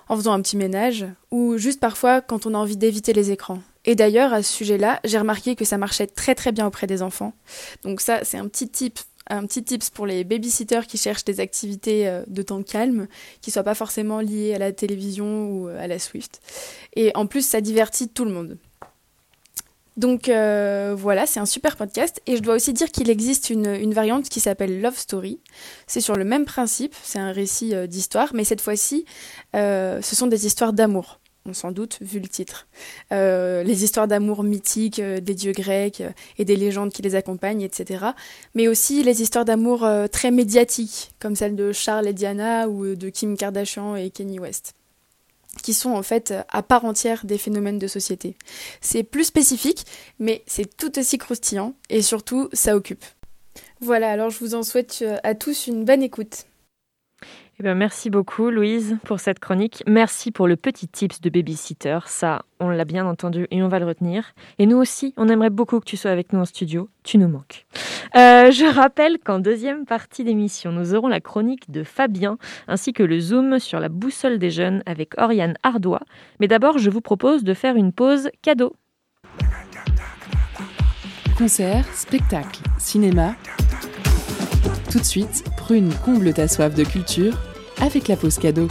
en 0.07 0.15
faisant 0.15 0.33
un 0.33 0.41
petit 0.41 0.57
ménage, 0.57 1.05
ou 1.29 1.57
juste 1.57 1.79
parfois 1.79 2.21
quand 2.21 2.45
on 2.45 2.55
a 2.55 2.57
envie 2.57 2.77
d'éviter 2.77 3.13
les 3.13 3.31
écrans. 3.31 3.59
Et 3.85 3.95
d'ailleurs, 3.95 4.33
à 4.33 4.43
ce 4.43 4.53
sujet-là, 4.53 4.99
j'ai 5.03 5.17
remarqué 5.17 5.55
que 5.55 5.65
ça 5.65 5.77
marchait 5.77 6.07
très 6.07 6.35
très 6.35 6.51
bien 6.51 6.65
auprès 6.65 6.87
des 6.87 7.01
enfants. 7.01 7.33
Donc 7.83 8.01
ça, 8.01 8.23
c'est 8.23 8.37
un 8.37 8.47
petit 8.47 8.69
tip 8.69 8.99
un 9.29 9.45
petit 9.45 9.63
tips 9.63 9.89
pour 9.89 10.05
les 10.05 10.23
babysitters 10.23 10.87
qui 10.87 10.97
cherchent 10.97 11.25
des 11.25 11.39
activités 11.39 12.07
euh, 12.07 12.23
de 12.27 12.41
temps 12.41 12.63
calme, 12.63 13.07
qui 13.41 13.51
soient 13.51 13.63
pas 13.63 13.75
forcément 13.75 14.19
liées 14.19 14.53
à 14.53 14.57
la 14.57 14.71
télévision 14.71 15.49
ou 15.49 15.69
euh, 15.69 15.83
à 15.83 15.87
la 15.87 15.99
Swift. 15.99 16.41
Et 16.95 17.11
en 17.15 17.27
plus, 17.27 17.45
ça 17.45 17.61
divertit 17.61 18.09
tout 18.09 18.25
le 18.25 18.31
monde. 18.31 18.57
Donc 19.97 20.29
euh, 20.29 20.95
voilà, 20.97 21.25
c'est 21.25 21.39
un 21.39 21.45
super 21.45 21.75
podcast. 21.75 22.21
Et 22.25 22.37
je 22.37 22.41
dois 22.41 22.55
aussi 22.55 22.73
dire 22.73 22.89
qu'il 22.89 23.09
existe 23.09 23.49
une, 23.49 23.93
variante 23.93 24.29
qui 24.29 24.39
s'appelle 24.39 24.81
Love 24.81 24.97
Story. 24.97 25.39
C'est 25.87 26.01
sur 26.01 26.15
le 26.15 26.23
même 26.23 26.45
principe, 26.45 26.95
c'est 27.03 27.19
un 27.19 27.33
récit 27.33 27.73
d'histoire, 27.87 28.29
mais 28.33 28.45
cette 28.45 28.61
fois-ci, 28.61 29.03
ce 29.53 29.99
sont 30.01 30.27
des 30.27 30.45
histoires 30.45 30.71
d'amour 30.71 31.19
s'en 31.53 31.71
doute 31.71 31.97
vu 32.01 32.19
le 32.19 32.27
titre. 32.27 32.67
Euh, 33.11 33.63
les 33.63 33.83
histoires 33.83 34.07
d'amour 34.07 34.43
mythiques 34.43 34.99
euh, 34.99 35.19
des 35.19 35.33
dieux 35.33 35.51
grecs 35.51 36.01
euh, 36.01 36.09
et 36.37 36.45
des 36.45 36.55
légendes 36.55 36.91
qui 36.91 37.01
les 37.01 37.15
accompagnent, 37.15 37.61
etc. 37.61 38.05
Mais 38.55 38.67
aussi 38.67 39.03
les 39.03 39.21
histoires 39.21 39.45
d'amour 39.45 39.87
très 40.11 40.31
médiatiques, 40.31 41.11
comme 41.19 41.35
celle 41.35 41.55
de 41.55 41.71
Charles 41.71 42.07
et 42.07 42.13
Diana 42.13 42.67
ou 42.67 42.95
de 42.95 43.09
Kim 43.09 43.37
Kardashian 43.37 43.95
et 43.95 44.09
Kanye 44.09 44.39
West 44.39 44.73
qui 45.63 45.73
sont 45.73 45.89
en 45.89 46.03
fait 46.03 46.33
à 46.49 46.61
part 46.61 46.85
entière 46.85 47.25
des 47.25 47.37
phénomènes 47.37 47.79
de 47.79 47.87
société. 47.87 48.37
C'est 48.81 49.03
plus 49.03 49.25
spécifique, 49.25 49.85
mais 50.19 50.43
c'est 50.45 50.77
tout 50.77 50.97
aussi 50.97 51.17
croustillant 51.17 51.73
et 51.89 52.01
surtout 52.01 52.49
ça 52.53 52.77
occupe. 52.77 53.03
Voilà, 53.81 54.11
alors 54.11 54.29
je 54.29 54.39
vous 54.39 54.53
en 54.55 54.63
souhaite 54.63 55.03
à 55.23 55.35
tous 55.35 55.67
une 55.67 55.83
bonne 55.83 56.03
écoute. 56.03 56.45
Eh 57.59 57.63
bien, 57.63 57.75
merci 57.75 58.09
beaucoup, 58.09 58.51
Louise, 58.51 58.97
pour 59.03 59.19
cette 59.19 59.39
chronique. 59.39 59.83
Merci 59.85 60.31
pour 60.31 60.47
le 60.47 60.55
petit 60.55 60.87
tips 60.87 61.19
de 61.19 61.29
babysitter. 61.29 61.99
Ça, 62.05 62.43
on 62.61 62.69
l'a 62.69 62.85
bien 62.85 63.05
entendu 63.05 63.47
et 63.51 63.61
on 63.61 63.67
va 63.67 63.79
le 63.79 63.85
retenir. 63.85 64.33
Et 64.59 64.65
nous 64.65 64.77
aussi, 64.77 65.13
on 65.17 65.27
aimerait 65.27 65.49
beaucoup 65.49 65.81
que 65.81 65.85
tu 65.85 65.97
sois 65.97 66.11
avec 66.11 66.31
nous 66.31 66.39
en 66.39 66.45
studio. 66.45 66.87
Tu 67.03 67.17
nous 67.17 67.27
manques. 67.27 67.65
Euh, 68.15 68.49
je 68.49 68.63
rappelle 68.63 69.19
qu'en 69.19 69.39
deuxième 69.39 69.85
partie 69.85 70.23
d'émission, 70.23 70.71
nous 70.71 70.95
aurons 70.95 71.09
la 71.09 71.19
chronique 71.19 71.69
de 71.69 71.83
Fabien 71.83 72.37
ainsi 72.69 72.93
que 72.93 73.03
le 73.03 73.19
zoom 73.19 73.59
sur 73.59 73.81
la 73.81 73.89
boussole 73.89 74.39
des 74.39 74.51
jeunes 74.51 74.81
avec 74.85 75.19
Oriane 75.19 75.55
Ardois. 75.61 76.03
Mais 76.39 76.47
d'abord, 76.47 76.77
je 76.77 76.89
vous 76.89 77.01
propose 77.01 77.43
de 77.43 77.53
faire 77.53 77.75
une 77.75 77.91
pause 77.91 78.29
cadeau. 78.41 78.73
Concert, 81.37 81.85
spectacle, 81.93 82.61
cinéma. 82.77 83.35
Tout 84.89 84.99
de 84.99 85.03
suite, 85.03 85.43
Prune 85.57 85.93
comble 86.05 86.33
ta 86.33 86.47
soif 86.47 86.73
de 86.73 86.85
culture 86.85 87.37
avec 87.81 88.07
la 88.07 88.15
pause 88.15 88.37
cadeau. 88.37 88.67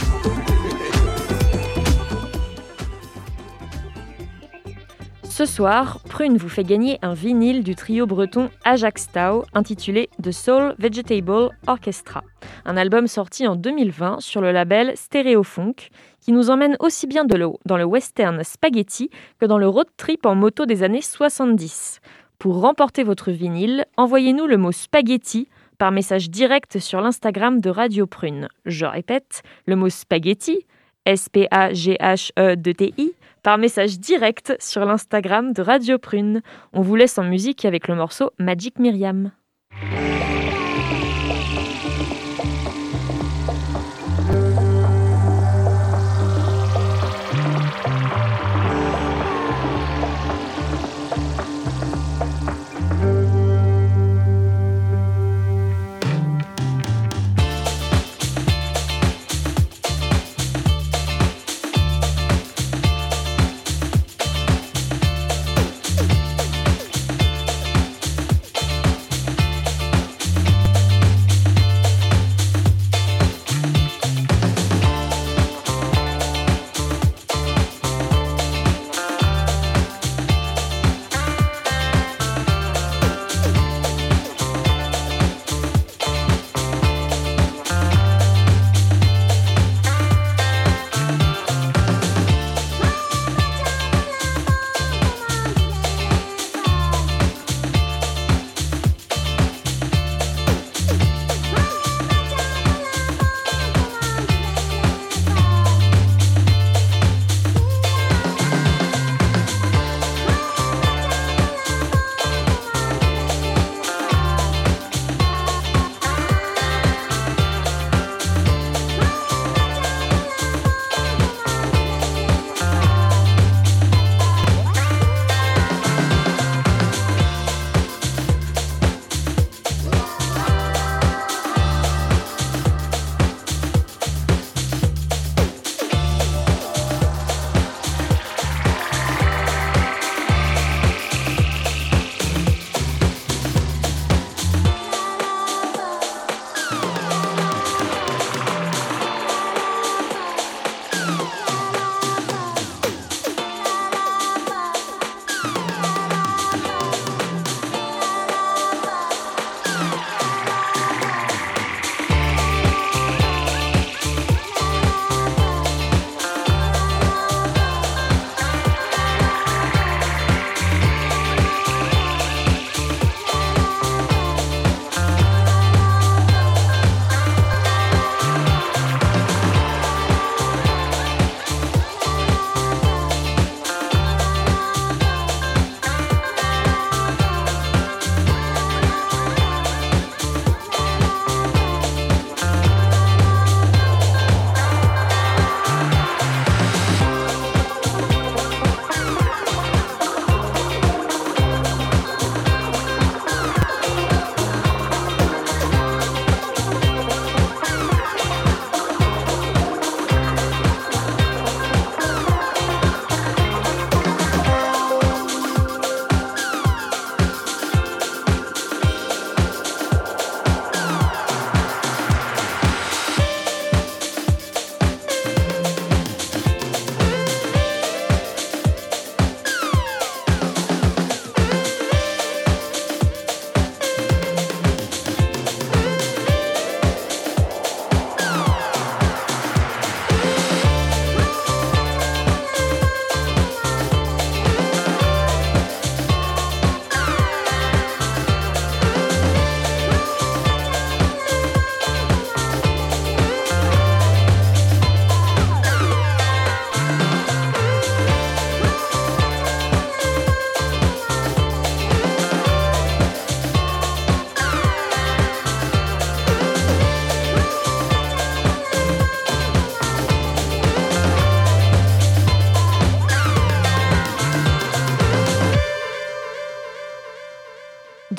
Ce 5.23 5.45
soir, 5.45 5.99
Prune 6.09 6.35
vous 6.35 6.49
fait 6.49 6.65
gagner 6.65 6.99
un 7.01 7.13
vinyle 7.13 7.63
du 7.63 7.73
trio 7.73 8.05
breton 8.05 8.49
Ajax 8.65 9.07
Tau 9.07 9.45
intitulé 9.53 10.09
The 10.21 10.31
Soul 10.31 10.75
Vegetable 10.79 11.51
Orchestra, 11.65 12.25
un 12.65 12.75
album 12.75 13.07
sorti 13.07 13.47
en 13.47 13.55
2020 13.55 14.19
sur 14.19 14.41
le 14.41 14.51
label 14.51 14.91
Stereofunk 14.97 15.91
qui 16.19 16.33
nous 16.33 16.49
emmène 16.49 16.75
aussi 16.81 17.07
bien 17.07 17.23
de 17.23 17.39
dans 17.65 17.77
le 17.77 17.85
western 17.85 18.43
spaghetti 18.43 19.09
que 19.39 19.45
dans 19.45 19.57
le 19.57 19.69
road 19.69 19.87
trip 19.95 20.25
en 20.25 20.35
moto 20.35 20.65
des 20.65 20.83
années 20.83 21.01
70. 21.01 22.01
Pour 22.37 22.59
remporter 22.59 23.03
votre 23.03 23.31
vinyle, 23.31 23.85
envoyez-nous 23.95 24.45
le 24.45 24.57
mot 24.57 24.73
spaghetti 24.73 25.47
par 25.79 25.91
message 25.91 26.29
direct 26.29 26.77
sur 26.77 27.01
l'Instagram 27.01 27.61
de 27.61 27.71
Radio 27.71 28.05
Prune. 28.05 28.47
Je 28.65 28.85
répète, 28.85 29.41
le 29.65 29.75
mot 29.75 29.89
spaghetti, 29.89 30.67
S-P-A-G-H-E-D-T-I, 31.05 33.13
par 33.41 33.57
message 33.57 33.97
direct 33.97 34.55
sur 34.59 34.85
l'Instagram 34.85 35.53
de 35.53 35.61
Radio 35.61 35.97
Prune. 35.97 36.41
On 36.73 36.81
vous 36.81 36.95
laisse 36.95 37.17
en 37.17 37.23
musique 37.23 37.65
avec 37.65 37.87
le 37.87 37.95
morceau 37.95 38.31
Magic 38.37 38.77
Myriam. 38.77 39.31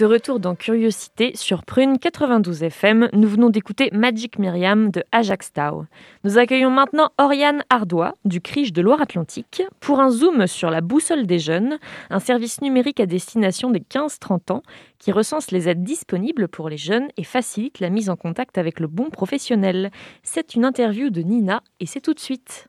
De 0.01 0.07
retour 0.07 0.41
dans 0.41 0.55
Curiosité 0.55 1.33
sur 1.35 1.63
Prune 1.63 1.99
92 1.99 2.63
FM, 2.63 3.11
nous 3.13 3.29
venons 3.29 3.51
d'écouter 3.51 3.91
Magic 3.93 4.39
Myriam 4.39 4.91
de 4.91 5.05
Ajax 5.13 5.53
Tau. 5.53 5.85
Nous 6.25 6.39
accueillons 6.39 6.71
maintenant 6.71 7.11
Oriane 7.19 7.65
Ardois 7.69 8.15
du 8.25 8.41
CRIJ 8.41 8.73
de 8.73 8.81
Loire-Atlantique 8.81 9.63
pour 9.79 10.01
un 10.01 10.09
zoom 10.09 10.47
sur 10.47 10.71
la 10.71 10.81
boussole 10.81 11.27
des 11.27 11.39
jeunes, 11.39 11.79
un 12.09 12.19
service 12.19 12.63
numérique 12.63 12.99
à 12.99 13.05
destination 13.05 13.69
des 13.69 13.81
15-30 13.81 14.53
ans 14.53 14.63
qui 14.99 15.13
recense 15.13 15.51
les 15.51 15.69
aides 15.69 15.85
disponibles 15.85 16.49
pour 16.49 16.71
les 16.71 16.79
jeunes 16.79 17.09
et 17.19 17.25
facilite 17.25 17.79
la 17.79 17.91
mise 17.91 18.09
en 18.09 18.17
contact 18.17 18.57
avec 18.57 18.81
le 18.81 18.87
bon 18.87 19.11
professionnel. 19.11 19.91
C'est 20.23 20.55
une 20.55 20.65
interview 20.65 21.11
de 21.11 21.21
Nina 21.21 21.63
et 21.79 21.85
c'est 21.85 22.01
tout 22.01 22.15
de 22.15 22.21
suite. 22.21 22.69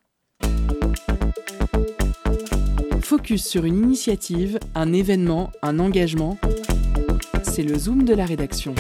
Focus 3.00 3.46
sur 3.46 3.64
une 3.64 3.78
initiative, 3.78 4.60
un 4.76 4.92
événement, 4.92 5.50
un 5.62 5.80
engagement 5.80 6.38
c'est 7.52 7.64
le 7.64 7.78
Zoom 7.78 8.04
de 8.04 8.14
la 8.14 8.26
rédaction. 8.26 8.74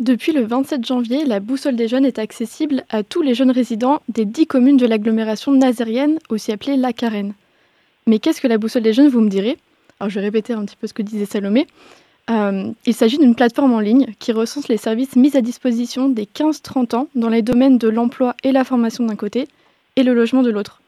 Depuis 0.00 0.32
le 0.32 0.44
27 0.44 0.84
janvier, 0.84 1.24
la 1.24 1.40
boussole 1.40 1.76
des 1.76 1.88
jeunes 1.88 2.04
est 2.04 2.18
accessible 2.18 2.84
à 2.90 3.02
tous 3.02 3.22
les 3.22 3.34
jeunes 3.34 3.50
résidents 3.50 4.02
des 4.10 4.26
10 4.26 4.46
communes 4.46 4.76
de 4.76 4.86
l'agglomération 4.86 5.52
nazérienne, 5.52 6.18
aussi 6.28 6.52
appelée 6.52 6.76
la 6.76 6.92
Carène. 6.92 7.32
Mais 8.06 8.18
qu'est-ce 8.18 8.42
que 8.42 8.48
la 8.48 8.58
boussole 8.58 8.82
des 8.82 8.92
jeunes, 8.92 9.08
vous 9.08 9.22
me 9.22 9.30
direz? 9.30 9.56
Alors 9.98 10.10
je 10.10 10.16
vais 10.16 10.26
répéter 10.26 10.52
un 10.52 10.66
petit 10.66 10.76
peu 10.76 10.86
ce 10.86 10.92
que 10.92 11.00
disait 11.00 11.24
Salomé. 11.24 11.66
Euh, 12.30 12.70
il 12.86 12.94
s'agit 12.94 13.18
d'une 13.18 13.34
plateforme 13.34 13.72
en 13.72 13.80
ligne 13.80 14.14
qui 14.18 14.32
recense 14.32 14.68
les 14.68 14.76
services 14.76 15.16
mis 15.16 15.36
à 15.36 15.40
disposition 15.40 16.08
des 16.08 16.24
15-30 16.24 16.94
ans 16.94 17.08
dans 17.14 17.28
les 17.28 17.42
domaines 17.42 17.78
de 17.78 17.88
l'emploi 17.88 18.36
et 18.44 18.52
la 18.52 18.64
formation 18.64 19.04
d'un 19.04 19.16
côté 19.16 19.48
et 19.96 20.02
le 20.02 20.14
logement 20.14 20.42
de 20.42 20.50
l'autre. 20.50 20.80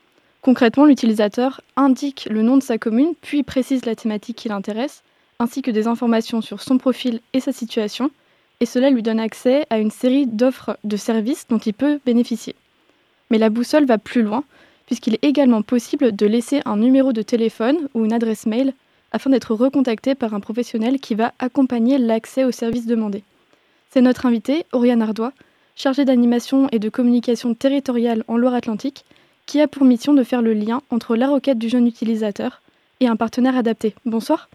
Concrètement, 0.43 0.85
l'utilisateur 0.85 1.61
indique 1.77 2.29
le 2.31 2.43
nom 2.43 2.57
de 2.57 2.63
sa 2.63 2.79
commune, 2.79 3.15
puis 3.21 3.43
précise 3.43 3.85
la 3.87 3.97
thématique 3.97 4.37
qui 4.37 4.49
l'intéresse, 4.49 5.03
ainsi 5.39 5.63
que 5.63 5.71
des 5.71 5.87
informations 5.87 6.41
sur 6.41 6.63
son 6.63 6.79
profil 6.79 7.21
et 7.33 7.41
sa 7.41 7.53
situation, 7.53 8.11
et 8.61 8.67
cela 8.67 8.91
lui 8.91 9.03
donne 9.03 9.21
accès 9.21 9.67
à 9.71 9.79
une 9.79 9.91
série 9.91 10.27
d'offres 10.27 10.77
de 10.85 10.97
services 10.97 11.47
dont 11.49 11.59
il 11.59 11.75
peut 11.75 11.99
bénéficier. 12.07 12.55
Mais 13.31 13.39
la 13.39 13.51
boussole 13.51 13.87
va 13.87 13.99
plus 13.99 14.23
loin, 14.23 14.45
puisqu'il 14.87 15.15
est 15.15 15.25
également 15.25 15.63
possible 15.63 16.15
de 16.15 16.27
laisser 16.27 16.61
un 16.67 16.77
numéro 16.77 17.13
de 17.13 17.23
téléphone 17.23 17.89
ou 17.95 18.05
une 18.05 18.13
adresse 18.13 18.47
mail 18.47 18.75
afin 19.15 19.31
d'être 19.31 19.55
recontacté 19.55 20.17
par 20.17 20.35
un 20.35 20.41
professionnel 20.41 20.99
qui 20.99 21.15
va 21.15 21.33
accompagner 21.39 21.99
l'accès 21.99 22.43
aux 22.43 22.51
services 22.51 22.87
demandés. 22.87 23.23
C'est 23.91 24.01
notre 24.01 24.27
invité, 24.27 24.67
Oriane 24.73 25.03
Ardois, 25.03 25.33
chargée 25.77 26.05
d'animation 26.05 26.69
et 26.73 26.81
de 26.81 26.89
communication 26.89 27.55
territoriale 27.55 28.25
en 28.27 28.37
Loire-Atlantique, 28.37 29.05
qui 29.47 29.61
a 29.61 29.69
pour 29.69 29.85
mission 29.85 30.15
de 30.15 30.25
faire 30.25 30.43
le 30.43 30.53
lien 30.53 30.83
entre 30.91 31.15
la 31.15 31.29
requête 31.29 31.59
du 31.59 31.69
jeune 31.69 31.87
utilisateur 31.87 32.61
et 32.99 33.07
un 33.07 33.15
partenaire 33.15 33.57
adapté. 33.57 33.95
Bonsoir. 34.05 34.49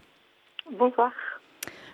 Bonsoir. 0.78 1.10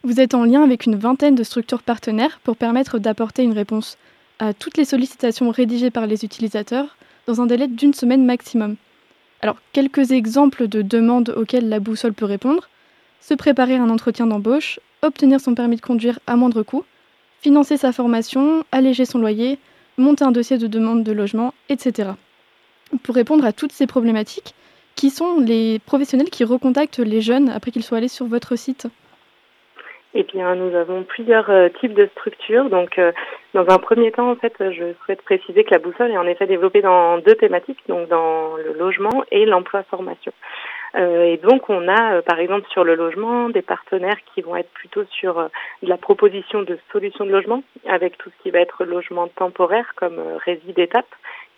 Vous 0.02 0.20
êtes 0.20 0.34
en 0.34 0.44
lien 0.44 0.64
avec 0.64 0.86
une 0.86 0.96
vingtaine 0.96 1.36
de 1.36 1.44
structures 1.44 1.82
partenaires 1.82 2.40
pour 2.42 2.56
permettre 2.56 2.98
d'apporter 2.98 3.44
une 3.44 3.52
réponse 3.52 3.96
à 4.40 4.54
toutes 4.54 4.76
les 4.76 4.84
sollicitations 4.84 5.50
rédigées 5.50 5.92
par 5.92 6.08
les 6.08 6.24
utilisateurs 6.24 6.96
dans 7.28 7.40
un 7.40 7.46
délai 7.46 7.68
d'une 7.68 7.94
semaine 7.94 8.24
maximum. 8.24 8.74
Alors, 9.42 9.56
quelques 9.72 10.12
exemples 10.12 10.68
de 10.68 10.82
demandes 10.82 11.30
auxquelles 11.36 11.68
la 11.68 11.80
boussole 11.80 12.14
peut 12.14 12.24
répondre. 12.24 12.68
Se 13.20 13.34
préparer 13.34 13.76
un 13.76 13.90
entretien 13.90 14.26
d'embauche, 14.26 14.80
obtenir 15.02 15.40
son 15.40 15.54
permis 15.54 15.76
de 15.76 15.80
conduire 15.80 16.18
à 16.26 16.36
moindre 16.36 16.62
coût, 16.62 16.84
financer 17.40 17.76
sa 17.76 17.92
formation, 17.92 18.64
alléger 18.72 19.04
son 19.04 19.18
loyer, 19.18 19.58
monter 19.98 20.24
un 20.24 20.32
dossier 20.32 20.58
de 20.58 20.66
demande 20.66 21.04
de 21.04 21.12
logement, 21.12 21.54
etc. 21.68 22.10
Pour 23.02 23.14
répondre 23.14 23.44
à 23.44 23.52
toutes 23.52 23.72
ces 23.72 23.86
problématiques, 23.86 24.54
qui 24.94 25.10
sont 25.10 25.40
les 25.40 25.78
professionnels 25.80 26.30
qui 26.30 26.44
recontactent 26.44 26.98
les 26.98 27.20
jeunes 27.20 27.50
après 27.50 27.70
qu'ils 27.70 27.84
soient 27.84 27.98
allés 27.98 28.08
sur 28.08 28.26
votre 28.26 28.56
site? 28.56 28.86
Eh 30.18 30.22
bien, 30.22 30.54
nous 30.54 30.74
avons 30.74 31.02
plusieurs 31.02 31.50
euh, 31.50 31.68
types 31.80 31.92
de 31.92 32.06
structures. 32.06 32.70
Donc, 32.70 32.98
euh, 32.98 33.12
dans 33.52 33.68
un 33.68 33.78
premier 33.78 34.10
temps, 34.12 34.30
en 34.30 34.36
fait, 34.36 34.54
je 34.58 34.94
souhaite 35.04 35.20
préciser 35.20 35.62
que 35.62 35.72
la 35.72 35.78
boussole 35.78 36.10
est 36.10 36.16
en 36.16 36.26
effet 36.26 36.46
développée 36.46 36.80
dans 36.80 37.18
deux 37.18 37.34
thématiques, 37.34 37.80
donc 37.86 38.08
dans 38.08 38.56
le 38.56 38.72
logement 38.72 39.24
et 39.30 39.44
l'emploi-formation. 39.44 40.32
Euh, 40.94 41.24
et 41.24 41.36
donc, 41.36 41.68
on 41.68 41.86
a, 41.86 42.22
par 42.22 42.38
exemple, 42.38 42.66
sur 42.70 42.82
le 42.82 42.94
logement, 42.94 43.50
des 43.50 43.60
partenaires 43.60 44.16
qui 44.32 44.40
vont 44.40 44.56
être 44.56 44.70
plutôt 44.70 45.04
sur 45.10 45.50
la 45.82 45.96
proposition 45.98 46.62
de 46.62 46.78
solutions 46.92 47.26
de 47.26 47.30
logement, 47.32 47.62
avec 47.86 48.16
tout 48.16 48.30
ce 48.30 48.42
qui 48.42 48.50
va 48.50 48.60
être 48.60 48.84
logement 48.84 49.28
temporaire 49.28 49.92
comme 49.96 50.18
réside 50.46 50.78
étape, 50.78 51.14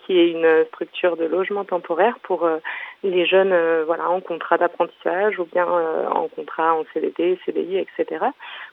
qui 0.08 0.18
est 0.18 0.30
une 0.30 0.64
structure 0.68 1.18
de 1.18 1.26
logement 1.26 1.64
temporaire 1.64 2.18
pour 2.22 2.44
euh, 2.44 2.56
les 3.02 3.26
jeunes 3.26 3.52
euh, 3.52 3.84
voilà, 3.86 4.08
en 4.08 4.22
contrat 4.22 4.56
d'apprentissage 4.56 5.38
ou 5.38 5.44
bien 5.44 5.68
euh, 5.68 6.06
en 6.08 6.28
contrat 6.28 6.74
en 6.74 6.84
CDD, 6.94 7.38
CDI, 7.44 7.76
etc. 7.76 8.24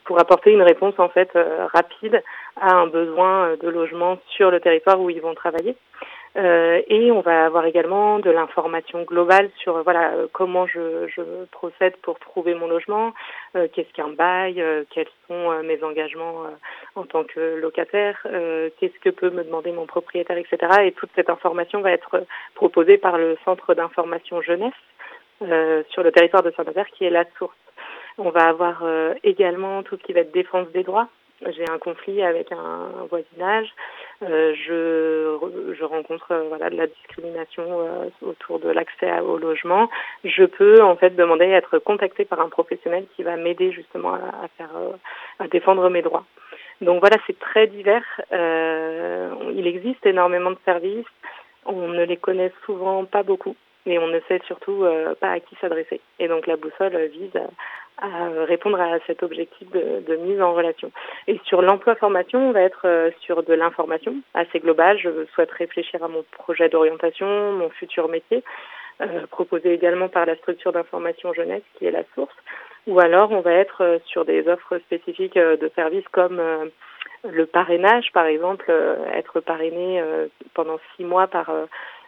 pour 0.06 0.18
apporter 0.18 0.50
une 0.52 0.62
réponse 0.62 0.94
en 0.98 1.10
fait 1.10 1.30
rapide 1.74 2.22
à 2.58 2.74
un 2.74 2.86
besoin 2.86 3.54
de 3.60 3.68
logement 3.68 4.18
sur 4.28 4.50
le 4.50 4.60
territoire 4.60 4.98
où 4.98 5.10
ils 5.10 5.20
vont 5.20 5.34
travailler. 5.34 5.76
Euh, 6.36 6.82
et 6.88 7.10
on 7.12 7.20
va 7.20 7.46
avoir 7.46 7.64
également 7.64 8.18
de 8.18 8.30
l'information 8.30 9.02
globale 9.04 9.50
sur 9.56 9.82
voilà 9.82 10.12
comment 10.32 10.66
je, 10.66 11.08
je, 11.08 11.22
procède 11.50 11.96
pour 12.02 12.18
trouver 12.18 12.54
mon 12.54 12.66
logement, 12.66 13.14
euh, 13.56 13.68
qu'est-ce 13.72 13.92
qu'un 13.94 14.08
bail, 14.08 14.60
euh, 14.60 14.84
quels 14.90 15.08
sont 15.26 15.62
mes 15.62 15.82
engagements 15.82 16.44
en 16.94 17.04
tant 17.04 17.24
que 17.24 17.56
locataire, 17.56 18.18
qu'est-ce 18.78 18.98
que 19.00 19.10
peut 19.10 19.30
me 19.30 19.44
demander 19.44 19.72
mon 19.72 19.86
propriétaire, 19.86 20.36
etc. 20.36 20.58
Et 20.84 20.92
toute 20.92 21.10
cette 21.16 21.30
information 21.30 21.80
va 21.80 21.92
être 21.92 22.24
proposée 22.54 22.98
par 22.98 23.16
le 23.16 23.36
Centre 23.44 23.74
d'information 23.74 24.40
jeunesse 24.42 24.74
sur 25.90 26.02
le 26.02 26.12
territoire 26.12 26.42
de 26.42 26.52
Saint-Nazaire 26.56 26.86
qui 26.88 27.04
est 27.04 27.10
la 27.10 27.24
source. 27.38 27.56
On 28.18 28.30
va 28.30 28.48
avoir 28.48 28.84
également 29.24 29.82
tout 29.82 29.96
ce 29.96 30.02
qui 30.02 30.12
va 30.12 30.20
être 30.20 30.32
défense 30.32 30.68
des 30.68 30.84
droits 30.84 31.08
j'ai 31.44 31.64
un 31.70 31.78
conflit 31.78 32.22
avec 32.22 32.50
un 32.52 33.06
voisinage, 33.10 33.68
euh, 34.22 34.54
je, 34.54 35.74
je 35.74 35.84
rencontre 35.84 36.32
euh, 36.32 36.44
voilà 36.48 36.70
de 36.70 36.76
la 36.76 36.86
discrimination 36.86 37.64
euh, 37.68 38.08
autour 38.22 38.58
de 38.58 38.70
l'accès 38.70 39.20
au 39.20 39.36
logement, 39.36 39.90
je 40.24 40.44
peux 40.44 40.82
en 40.82 40.96
fait 40.96 41.10
demander 41.10 41.44
à 41.44 41.58
être 41.58 41.78
contacté 41.78 42.24
par 42.24 42.40
un 42.40 42.48
professionnel 42.48 43.04
qui 43.14 43.22
va 43.22 43.36
m'aider 43.36 43.70
justement 43.72 44.14
à, 44.14 44.48
faire 44.56 44.70
à 45.38 45.48
défendre 45.48 45.88
mes 45.90 46.02
droits. 46.02 46.24
Donc 46.80 47.00
voilà, 47.00 47.16
c'est 47.26 47.38
très 47.38 47.66
divers. 47.66 48.04
il 48.32 49.66
existe 49.66 50.04
énormément 50.06 50.50
de 50.50 50.58
services, 50.64 51.06
on 51.66 51.88
ne 51.88 52.04
les 52.04 52.16
connaît 52.16 52.52
souvent 52.64 53.04
pas 53.04 53.22
beaucoup 53.22 53.56
mais 53.88 53.98
on 53.98 54.08
ne 54.08 54.18
sait 54.26 54.40
surtout 54.46 54.84
pas 55.20 55.30
à 55.30 55.38
qui 55.38 55.54
s'adresser. 55.60 56.00
Et 56.18 56.26
donc 56.26 56.48
la 56.48 56.56
boussole 56.56 56.96
vise 57.06 57.38
à 57.98 58.28
répondre 58.44 58.80
à 58.80 58.98
cet 59.06 59.22
objectif 59.22 59.70
de, 59.70 60.02
de 60.06 60.16
mise 60.16 60.40
en 60.40 60.52
relation. 60.52 60.90
Et 61.28 61.40
sur 61.44 61.62
l'emploi-formation, 61.62 62.50
on 62.50 62.52
va 62.52 62.60
être 62.60 62.86
euh, 62.86 63.10
sur 63.20 63.42
de 63.42 63.54
l'information 63.54 64.14
assez 64.34 64.60
globale. 64.60 64.98
Je 64.98 65.24
souhaite 65.34 65.50
réfléchir 65.50 66.02
à 66.02 66.08
mon 66.08 66.24
projet 66.32 66.68
d'orientation, 66.68 67.52
mon 67.52 67.70
futur 67.70 68.08
métier, 68.08 68.42
euh, 69.02 69.26
proposé 69.30 69.74
également 69.74 70.08
par 70.08 70.24
la 70.24 70.36
structure 70.36 70.72
d'information 70.72 71.34
jeunesse 71.34 71.62
qui 71.74 71.84
est 71.84 71.90
la 71.90 72.04
source. 72.14 72.34
Ou 72.86 72.98
alors, 72.98 73.30
on 73.30 73.40
va 73.40 73.52
être 73.52 73.82
euh, 73.82 73.98
sur 74.06 74.24
des 74.24 74.48
offres 74.48 74.78
spécifiques 74.78 75.36
euh, 75.36 75.58
de 75.58 75.70
services 75.74 76.08
comme 76.12 76.40
le 77.24 77.44
parrainage, 77.44 78.10
par 78.14 78.24
exemple, 78.24 78.72
être 79.12 79.40
parrainé 79.40 80.00
pendant 80.54 80.78
six 80.94 81.04
mois 81.04 81.26
par 81.26 81.50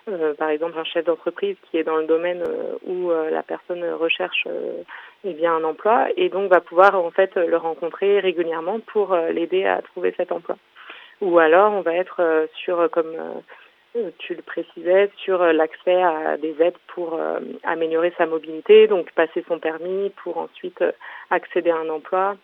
euh, 0.08 0.34
par 0.34 0.48
exemple 0.48 0.78
un 0.78 0.84
chef 0.84 1.04
d'entreprise 1.04 1.56
qui 1.64 1.76
est 1.76 1.84
dans 1.84 1.96
le 1.96 2.06
domaine 2.06 2.42
euh, 2.42 2.76
où 2.86 3.10
euh, 3.10 3.30
la 3.30 3.42
personne 3.42 3.84
recherche 3.92 4.46
eh 5.24 5.32
bien 5.34 5.54
un 5.54 5.64
emploi 5.64 6.08
et 6.16 6.28
donc 6.28 6.50
va 6.50 6.60
pouvoir 6.60 6.94
en 6.94 7.10
fait 7.10 7.34
le 7.36 7.56
rencontrer 7.56 8.20
régulièrement 8.20 8.80
pour 8.80 9.14
l'aider 9.14 9.64
à 9.64 9.82
trouver 9.82 10.14
cet 10.16 10.32
emploi. 10.32 10.56
Ou 11.20 11.38
alors 11.38 11.72
on 11.72 11.80
va 11.80 11.94
être 11.94 12.48
sur 12.54 12.88
comme 12.90 13.16
tu 14.18 14.34
le 14.34 14.42
précisais, 14.42 15.10
sur 15.16 15.38
l'accès 15.52 16.00
à 16.02 16.36
des 16.36 16.54
aides 16.60 16.78
pour 16.94 17.18
améliorer 17.64 18.12
sa 18.16 18.26
mobilité, 18.26 18.86
donc 18.86 19.10
passer 19.12 19.44
son 19.48 19.58
permis 19.58 20.10
pour 20.22 20.38
ensuite 20.38 20.84
accéder 21.30 21.70
à 21.70 21.78
un 21.78 21.88
emploi, 21.88 22.36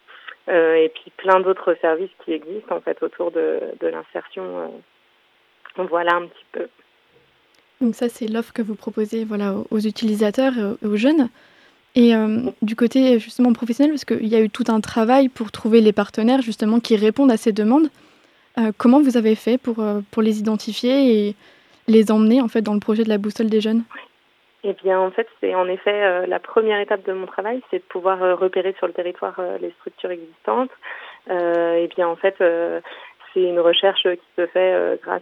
et 0.49 0.91
puis 0.93 1.13
plein 1.17 1.39
d'autres 1.39 1.75
services 1.81 2.11
qui 2.25 2.33
existent 2.33 2.75
en 2.75 2.81
fait 2.81 3.01
autour 3.05 3.31
de, 3.31 3.61
de 3.79 3.87
l'insertion. 3.87 4.83
voilà 5.77 6.17
un 6.17 6.27
petit 6.27 6.47
peu. 6.51 6.69
Donc 7.85 7.95
ça, 7.95 8.09
c'est 8.09 8.26
l'offre 8.26 8.55
que 8.55 8.62
vous 8.62 8.76
proposez 8.76 9.24
voilà, 9.26 9.53
aux 9.70 9.78
utilisateurs 9.78 10.55
et 10.82 10.87
aux 10.87 10.97
jeunes. 10.97 11.28
Et 11.95 12.16
euh, 12.16 12.51
du 12.62 12.76
côté 12.76 13.18
justement 13.18 13.53
professionnel, 13.53 13.93
parce 13.93 14.07
qu'il 14.07 14.26
y 14.26 14.35
a 14.35 14.41
eu 14.41 14.49
tout 14.49 14.64
un 14.68 14.80
travail 14.80 15.28
pour 15.28 15.53
trouver 15.53 15.82
les 15.82 15.93
partenaires 15.93 16.41
justement 16.41 16.80
qui 16.80 16.97
répondent 16.97 17.30
à 17.30 17.37
ces 17.37 17.53
demandes. 17.53 17.89
Euh, 18.57 18.72
comment 18.78 19.03
vous 19.03 19.18
avez 19.18 19.35
fait 19.35 19.59
pour, 19.59 19.80
euh, 19.80 20.01
pour 20.11 20.22
les 20.22 20.39
identifier 20.39 21.28
et 21.28 21.37
les 21.87 22.11
emmener 22.11 22.41
en 22.41 22.49
fait 22.49 22.62
dans 22.62 22.72
le 22.72 22.80
projet 22.80 23.05
de 23.05 23.11
la 23.11 23.18
boussole 23.18 23.51
des 23.51 23.61
jeunes? 23.61 23.82
Eh 24.64 24.72
bien, 24.82 24.99
en 24.99 25.11
fait, 25.11 25.28
c'est 25.43 25.55
en 25.55 25.68
effet 25.68 26.26
la 26.26 26.39
première 26.39 26.80
étape 26.80 27.05
de 27.05 27.12
mon 27.12 27.26
travail, 27.26 27.61
c'est 27.70 27.80
de 27.80 27.82
pouvoir 27.82 28.18
repérer 28.39 28.74
sur 28.78 28.87
le 28.87 28.95
territoire 28.95 29.39
les 29.61 29.70
structures 29.72 30.11
existantes. 30.11 30.70
et 31.28 31.87
bien, 31.95 32.09
en 32.09 32.16
fait, 32.16 32.37
c'est 32.39 33.43
une 33.43 33.61
recherche 33.61 34.05
qui 34.05 34.26
se 34.39 34.47
fait 34.47 34.99
grâce 35.03 35.20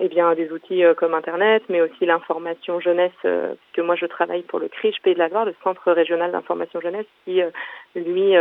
eh 0.00 0.08
bien, 0.08 0.34
des 0.34 0.50
outils 0.52 0.82
comme 0.96 1.14
Internet, 1.14 1.62
mais 1.68 1.80
aussi 1.80 2.06
l'information 2.06 2.80
jeunesse, 2.80 3.12
puisque 3.22 3.84
moi 3.84 3.96
je 3.96 4.06
travaille 4.06 4.42
pour 4.42 4.58
le 4.58 4.68
CRIJ 4.68 5.00
Pays 5.02 5.14
de 5.14 5.18
la 5.18 5.28
Loire, 5.28 5.44
le 5.44 5.54
Centre 5.64 5.90
régional 5.92 6.32
d'information 6.32 6.80
jeunesse, 6.80 7.06
qui 7.24 7.40
lui 7.94 8.34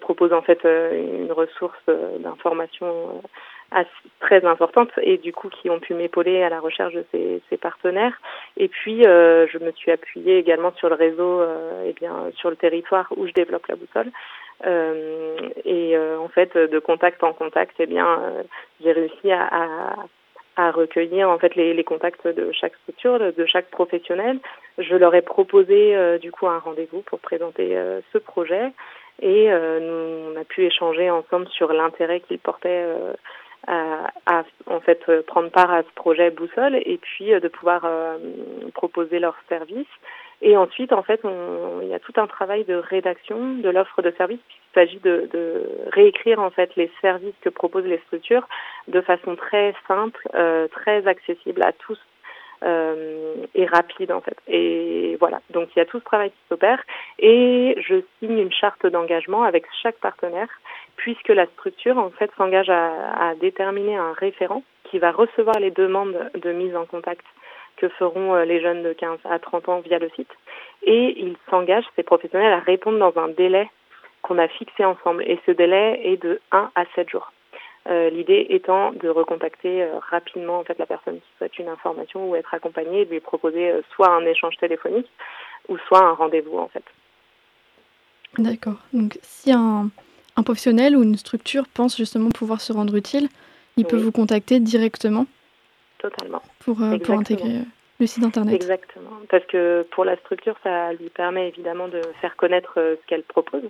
propose 0.00 0.32
en 0.32 0.42
fait 0.42 0.64
une 0.64 1.30
ressource 1.30 1.78
d'information 2.18 3.22
très 4.20 4.44
importante 4.44 4.90
et 5.02 5.18
du 5.18 5.32
coup 5.32 5.48
qui 5.48 5.68
ont 5.70 5.78
pu 5.78 5.94
m'épauler 5.94 6.42
à 6.42 6.48
la 6.48 6.60
recherche 6.60 6.94
de 6.94 7.04
ces, 7.12 7.56
partenaires. 7.58 8.18
Et 8.56 8.68
puis 8.68 9.04
euh, 9.06 9.46
je 9.48 9.58
me 9.58 9.72
suis 9.72 9.90
appuyée 9.90 10.38
également 10.38 10.72
sur 10.74 10.88
le 10.88 10.94
réseau, 10.94 11.40
euh, 11.40 11.84
et 11.84 11.92
bien 11.92 12.30
sur 12.36 12.50
le 12.50 12.56
territoire 12.56 13.08
où 13.16 13.26
je 13.26 13.32
développe 13.32 13.66
la 13.66 13.76
boussole. 13.76 14.10
Euh, 14.66 15.36
et 15.64 15.96
euh, 15.96 16.18
en 16.18 16.28
fait, 16.28 16.56
de 16.56 16.78
contact 16.78 17.22
en 17.22 17.32
contact, 17.32 17.76
eh 17.78 17.86
bien, 17.86 18.20
euh, 18.20 18.42
j'ai 18.82 18.92
réussi 18.92 19.30
à, 19.30 19.46
à, 19.46 19.94
à, 20.58 20.70
recueillir 20.70 21.30
en 21.30 21.38
fait 21.38 21.54
les, 21.54 21.84
contacts 21.84 22.26
de 22.26 22.52
chaque 22.52 22.74
structure, 22.82 23.18
de, 23.18 23.46
chaque 23.46 23.70
professionnel. 23.70 24.38
Je 24.78 24.94
leur 24.94 25.14
ai 25.14 25.22
proposé 25.22 26.18
du 26.18 26.30
coup 26.30 26.46
un 26.46 26.58
rendez-vous 26.58 27.02
pour 27.02 27.18
présenter 27.20 27.76
ce 28.12 28.18
projet 28.18 28.72
et 29.22 29.48
nous, 29.48 30.32
on 30.32 30.40
a 30.40 30.44
pu 30.44 30.64
échanger 30.64 31.10
ensemble 31.10 31.48
sur 31.48 31.72
l'intérêt 31.72 32.20
qu'ils 32.20 32.38
portaient 32.38 32.84
à, 33.66 34.10
à, 34.26 34.44
en 34.66 34.80
fait 34.80 35.04
prendre 35.26 35.50
part 35.50 35.70
à 35.70 35.82
ce 35.82 35.92
projet 35.94 36.30
boussole 36.30 36.76
et 36.76 36.98
puis 36.98 37.32
euh, 37.32 37.40
de 37.40 37.48
pouvoir 37.48 37.82
euh, 37.84 38.16
proposer 38.74 39.18
leurs 39.18 39.38
services 39.48 39.86
et 40.40 40.56
ensuite 40.56 40.92
en 40.92 41.02
fait 41.02 41.20
on, 41.24 41.80
il 41.82 41.88
y 41.88 41.94
a 41.94 41.98
tout 41.98 42.12
un 42.16 42.26
travail 42.26 42.64
de 42.64 42.74
rédaction 42.74 43.54
de 43.54 43.68
l'offre 43.68 44.02
de 44.02 44.12
service. 44.12 44.40
Il 44.50 44.74
s'agit 44.74 44.98
de, 44.98 45.28
de, 45.32 45.62
réécrire 45.92 46.38
en 46.40 46.50
fait 46.50 46.74
les 46.76 46.90
services 47.00 47.34
que 47.40 47.48
proposent 47.48 47.86
les 47.86 47.98
structures 48.06 48.46
de 48.86 49.00
façon 49.00 49.36
très 49.36 49.74
simple 49.86 50.28
euh, 50.34 50.68
très 50.68 51.06
accessible 51.06 51.62
à 51.62 51.72
tous 51.72 51.98
euh, 52.64 53.34
et 53.54 53.66
rapide 53.66 54.12
en 54.12 54.20
fait. 54.20 54.36
Et 54.48 55.16
voilà, 55.20 55.40
donc 55.50 55.68
il 55.74 55.78
y 55.78 55.82
a 55.82 55.86
tout 55.86 56.00
ce 56.00 56.04
travail 56.04 56.30
qui 56.30 56.48
s'opère. 56.48 56.82
Et 57.18 57.76
je 57.86 58.02
signe 58.18 58.38
une 58.38 58.52
charte 58.52 58.86
d'engagement 58.86 59.44
avec 59.44 59.64
chaque 59.82 59.98
partenaire 59.98 60.48
puisque 60.96 61.28
la 61.28 61.46
structure 61.46 61.98
en 61.98 62.10
fait 62.10 62.30
s'engage 62.36 62.70
à, 62.70 63.28
à, 63.28 63.34
déterminer 63.36 63.96
un 63.96 64.12
référent 64.12 64.64
qui 64.84 64.98
va 64.98 65.12
recevoir 65.12 65.58
les 65.60 65.70
demandes 65.70 66.30
de 66.34 66.52
mise 66.52 66.74
en 66.74 66.84
contact 66.84 67.24
que 67.78 67.88
feront 67.88 68.34
euh, 68.34 68.44
les 68.44 68.60
jeunes 68.60 68.82
de 68.82 68.92
15 68.92 69.18
à 69.24 69.38
30 69.38 69.68
ans 69.68 69.80
via 69.80 69.98
le 69.98 70.10
site 70.10 70.30
et 70.82 71.14
il 71.20 71.36
s'engage, 71.50 71.84
ces 71.96 72.02
professionnels, 72.02 72.52
à 72.52 72.60
répondre 72.60 72.98
dans 72.98 73.20
un 73.20 73.28
délai 73.28 73.68
qu'on 74.22 74.38
a 74.38 74.48
fixé 74.48 74.84
ensemble 74.84 75.22
et 75.22 75.38
ce 75.46 75.52
délai 75.52 76.00
est 76.04 76.22
de 76.22 76.40
1 76.52 76.70
à 76.74 76.84
7 76.94 77.08
jours. 77.10 77.32
Euh, 77.88 78.10
L'idée 78.10 78.46
étant 78.50 78.92
de 78.92 79.08
recontacter 79.08 79.82
euh, 79.82 79.98
rapidement 80.10 80.58
en 80.58 80.64
fait 80.64 80.78
la 80.78 80.86
personne 80.86 81.16
qui 81.16 81.28
souhaite 81.38 81.58
une 81.58 81.68
information 81.68 82.28
ou 82.28 82.36
être 82.36 82.52
accompagnée 82.52 83.02
et 83.02 83.04
de 83.06 83.12
lui 83.12 83.20
proposer 83.20 83.70
euh, 83.70 83.80
soit 83.94 84.10
un 84.10 84.26
échange 84.26 84.56
téléphonique 84.58 85.08
ou 85.68 85.78
soit 85.86 86.04
un 86.04 86.12
rendez-vous 86.12 86.58
en 86.58 86.68
fait. 86.68 86.84
D'accord. 88.36 88.76
Donc 88.92 89.18
si 89.22 89.52
un, 89.52 89.88
un, 90.36 90.42
professionnel 90.42 90.96
ou 90.96 91.02
une 91.02 91.16
structure 91.16 91.64
pense 91.72 91.96
justement 91.96 92.28
pouvoir 92.30 92.60
se 92.60 92.74
rendre 92.74 92.94
utile, 92.94 93.28
il 93.78 93.84
oui. 93.84 93.90
peut 93.90 93.96
vous 93.96 94.12
contacter 94.12 94.60
directement? 94.60 95.26
Totalement. 95.98 96.42
Pour, 96.60 96.80
euh, 96.82 96.98
pour 96.98 97.14
intégrer 97.14 97.60
le 98.00 98.06
site 98.06 98.24
internet. 98.24 98.54
Exactement. 98.54 99.10
Parce 99.28 99.44
que 99.46 99.86
pour 99.90 100.04
la 100.04 100.16
structure, 100.16 100.56
ça 100.62 100.92
lui 100.92 101.10
permet 101.10 101.48
évidemment 101.48 101.88
de 101.88 102.00
faire 102.20 102.36
connaître 102.36 102.74
ce 102.76 103.06
qu'elle 103.06 103.24
propose 103.24 103.64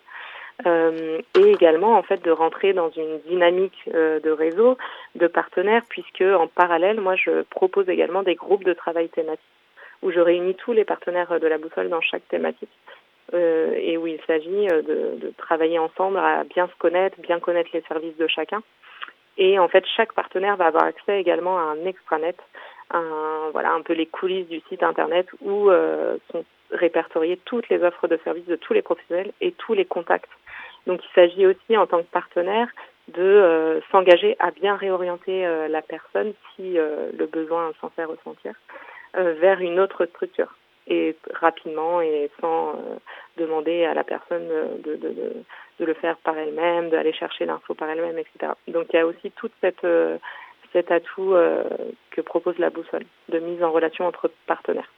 euh, 0.67 1.21
et 1.39 1.53
également 1.53 1.97
en 1.97 2.03
fait 2.03 2.23
de 2.25 2.31
rentrer 2.31 2.73
dans 2.73 2.91
une 2.91 3.21
dynamique 3.29 3.79
euh, 3.95 4.19
de 4.21 4.31
réseau, 4.31 4.77
de 5.15 5.29
partenaires, 5.29 5.83
puisque 5.89 6.23
en 6.23 6.49
parallèle, 6.49 7.01
moi 7.01 7.15
je 7.15 7.43
propose 7.43 7.89
également 7.89 8.23
des 8.25 8.35
groupes 8.35 8.65
de 8.65 8.73
travail 8.73 9.09
thématiques 9.09 9.45
où 10.03 10.11
je 10.11 10.21
réunis 10.21 10.55
tous 10.55 10.73
les 10.73 10.85
partenaires 10.85 11.41
de 11.41 11.47
la 11.47 11.59
boussole 11.59 11.89
dans 11.89 12.01
chaque 12.01 12.27
thématique 12.29 12.71
euh, 13.35 13.75
et 13.77 13.97
où 13.97 14.07
il 14.07 14.21
s'agit 14.27 14.67
de, 14.67 15.19
de 15.21 15.33
travailler 15.37 15.79
ensemble 15.79 16.19
à 16.19 16.45
bien 16.45 16.67
se 16.67 16.77
connaître, 16.79 17.21
bien 17.21 17.41
connaître 17.41 17.71
les 17.73 17.83
services 17.83 18.17
de 18.17 18.27
chacun. 18.27 18.63
Et 19.39 19.59
en 19.59 19.69
fait, 19.69 19.85
chaque 19.97 20.13
partenaire 20.13 20.57
va 20.57 20.67
avoir 20.67 20.85
accès 20.85 21.21
également 21.21 21.59
à 21.59 21.63
un 21.63 21.85
extranet, 21.87 22.37
un, 22.91 23.51
voilà, 23.53 23.73
un 23.73 23.83
peu 23.83 23.93
les 23.93 24.07
coulisses 24.07 24.49
du 24.49 24.61
site 24.69 24.83
internet 24.83 25.29
où 25.41 25.71
euh, 25.71 26.19
sont 26.33 26.45
répertoriées 26.73 27.39
toutes 27.45 27.69
les 27.69 27.83
offres 27.83 28.09
de 28.09 28.19
services 28.25 28.47
de 28.47 28.57
tous 28.57 28.73
les 28.73 28.83
professionnels 28.83 29.33
et 29.41 29.53
tous 29.53 29.75
les 29.75 29.85
contacts. 29.85 30.31
Donc 30.87 31.01
il 31.05 31.15
s'agit 31.15 31.47
aussi 31.47 31.77
en 31.77 31.87
tant 31.87 31.99
que 31.99 32.11
partenaire 32.11 32.69
de 33.09 33.23
euh, 33.23 33.81
s'engager 33.93 34.37
à 34.41 34.51
bien 34.51 34.75
réorienter 34.75 35.47
euh, 35.47 35.69
la 35.69 35.83
personne 35.83 36.35
si 36.57 36.75
le 36.75 37.27
besoin 37.27 37.73
s'en 37.81 37.91
fait 37.91 38.05
ressentir 38.05 38.55
vers 39.15 39.61
une 39.61 39.81
autre 39.81 40.05
structure 40.07 40.53
et 40.89 41.17
rapidement 41.35 42.01
et 42.01 42.31
sans 42.41 42.75
demander 43.37 43.85
à 43.85 43.95
la 43.95 44.05
personne 44.05 44.49
de, 44.85 44.97
de, 44.97 45.09
de, 45.09 45.33
de 45.81 45.85
le 45.85 45.95
faire 45.95 46.17
par 46.19 46.37
elle-même, 46.37 46.91
d'aller 46.91 47.13
chercher 47.13 47.45
l'info 47.47 47.75
par 47.75 47.89
elle-même, 47.89 48.19
etc. 48.19 48.53
Donc 48.69 48.87
il 48.93 48.97
y 48.97 48.99
a 48.99 49.07
aussi 49.07 49.31
toute 49.33 49.53
cette 49.61 49.87
cet 50.73 50.91
atout 50.91 51.35
que 52.11 52.21
propose 52.21 52.59
la 52.59 52.69
boussole 52.69 53.07
de 53.31 53.39
mise 53.39 53.63
en 53.63 53.73
relation 53.73 54.07
entre 54.07 54.31
partenaires. 54.47 54.91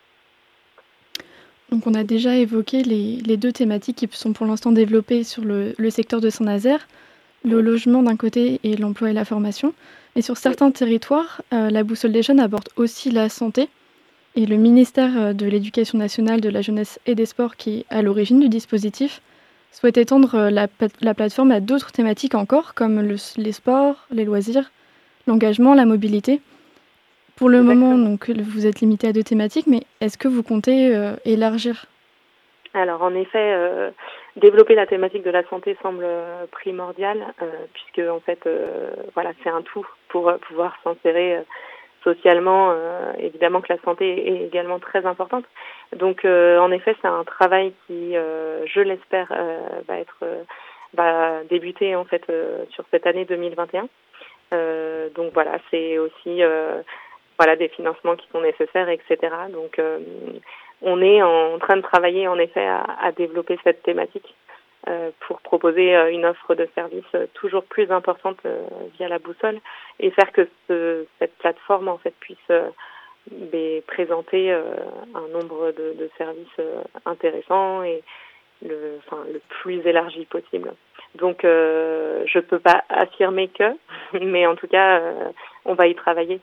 Donc 1.70 1.86
on 1.86 1.94
a 1.94 2.02
déjà 2.02 2.34
évoqué 2.36 2.82
les, 2.82 3.18
les, 3.24 3.36
deux 3.36 3.52
thématiques 3.52 3.96
qui 3.96 4.08
sont 4.10 4.32
pour 4.32 4.46
l'instant 4.46 4.72
développées 4.72 5.22
sur 5.22 5.44
le, 5.44 5.72
le 5.78 5.90
secteur 5.90 6.20
de 6.20 6.28
Saint-Nazaire, 6.28 6.86
le 7.44 7.60
logement 7.60 8.02
d'un 8.02 8.16
côté 8.16 8.60
et 8.64 8.76
l'emploi 8.76 9.10
et 9.10 9.12
la 9.12 9.24
formation. 9.24 9.72
Mais 10.16 10.22
sur 10.22 10.36
certains 10.36 10.72
territoires, 10.72 11.42
euh, 11.52 11.70
la 11.70 11.84
boussole 11.84 12.10
des 12.10 12.22
jeunes 12.22 12.40
aborde 12.40 12.68
aussi 12.76 13.10
la 13.10 13.28
santé. 13.28 13.68
Et 14.40 14.46
le 14.46 14.56
ministère 14.56 15.10
euh, 15.18 15.32
de 15.34 15.44
l'Éducation 15.44 15.98
nationale, 15.98 16.40
de 16.40 16.48
la 16.48 16.62
jeunesse 16.62 16.98
et 17.04 17.14
des 17.14 17.26
sports, 17.26 17.56
qui 17.56 17.80
est 17.80 17.94
à 17.94 18.00
l'origine 18.00 18.40
du 18.40 18.48
dispositif, 18.48 19.20
souhaite 19.70 19.98
étendre 19.98 20.34
euh, 20.34 20.50
la, 20.50 20.66
la 21.02 21.12
plateforme 21.12 21.50
à 21.50 21.60
d'autres 21.60 21.92
thématiques 21.92 22.34
encore, 22.34 22.72
comme 22.72 23.02
le, 23.02 23.16
les 23.36 23.52
sports, 23.52 24.06
les 24.10 24.24
loisirs, 24.24 24.70
l'engagement, 25.26 25.74
la 25.74 25.84
mobilité. 25.84 26.40
Pour 27.36 27.50
le 27.50 27.58
Exactement. 27.58 27.90
moment, 27.90 28.08
donc, 28.08 28.30
vous 28.30 28.66
êtes 28.66 28.80
limité 28.80 29.08
à 29.08 29.12
deux 29.12 29.22
thématiques, 29.22 29.66
mais 29.66 29.82
est-ce 30.00 30.16
que 30.16 30.28
vous 30.28 30.42
comptez 30.42 30.96
euh, 30.96 31.16
élargir? 31.26 31.84
Alors, 32.72 33.02
en 33.02 33.14
effet, 33.14 33.52
euh, 33.52 33.90
développer 34.36 34.74
la 34.74 34.86
thématique 34.86 35.22
de 35.22 35.30
la 35.30 35.46
santé 35.50 35.76
semble 35.82 36.04
euh, 36.04 36.46
primordial, 36.50 37.18
puisque 37.74 38.08
en 38.08 38.20
fait, 38.20 38.48
voilà, 39.12 39.32
c'est 39.42 39.50
un 39.50 39.60
tout 39.60 39.86
pour 40.08 40.32
pouvoir 40.48 40.78
s'insérer 40.82 41.40
socialement. 42.04 42.74
évidemment 43.18 43.60
que 43.60 43.72
la 43.72 43.80
santé 43.82 44.28
est 44.28 44.46
également 44.46 44.78
très 44.78 45.04
importante. 45.06 45.44
Donc, 45.96 46.24
en 46.24 46.70
effet, 46.70 46.96
c'est 47.00 47.08
un 47.08 47.24
travail 47.24 47.72
qui, 47.86 48.12
je 48.14 48.80
l'espère, 48.80 49.32
va 49.86 49.98
être 49.98 50.24
va 50.94 51.44
débuter 51.48 51.94
en 51.94 52.04
fait 52.04 52.24
sur 52.70 52.84
cette 52.90 53.06
année 53.06 53.24
2021. 53.24 53.88
donc 55.14 55.32
voilà, 55.32 55.58
c'est 55.70 55.98
aussi 55.98 56.42
voilà 57.40 57.56
des 57.56 57.68
financements 57.68 58.16
qui 58.16 58.28
sont 58.30 58.42
nécessaires, 58.42 58.90
etc. 58.90 59.16
Donc 59.50 59.78
euh, 59.78 59.98
on 60.82 61.00
est 61.00 61.22
en 61.22 61.58
train 61.58 61.78
de 61.78 61.80
travailler 61.80 62.28
en 62.28 62.38
effet 62.38 62.66
à, 62.66 62.84
à 63.00 63.12
développer 63.12 63.58
cette 63.64 63.82
thématique 63.82 64.34
euh, 64.34 64.49
pour 65.20 65.40
proposer 65.40 65.94
euh, 65.94 66.10
une 66.10 66.24
offre 66.24 66.54
de 66.54 66.68
service 66.74 67.04
euh, 67.14 67.26
toujours 67.34 67.64
plus 67.64 67.90
importante 67.90 68.38
euh, 68.46 68.62
via 68.96 69.08
la 69.08 69.18
boussole 69.18 69.58
et 69.98 70.10
faire 70.10 70.32
que 70.32 70.48
ce, 70.68 71.06
cette 71.18 71.36
plateforme 71.38 71.88
en 71.88 71.98
fait 71.98 72.14
puisse 72.20 72.38
euh, 72.50 72.70
présenter 73.86 74.50
un 74.50 75.28
nombre 75.28 75.72
de, 75.72 75.94
de 75.98 76.10
services 76.16 76.60
intéressants 77.04 77.82
et 77.82 78.02
le, 78.66 78.98
enfin, 78.98 79.24
le 79.32 79.40
plus 79.60 79.86
élargi 79.86 80.24
possible. 80.24 80.72
Donc, 81.16 81.44
euh, 81.44 82.22
je 82.26 82.38
peux 82.38 82.58
pas 82.58 82.84
affirmer 82.88 83.48
que, 83.48 83.76
mais 84.20 84.46
en 84.46 84.56
tout 84.56 84.68
cas, 84.68 85.00
euh, 85.00 85.28
on 85.64 85.74
va 85.74 85.86
y 85.86 85.94
travailler. 85.94 86.40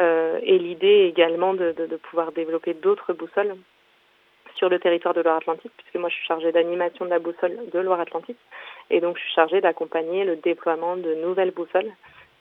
Euh, 0.00 0.40
et 0.42 0.58
l'idée 0.58 1.06
également 1.08 1.54
de, 1.54 1.72
de, 1.72 1.86
de, 1.86 1.96
pouvoir 1.96 2.32
développer 2.32 2.74
d'autres 2.74 3.12
boussoles 3.12 3.54
sur 4.56 4.68
le 4.68 4.78
territoire 4.78 5.14
de 5.14 5.20
Loire-Atlantique, 5.20 5.72
puisque 5.76 5.96
moi 5.96 6.08
je 6.08 6.14
suis 6.14 6.26
chargée 6.26 6.52
d'animation 6.52 7.04
de 7.04 7.10
la 7.10 7.18
boussole 7.18 7.58
de 7.72 7.78
Loire-Atlantique, 7.78 8.38
et 8.90 9.00
donc 9.00 9.16
je 9.16 9.22
suis 9.22 9.34
chargée 9.34 9.60
d'accompagner 9.60 10.24
le 10.24 10.36
déploiement 10.36 10.96
de 10.96 11.14
nouvelles 11.14 11.50
boussoles 11.50 11.92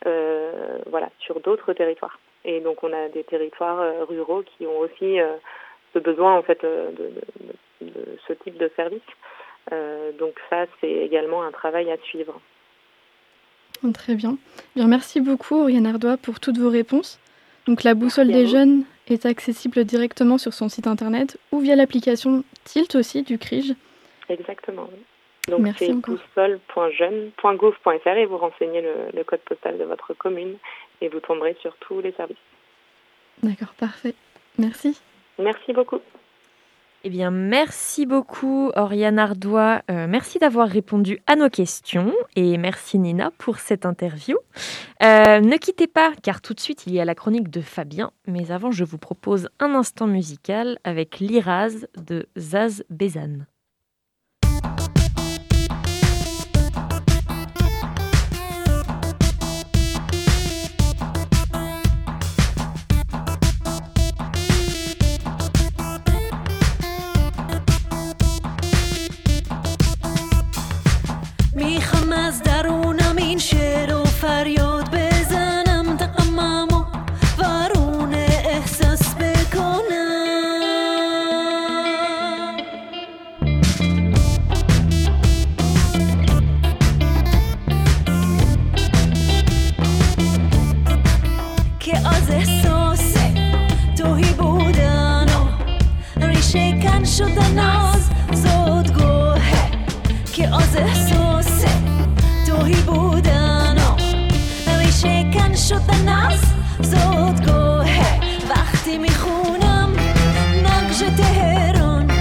euh, 0.06 0.80
voilà, 0.88 1.10
sur 1.20 1.40
d'autres 1.40 1.74
territoires. 1.74 2.20
Et 2.44 2.60
donc 2.60 2.84
on 2.84 2.92
a 2.92 3.08
des 3.10 3.24
territoires 3.24 3.80
euh, 3.80 4.04
ruraux 4.04 4.44
qui 4.44 4.66
ont 4.66 4.80
aussi 4.80 5.20
euh, 5.20 5.36
ce 5.94 6.00
besoin 6.00 6.38
en 6.38 6.44
fait 6.44 6.62
de, 6.62 7.14
ce 8.28 8.34
type 8.34 8.58
de 8.58 8.70
service. 8.76 9.02
Donc 10.20 10.36
ça 10.50 10.66
c'est 10.82 10.92
également 10.92 11.44
un 11.44 11.52
travail 11.52 11.90
à 11.90 11.98
suivre. 11.98 12.40
Très 13.94 14.16
bien. 14.16 14.38
bien 14.76 14.88
merci 14.88 15.22
beaucoup 15.22 15.62
Oriane 15.62 15.86
Ardois 15.86 16.18
pour 16.18 16.40
toutes 16.40 16.58
vos 16.58 16.70
réponses. 16.70 17.20
Donc 17.68 17.84
la 17.84 17.94
boussole 17.94 18.28
des 18.28 18.48
jeunes 18.48 18.84
est 19.08 19.26
accessible 19.26 19.86
directement 19.86 20.38
sur 20.38 20.54
son 20.54 20.70
site 20.70 20.88
internet 20.88 21.38
ou 21.52 21.60
via 21.60 21.76
l'application 21.76 22.46
Tilt 22.64 22.96
aussi 22.96 23.24
du 23.24 23.38
CRIJ. 23.38 23.76
Exactement. 24.30 24.90
Donc 25.48 25.68
c'est 25.78 25.92
boussole.jeune.gouv.fr 25.94 28.08
et 28.08 28.26
vous 28.26 28.38
renseignez 28.38 28.82
le, 29.14 29.24
code 29.24 29.42
postal 29.42 29.78
de 29.78 29.84
votre 29.84 30.14
commune 30.14 30.56
et 31.02 31.10
vous 31.10 31.20
tomberez 31.20 31.58
sur 31.62 31.76
tous 31.78 32.02
les 32.02 32.14
services. 32.14 32.38
D'accord, 33.42 33.74
parfait. 33.78 34.16
Merci. 34.58 35.00
Merci 35.38 35.74
beaucoup. 35.74 36.00
Eh 37.06 37.10
bien, 37.10 37.32
merci 37.32 38.06
beaucoup, 38.06 38.72
Oriane 38.78 39.20
Ardois. 39.20 39.82
Euh, 39.92 40.08
merci 40.08 40.40
d'avoir 40.40 40.70
répondu 40.70 41.20
à 41.28 41.36
nos 41.36 41.50
questions 41.50 42.14
et 42.38 42.58
merci, 42.58 42.98
Nina, 42.98 43.30
pour 43.38 43.58
cette 43.58 43.86
interview. 43.86 44.38
Euh, 45.04 45.42
ne 45.42 45.58
quittez 45.58 45.88
pas, 45.88 46.14
car 46.24 46.40
tout 46.42 46.54
de 46.54 46.62
suite, 46.62 46.88
il 46.88 46.94
y 46.94 47.02
a 47.02 47.06
la 47.06 47.14
chronique 47.14 47.50
de 47.50 47.60
Fabien. 47.60 48.12
Mais 48.26 48.52
avant, 48.52 48.72
je 48.72 48.86
vous 48.86 48.98
propose 48.98 49.50
un 49.60 49.76
instant 49.76 50.08
musical 50.08 50.80
avec 50.86 51.20
l'Iraz 51.20 51.88
de 51.98 52.30
Zaz 52.38 52.86
Bézane. 52.90 53.48
صدگاه 106.94 107.90
وقتی 108.50 108.98
می‌خونم 108.98 109.90
نقش 110.64 111.00
تهران. 111.18 112.12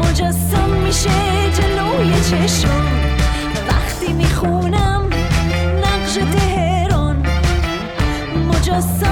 مجسم 0.00 0.70
میشه 0.84 1.10
جلوی 1.54 2.20
چشم. 2.30 2.82
وقتی 3.68 4.12
می‌خونم 4.12 5.10
نقش 5.84 6.14
تهران. 6.32 7.26
مجسم 8.48 9.09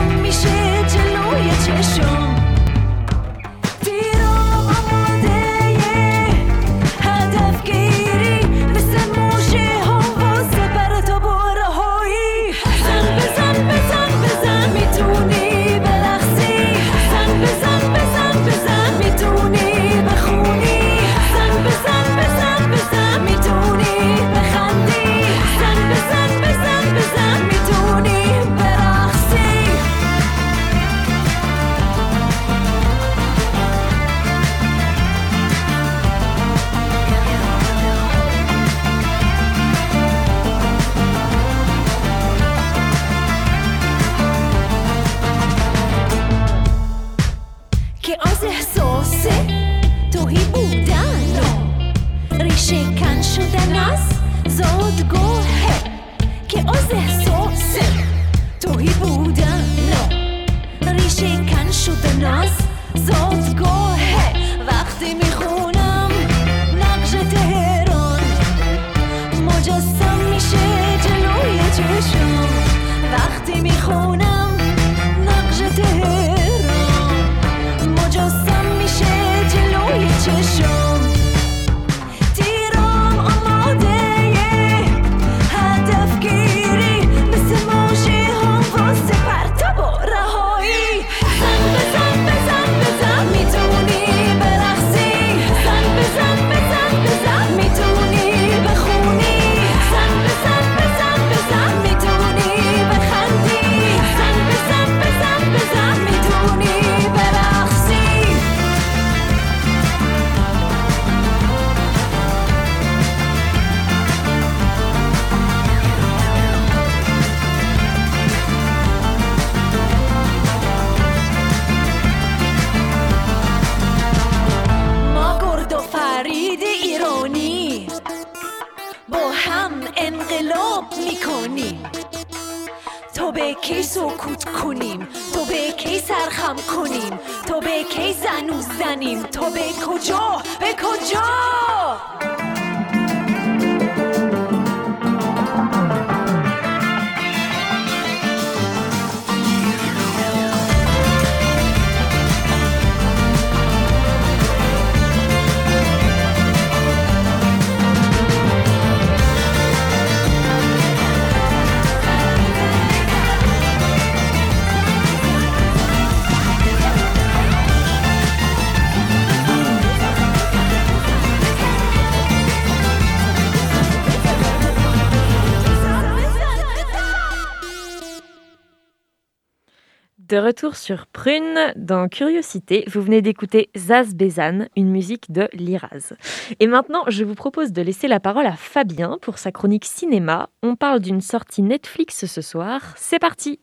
De 180.39 180.45
retour 180.45 180.77
sur 180.77 181.09
Prune, 181.09 181.73
dans 181.75 182.07
Curiosité, 182.07 182.85
vous 182.87 183.03
venez 183.03 183.23
d'écouter 183.23 183.71
Zaz 183.77 184.15
Bézan, 184.15 184.69
une 184.77 184.89
musique 184.89 185.33
de 185.33 185.49
Liraz. 185.53 186.13
Et 186.61 186.69
maintenant, 186.69 187.03
je 187.09 187.25
vous 187.25 187.35
propose 187.35 187.73
de 187.73 187.83
laisser 187.83 188.07
la 188.07 188.21
parole 188.21 188.47
à 188.47 188.55
Fabien 188.55 189.19
pour 189.21 189.39
sa 189.39 189.51
chronique 189.51 189.85
cinéma. 189.85 190.49
On 190.63 190.77
parle 190.77 191.01
d'une 191.01 191.21
sortie 191.21 191.63
Netflix 191.63 192.27
ce 192.27 192.41
soir. 192.41 192.95
C'est 192.95 193.19
parti 193.19 193.59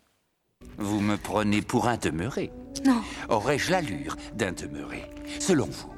Vous 0.78 1.00
me 1.00 1.16
prenez 1.16 1.62
pour 1.62 1.88
un 1.88 1.96
demeuré 1.96 2.52
Non. 2.86 3.02
Aurais-je 3.30 3.72
l'allure 3.72 4.18
d'un 4.34 4.52
demeuré, 4.52 5.06
selon 5.40 5.68
vous? 5.68 5.94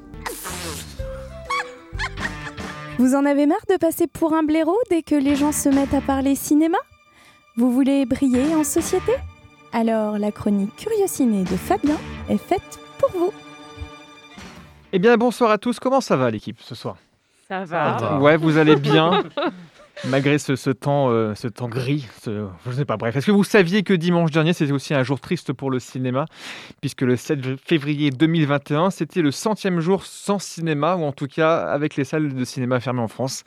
Vous 2.98 3.16
en 3.16 3.24
avez 3.24 3.46
marre 3.46 3.66
de 3.68 3.78
passer 3.78 4.06
pour 4.06 4.32
un 4.32 4.44
blaireau 4.44 4.78
dès 4.90 5.02
que 5.02 5.16
les 5.16 5.34
gens 5.34 5.50
se 5.50 5.70
mettent 5.70 5.94
à 5.94 6.00
parler 6.00 6.36
cinéma? 6.36 6.78
Vous 7.56 7.72
voulez 7.72 8.06
briller 8.06 8.54
en 8.54 8.62
société? 8.62 9.10
Alors 9.72 10.18
la 10.18 10.32
chronique 10.32 10.74
Curiosiné 10.76 11.42
de 11.44 11.56
Fabien 11.56 11.96
est 12.28 12.38
faite 12.38 12.78
pour 12.98 13.10
vous. 13.10 13.32
Eh 14.92 14.98
bien 14.98 15.16
bonsoir 15.16 15.50
à 15.50 15.58
tous, 15.58 15.78
comment 15.78 16.00
ça 16.00 16.16
va 16.16 16.30
l'équipe 16.30 16.58
ce 16.60 16.74
soir? 16.74 16.96
Ça 17.48 17.64
va. 17.64 18.18
Ouais, 18.18 18.36
vous 18.36 18.56
allez 18.58 18.76
bien? 18.76 19.22
Malgré 20.04 20.38
ce, 20.38 20.70
temps, 20.70 21.10
euh, 21.10 21.34
ce 21.34 21.48
temps 21.48 21.68
gris, 21.68 22.06
je 22.24 22.30
ne 22.66 22.72
sais 22.72 22.84
pas, 22.84 22.96
bref. 22.96 23.16
Est-ce 23.16 23.26
que 23.26 23.32
vous 23.32 23.44
saviez 23.44 23.82
que 23.82 23.92
dimanche 23.92 24.30
dernier, 24.30 24.52
c'était 24.52 24.72
aussi 24.72 24.94
un 24.94 25.02
jour 25.02 25.20
triste 25.20 25.52
pour 25.52 25.70
le 25.70 25.80
cinéma? 25.80 26.26
Puisque 26.80 27.02
le 27.02 27.16
7 27.16 27.60
février 27.64 28.10
2021, 28.10 28.90
c'était 28.90 29.22
le 29.22 29.30
centième 29.32 29.80
jour 29.80 30.04
sans 30.04 30.38
cinéma, 30.38 30.94
ou 30.94 31.04
en 31.04 31.12
tout 31.12 31.26
cas 31.26 31.56
avec 31.56 31.96
les 31.96 32.04
salles 32.04 32.34
de 32.34 32.44
cinéma 32.44 32.78
fermées 32.80 33.00
en 33.00 33.08
France. 33.08 33.42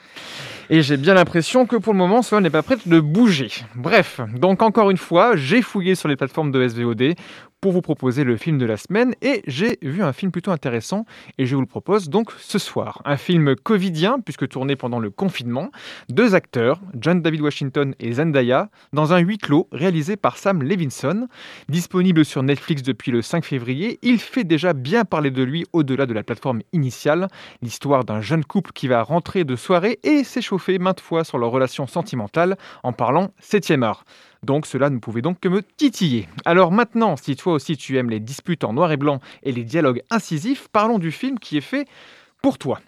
Et 0.70 0.82
j'ai 0.82 0.98
bien 0.98 1.14
l'impression 1.14 1.66
que 1.66 1.78
pour 1.78 1.94
le 1.94 2.00
moment, 2.00 2.22
cela 2.22 2.42
n'est 2.42 2.50
pas 2.50 2.64
prêt 2.64 2.78
de 2.86 3.00
bouger. 3.00 3.50
Bref, 3.76 4.20
donc 4.36 4.62
encore 4.62 4.92
une 4.92 4.98
fois, 4.98 5.36
j'ai 5.36 5.62
fouillé 5.62 5.96
sur 5.96 6.10
les 6.10 6.16
plateformes 6.16 6.52
de 6.52 6.68
SVOD 6.68 7.16
pour 7.62 7.72
vous 7.72 7.82
proposer 7.82 8.24
le 8.24 8.38
film 8.38 8.58
de 8.58 8.66
la 8.66 8.76
semaine 8.76 9.14
et 9.22 9.44
j'ai 9.46 9.78
vu 9.84 10.02
un 10.02 10.14
film 10.14 10.32
plutôt 10.32 10.50
intéressant 10.50 11.06
et 11.38 11.46
je 11.46 11.56
vous 11.56 11.62
le 11.62 11.68
propose 11.68 12.10
donc 12.10 12.32
ce 12.40 12.58
soir. 12.58 13.04
Un 13.06 13.18
film 13.18 13.56
covidien 13.56 14.20
puisque 14.20 14.48
tourné 14.48 14.76
pendant 14.76 14.98
le 14.98 15.12
confinement. 15.12 15.70
Deux 16.10 16.34
acteurs, 16.34 16.82
John 17.00 17.22
David 17.22 17.42
Washington 17.42 17.94
et 18.00 18.14
Zendaya, 18.14 18.70
dans 18.94 19.14
un 19.14 19.20
huis 19.20 19.38
clos 19.38 19.68
réalisé 19.72 20.18
par 20.18 20.38
Sam 20.38 20.64
Levinson. 20.64 21.28
Disponible 21.70 22.26
sur 22.26 22.42
Netflix 22.42 22.82
depuis 22.82 23.12
le 23.12 23.22
5 23.22 23.46
février, 23.46 24.00
il 24.02 24.20
fait 24.20 24.44
déjà 24.44 24.74
bien 24.74 25.06
parler 25.06 25.30
de 25.30 25.44
lui 25.44 25.66
au-delà 25.72 26.08
de 26.08 26.14
la 26.14 26.24
plateforme 26.24 26.62
initiale. 26.74 27.28
L'histoire 27.62 28.06
d'un 28.06 28.22
jeune 28.22 28.44
couple 28.44 28.72
qui 28.74 28.88
va 28.88 29.04
rentrer 29.04 29.44
de 29.44 29.56
soirée 29.56 30.00
et 30.02 30.24
s'échauffer 30.24 30.80
maintes 30.80 31.00
fois 31.00 31.24
sur 31.24 31.38
leur 31.38 31.52
relation 31.52 31.86
sentimentale 31.86 32.58
en 32.82 32.92
parlant 32.92 33.30
7e 33.40 33.84
art. 33.84 34.04
Donc 34.44 34.66
cela 34.66 34.90
ne 34.90 34.98
pouvait 34.98 35.22
donc 35.22 35.40
que 35.40 35.48
me 35.48 35.62
titiller. 35.62 36.28
Alors 36.46 36.72
maintenant, 36.72 37.16
si 37.16 37.36
toi 37.36 37.54
aussi 37.54 37.78
tu 37.78 37.98
aimes 37.98 38.10
les 38.10 38.20
disputes 38.20 38.64
en 38.64 38.74
noir 38.74 38.92
et 38.92 38.98
blanc 38.98 39.20
et 39.44 39.52
les 39.52 39.64
dialogues 39.64 40.02
incisifs, 40.10 40.68
parlons 40.72 40.98
du 40.98 41.12
film 41.12 41.38
qui 41.38 41.58
est 41.58 41.62
fait 41.62 41.88
pour 42.42 42.58
toi. 42.58 42.80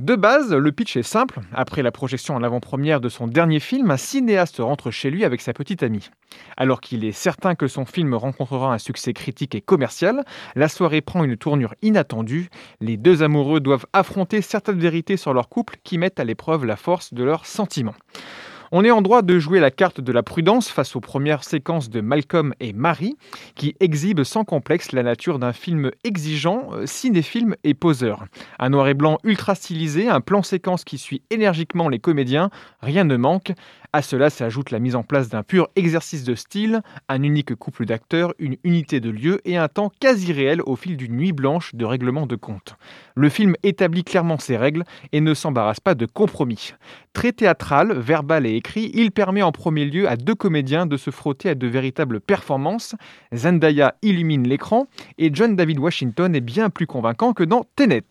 De 0.00 0.16
base, 0.16 0.52
le 0.52 0.72
pitch 0.72 0.96
est 0.96 1.04
simple. 1.04 1.40
Après 1.52 1.82
la 1.82 1.92
projection 1.92 2.34
en 2.34 2.42
avant-première 2.42 3.00
de 3.00 3.08
son 3.08 3.28
dernier 3.28 3.60
film, 3.60 3.92
un 3.92 3.96
cinéaste 3.96 4.58
rentre 4.58 4.90
chez 4.90 5.08
lui 5.08 5.24
avec 5.24 5.40
sa 5.40 5.52
petite 5.52 5.84
amie. 5.84 6.10
Alors 6.56 6.80
qu'il 6.80 7.04
est 7.04 7.12
certain 7.12 7.54
que 7.54 7.68
son 7.68 7.84
film 7.84 8.14
rencontrera 8.14 8.72
un 8.72 8.78
succès 8.78 9.12
critique 9.12 9.54
et 9.54 9.60
commercial, 9.60 10.24
la 10.56 10.68
soirée 10.68 11.00
prend 11.00 11.22
une 11.22 11.36
tournure 11.36 11.74
inattendue. 11.82 12.50
Les 12.80 12.96
deux 12.96 13.22
amoureux 13.22 13.60
doivent 13.60 13.86
affronter 13.92 14.42
certaines 14.42 14.80
vérités 14.80 15.16
sur 15.16 15.32
leur 15.32 15.48
couple 15.48 15.76
qui 15.84 15.98
mettent 15.98 16.18
à 16.18 16.24
l'épreuve 16.24 16.64
la 16.64 16.76
force 16.76 17.14
de 17.14 17.22
leurs 17.22 17.46
sentiments. 17.46 17.94
On 18.76 18.82
est 18.82 18.90
en 18.90 19.02
droit 19.02 19.22
de 19.22 19.38
jouer 19.38 19.60
la 19.60 19.70
carte 19.70 20.00
de 20.00 20.10
la 20.10 20.24
prudence 20.24 20.68
face 20.68 20.96
aux 20.96 21.00
premières 21.00 21.44
séquences 21.44 21.90
de 21.90 22.00
Malcolm 22.00 22.54
et 22.58 22.72
Marie, 22.72 23.16
qui 23.54 23.76
exhibent 23.78 24.24
sans 24.24 24.42
complexe 24.42 24.90
la 24.90 25.04
nature 25.04 25.38
d'un 25.38 25.52
film 25.52 25.92
exigeant, 26.02 26.70
euh, 26.72 26.84
cinéfilm 26.84 27.54
et 27.62 27.74
poseur. 27.74 28.24
Un 28.58 28.70
noir 28.70 28.88
et 28.88 28.94
blanc 28.94 29.18
ultra 29.22 29.54
stylisé, 29.54 30.08
un 30.08 30.20
plan 30.20 30.42
séquence 30.42 30.82
qui 30.82 30.98
suit 30.98 31.22
énergiquement 31.30 31.88
les 31.88 32.00
comédiens, 32.00 32.50
rien 32.80 33.04
ne 33.04 33.16
manque. 33.16 33.52
À 33.94 34.02
cela 34.02 34.28
s'ajoute 34.28 34.72
la 34.72 34.80
mise 34.80 34.96
en 34.96 35.04
place 35.04 35.28
d'un 35.28 35.44
pur 35.44 35.68
exercice 35.76 36.24
de 36.24 36.34
style, 36.34 36.80
un 37.08 37.22
unique 37.22 37.54
couple 37.54 37.86
d'acteurs, 37.86 38.34
une 38.40 38.56
unité 38.64 38.98
de 38.98 39.08
lieu 39.08 39.40
et 39.44 39.56
un 39.56 39.68
temps 39.68 39.92
quasi 40.00 40.32
réel 40.32 40.60
au 40.66 40.74
fil 40.74 40.96
d'une 40.96 41.16
nuit 41.16 41.30
blanche 41.30 41.76
de 41.76 41.84
règlement 41.84 42.26
de 42.26 42.34
compte. 42.34 42.74
Le 43.14 43.28
film 43.28 43.54
établit 43.62 44.02
clairement 44.02 44.36
ses 44.40 44.56
règles 44.56 44.82
et 45.12 45.20
ne 45.20 45.32
s'embarrasse 45.32 45.78
pas 45.78 45.94
de 45.94 46.06
compromis. 46.06 46.72
Très 47.12 47.30
théâtral, 47.30 47.96
verbal 47.96 48.46
et 48.46 48.56
écrit, 48.56 48.90
il 48.94 49.12
permet 49.12 49.42
en 49.42 49.52
premier 49.52 49.84
lieu 49.84 50.08
à 50.08 50.16
deux 50.16 50.34
comédiens 50.34 50.86
de 50.86 50.96
se 50.96 51.10
frotter 51.10 51.50
à 51.50 51.54
de 51.54 51.68
véritables 51.68 52.18
performances. 52.18 52.96
Zendaya 53.32 53.94
illumine 54.02 54.48
l'écran 54.48 54.88
et 55.18 55.30
John 55.32 55.54
David 55.54 55.78
Washington 55.78 56.34
est 56.34 56.40
bien 56.40 56.68
plus 56.68 56.88
convaincant 56.88 57.32
que 57.32 57.44
dans 57.44 57.64
Tenet. 57.76 58.02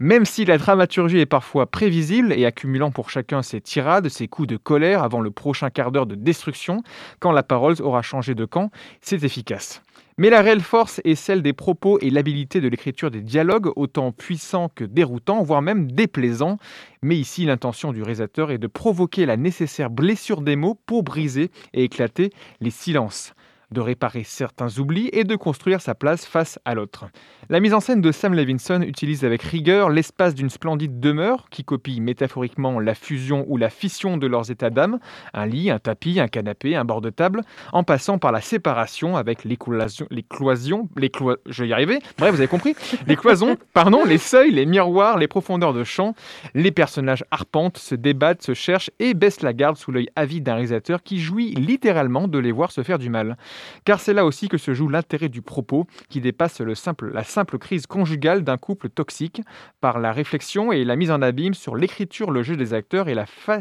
Même 0.00 0.24
si 0.24 0.46
la 0.46 0.56
dramaturgie 0.56 1.18
est 1.18 1.26
parfois 1.26 1.66
prévisible 1.66 2.32
et 2.32 2.46
accumulant 2.46 2.90
pour 2.90 3.10
chacun 3.10 3.42
ses 3.42 3.60
tirades, 3.60 4.08
ses 4.08 4.26
coups 4.26 4.48
de 4.48 4.56
colère 4.56 5.02
avant 5.02 5.17
le 5.20 5.30
prochain 5.30 5.70
quart 5.70 5.92
d'heure 5.92 6.06
de 6.06 6.14
destruction, 6.14 6.82
quand 7.20 7.32
la 7.32 7.42
parole 7.42 7.74
aura 7.80 8.02
changé 8.02 8.34
de 8.34 8.44
camp, 8.44 8.70
c'est 9.00 9.24
efficace. 9.24 9.82
Mais 10.20 10.30
la 10.30 10.42
réelle 10.42 10.60
force 10.60 11.00
est 11.04 11.14
celle 11.14 11.42
des 11.42 11.52
propos 11.52 12.00
et 12.00 12.10
l'habilité 12.10 12.60
de 12.60 12.66
l'écriture 12.66 13.12
des 13.12 13.20
dialogues, 13.20 13.70
autant 13.76 14.10
puissants 14.10 14.68
que 14.74 14.82
déroutants, 14.82 15.44
voire 15.44 15.62
même 15.62 15.92
déplaisants. 15.92 16.58
Mais 17.02 17.16
ici, 17.16 17.44
l'intention 17.44 17.92
du 17.92 18.02
réalisateur 18.02 18.50
est 18.50 18.58
de 18.58 18.66
provoquer 18.66 19.26
la 19.26 19.36
nécessaire 19.36 19.90
blessure 19.90 20.42
des 20.42 20.56
mots 20.56 20.76
pour 20.86 21.04
briser 21.04 21.52
et 21.72 21.84
éclater 21.84 22.30
les 22.60 22.70
silences 22.70 23.32
de 23.70 23.80
réparer 23.80 24.24
certains 24.24 24.78
oublis 24.78 25.10
et 25.12 25.24
de 25.24 25.36
construire 25.36 25.80
sa 25.80 25.94
place 25.94 26.24
face 26.24 26.58
à 26.64 26.74
l'autre. 26.74 27.06
La 27.50 27.60
mise 27.60 27.74
en 27.74 27.80
scène 27.80 28.00
de 28.00 28.12
Sam 28.12 28.34
Levinson 28.34 28.82
utilise 28.82 29.24
avec 29.24 29.42
rigueur 29.42 29.90
l'espace 29.90 30.34
d'une 30.34 30.50
splendide 30.50 31.00
demeure 31.00 31.48
qui 31.50 31.64
copie 31.64 32.00
métaphoriquement 32.00 32.80
la 32.80 32.94
fusion 32.94 33.44
ou 33.48 33.56
la 33.56 33.70
fission 33.70 34.16
de 34.16 34.26
leurs 34.26 34.50
états 34.50 34.70
d'âme, 34.70 34.98
un 35.34 35.46
lit, 35.46 35.70
un 35.70 35.78
tapis, 35.78 36.20
un 36.20 36.28
canapé, 36.28 36.76
un 36.76 36.84
bord 36.84 37.00
de 37.00 37.10
table, 37.10 37.42
en 37.72 37.84
passant 37.84 38.18
par 38.18 38.32
la 38.32 38.40
séparation 38.40 39.16
avec 39.16 39.44
les 39.44 39.56
cloisons, 39.56 40.06
les 40.10 40.22
cloisons, 40.22 40.88
les 40.96 41.10
clo... 41.10 41.36
je 41.46 41.62
vais 41.62 41.68
y 41.68 41.72
arriver, 41.72 41.98
bref, 42.18 42.34
vous 42.34 42.40
avez 42.40 42.48
compris, 42.48 42.74
les 43.06 43.16
cloisons, 43.16 43.56
pardon, 43.72 44.04
les 44.04 44.18
seuils, 44.18 44.50
les 44.50 44.66
miroirs, 44.66 45.18
les 45.18 45.28
profondeurs 45.28 45.72
de 45.72 45.84
champ, 45.84 46.14
les 46.54 46.70
personnages 46.70 47.24
arpentent, 47.30 47.78
se 47.78 47.94
débattent, 47.94 48.42
se 48.42 48.54
cherchent 48.54 48.90
et 48.98 49.14
baissent 49.14 49.42
la 49.42 49.52
garde 49.52 49.76
sous 49.76 49.92
l'œil 49.92 50.08
avide 50.16 50.44
d'un 50.44 50.54
réalisateur 50.54 51.02
qui 51.02 51.20
jouit 51.20 51.54
littéralement 51.54 52.28
de 52.28 52.38
les 52.38 52.52
voir 52.52 52.72
se 52.72 52.82
faire 52.82 52.98
du 52.98 53.10
mal. 53.10 53.36
Car 53.84 54.00
c'est 54.00 54.14
là 54.14 54.24
aussi 54.24 54.48
que 54.48 54.58
se 54.58 54.74
joue 54.74 54.88
l'intérêt 54.88 55.28
du 55.28 55.42
propos, 55.42 55.86
qui 56.08 56.20
dépasse 56.20 56.60
le 56.60 56.74
simple, 56.74 57.12
la 57.12 57.24
simple 57.24 57.58
crise 57.58 57.86
conjugale 57.86 58.44
d'un 58.44 58.56
couple 58.56 58.88
toxique, 58.88 59.42
par 59.80 59.98
la 59.98 60.12
réflexion 60.12 60.72
et 60.72 60.84
la 60.84 60.96
mise 60.96 61.10
en 61.10 61.22
abîme 61.22 61.54
sur 61.54 61.76
l'écriture, 61.76 62.30
le 62.30 62.42
jeu 62.42 62.56
des 62.56 62.74
acteurs 62.74 63.08
et 63.08 63.14
la 63.14 63.26
fa- 63.26 63.60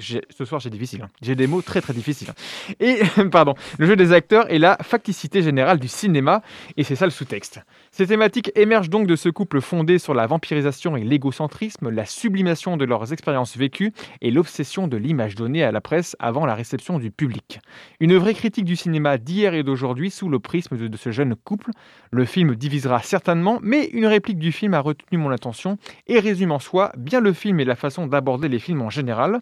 Ce 0.00 0.44
soir, 0.44 0.60
j'ai 0.60 0.70
difficile. 0.70 1.02
hein. 1.02 1.08
J'ai 1.22 1.34
des 1.34 1.46
mots 1.46 1.62
très 1.62 1.80
très 1.80 1.92
difficiles. 1.92 2.32
Et, 2.80 3.00
pardon, 3.30 3.54
le 3.78 3.86
jeu 3.86 3.96
des 3.96 4.12
acteurs 4.12 4.50
et 4.50 4.58
la 4.58 4.76
facticité 4.82 5.42
générale 5.42 5.78
du 5.78 5.88
cinéma, 5.88 6.42
et 6.76 6.84
c'est 6.84 6.96
ça 6.96 7.04
le 7.04 7.10
sous-texte. 7.10 7.60
Ces 7.90 8.06
thématiques 8.06 8.50
émergent 8.54 8.90
donc 8.90 9.06
de 9.06 9.16
ce 9.16 9.28
couple 9.28 9.60
fondé 9.60 9.98
sur 9.98 10.14
la 10.14 10.26
vampirisation 10.26 10.96
et 10.96 11.04
l'égocentrisme, 11.04 11.90
la 11.90 12.06
sublimation 12.06 12.76
de 12.76 12.84
leurs 12.84 13.12
expériences 13.12 13.56
vécues 13.56 13.92
et 14.20 14.30
l'obsession 14.30 14.88
de 14.88 14.96
l'image 14.96 15.34
donnée 15.34 15.62
à 15.62 15.72
la 15.72 15.80
presse 15.80 16.16
avant 16.18 16.46
la 16.46 16.54
réception 16.54 16.98
du 16.98 17.10
public. 17.10 17.60
Une 18.00 18.16
vraie 18.16 18.34
critique 18.34 18.64
du 18.64 18.76
cinéma 18.76 19.18
d'hier 19.18 19.54
et 19.54 19.62
d'aujourd'hui 19.62 20.10
sous 20.10 20.28
le 20.28 20.38
prisme 20.38 20.76
de 20.76 20.96
ce 20.96 21.10
jeune 21.10 21.34
couple. 21.36 21.70
Le 22.10 22.24
film 22.24 22.54
divisera 22.54 23.02
certainement, 23.02 23.58
mais 23.62 23.86
une 23.92 24.06
réplique 24.06 24.38
du 24.38 24.52
film 24.52 24.74
a 24.74 24.80
retenu 24.80 25.18
mon 25.18 25.30
attention 25.30 25.78
et 26.06 26.18
résume 26.20 26.52
en 26.52 26.58
soi 26.58 26.92
bien 26.96 27.20
le 27.20 27.32
film 27.32 27.60
et 27.60 27.64
la 27.64 27.76
façon 27.76 28.06
d'aborder 28.06 28.48
les 28.48 28.58
films 28.58 28.82
en 28.82 28.90
général. 28.90 29.40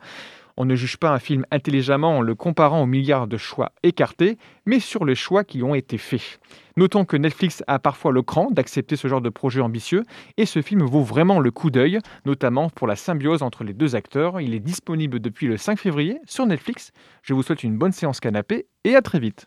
On 0.60 0.64
ne 0.64 0.74
juge 0.74 0.96
pas 0.96 1.10
un 1.10 1.20
film 1.20 1.46
intelligemment 1.52 2.18
en 2.18 2.20
le 2.20 2.34
comparant 2.34 2.82
aux 2.82 2.86
milliards 2.86 3.28
de 3.28 3.36
choix 3.36 3.70
écartés, 3.84 4.38
mais 4.66 4.80
sur 4.80 5.04
les 5.04 5.14
choix 5.14 5.44
qui 5.44 5.62
ont 5.62 5.76
été 5.76 5.98
faits. 5.98 6.40
Notons 6.76 7.04
que 7.04 7.16
Netflix 7.16 7.62
a 7.68 7.78
parfois 7.78 8.10
le 8.10 8.22
cran 8.22 8.50
d'accepter 8.50 8.96
ce 8.96 9.06
genre 9.06 9.20
de 9.20 9.28
projet 9.28 9.60
ambitieux, 9.60 10.02
et 10.36 10.46
ce 10.46 10.60
film 10.60 10.82
vaut 10.82 11.04
vraiment 11.04 11.38
le 11.38 11.52
coup 11.52 11.70
d'œil, 11.70 12.00
notamment 12.26 12.70
pour 12.70 12.88
la 12.88 12.96
symbiose 12.96 13.44
entre 13.44 13.62
les 13.62 13.72
deux 13.72 13.94
acteurs. 13.94 14.40
Il 14.40 14.52
est 14.52 14.58
disponible 14.58 15.20
depuis 15.20 15.46
le 15.46 15.56
5 15.58 15.78
février 15.78 16.18
sur 16.26 16.44
Netflix. 16.44 16.90
Je 17.22 17.34
vous 17.34 17.44
souhaite 17.44 17.62
une 17.62 17.78
bonne 17.78 17.92
séance 17.92 18.18
canapé 18.18 18.66
et 18.82 18.96
à 18.96 19.00
très 19.00 19.20
vite. 19.20 19.46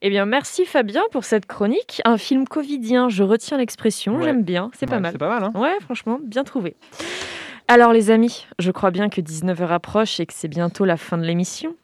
Eh 0.00 0.08
bien, 0.08 0.24
merci 0.24 0.64
Fabien 0.64 1.02
pour 1.12 1.24
cette 1.24 1.44
chronique. 1.44 2.00
Un 2.06 2.16
film 2.16 2.46
covidien, 2.48 3.10
je 3.10 3.22
retiens 3.22 3.58
l'expression, 3.58 4.16
Ouais. 4.16 4.24
j'aime 4.24 4.44
bien, 4.44 4.70
c'est 4.72 4.86
pas 4.88 4.98
mal. 5.00 5.12
C'est 5.12 5.18
pas 5.18 5.28
mal, 5.28 5.44
hein 5.44 5.52
Ouais, 5.54 5.76
franchement, 5.80 6.18
bien 6.24 6.44
trouvé. 6.44 6.74
Alors 7.70 7.92
les 7.92 8.10
amis, 8.10 8.46
je 8.58 8.70
crois 8.70 8.90
bien 8.90 9.10
que 9.10 9.20
19h 9.20 9.68
approche 9.68 10.20
et 10.20 10.24
que 10.26 10.32
c'est 10.32 10.48
bientôt 10.48 10.86
la 10.86 10.96
fin 10.96 11.18
de 11.18 11.24
l'émission. 11.24 11.76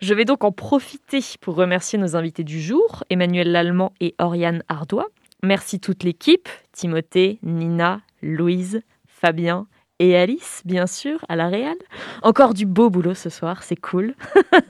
Je 0.00 0.12
vais 0.12 0.24
donc 0.24 0.42
en 0.42 0.50
profiter 0.50 1.20
pour 1.40 1.54
remercier 1.54 1.96
nos 1.96 2.16
invités 2.16 2.42
du 2.42 2.60
jour, 2.60 3.04
Emmanuel 3.08 3.52
Lallemand 3.52 3.92
et 4.00 4.16
Oriane 4.18 4.64
Ardois. 4.66 5.06
Merci 5.44 5.78
toute 5.78 6.02
l'équipe, 6.02 6.48
Timothée, 6.72 7.38
Nina, 7.44 8.00
Louise, 8.20 8.82
Fabien 9.06 9.68
et 9.98 10.16
Alice, 10.16 10.62
bien 10.64 10.86
sûr, 10.86 11.18
à 11.28 11.36
la 11.36 11.48
Réal. 11.48 11.76
Encore 12.22 12.54
du 12.54 12.64
beau 12.66 12.88
boulot 12.88 13.14
ce 13.14 13.30
soir, 13.30 13.62
c'est 13.62 13.76
cool. 13.76 14.14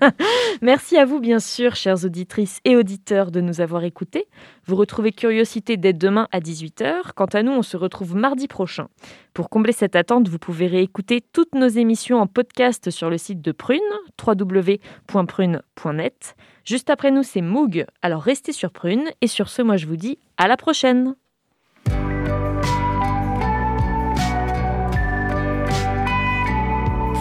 Merci 0.62 0.96
à 0.96 1.04
vous, 1.04 1.20
bien 1.20 1.38
sûr, 1.38 1.76
chères 1.76 2.02
auditrices 2.04 2.60
et 2.64 2.76
auditeurs, 2.76 3.30
de 3.30 3.42
nous 3.42 3.60
avoir 3.60 3.84
écoutés. 3.84 4.26
Vous 4.66 4.76
retrouvez 4.76 5.12
Curiosité 5.12 5.76
dès 5.76 5.92
demain 5.92 6.28
à 6.32 6.40
18h. 6.40 7.12
Quant 7.14 7.26
à 7.26 7.42
nous, 7.42 7.52
on 7.52 7.62
se 7.62 7.76
retrouve 7.76 8.16
mardi 8.16 8.48
prochain. 8.48 8.88
Pour 9.34 9.50
combler 9.50 9.72
cette 9.72 9.96
attente, 9.96 10.28
vous 10.28 10.38
pouvez 10.38 10.66
réécouter 10.66 11.20
toutes 11.20 11.54
nos 11.54 11.68
émissions 11.68 12.20
en 12.20 12.26
podcast 12.26 12.90
sur 12.90 13.10
le 13.10 13.18
site 13.18 13.42
de 13.42 13.52
Prune, 13.52 13.80
www.prune.net. 14.26 16.36
Juste 16.64 16.88
après 16.90 17.10
nous, 17.10 17.22
c'est 17.22 17.42
Moog. 17.42 17.84
Alors 18.02 18.22
restez 18.22 18.52
sur 18.52 18.70
Prune. 18.70 19.10
Et 19.20 19.26
sur 19.26 19.48
ce, 19.48 19.62
moi, 19.62 19.76
je 19.76 19.86
vous 19.86 19.96
dis 19.96 20.18
à 20.38 20.46
la 20.48 20.56
prochaine. 20.56 21.14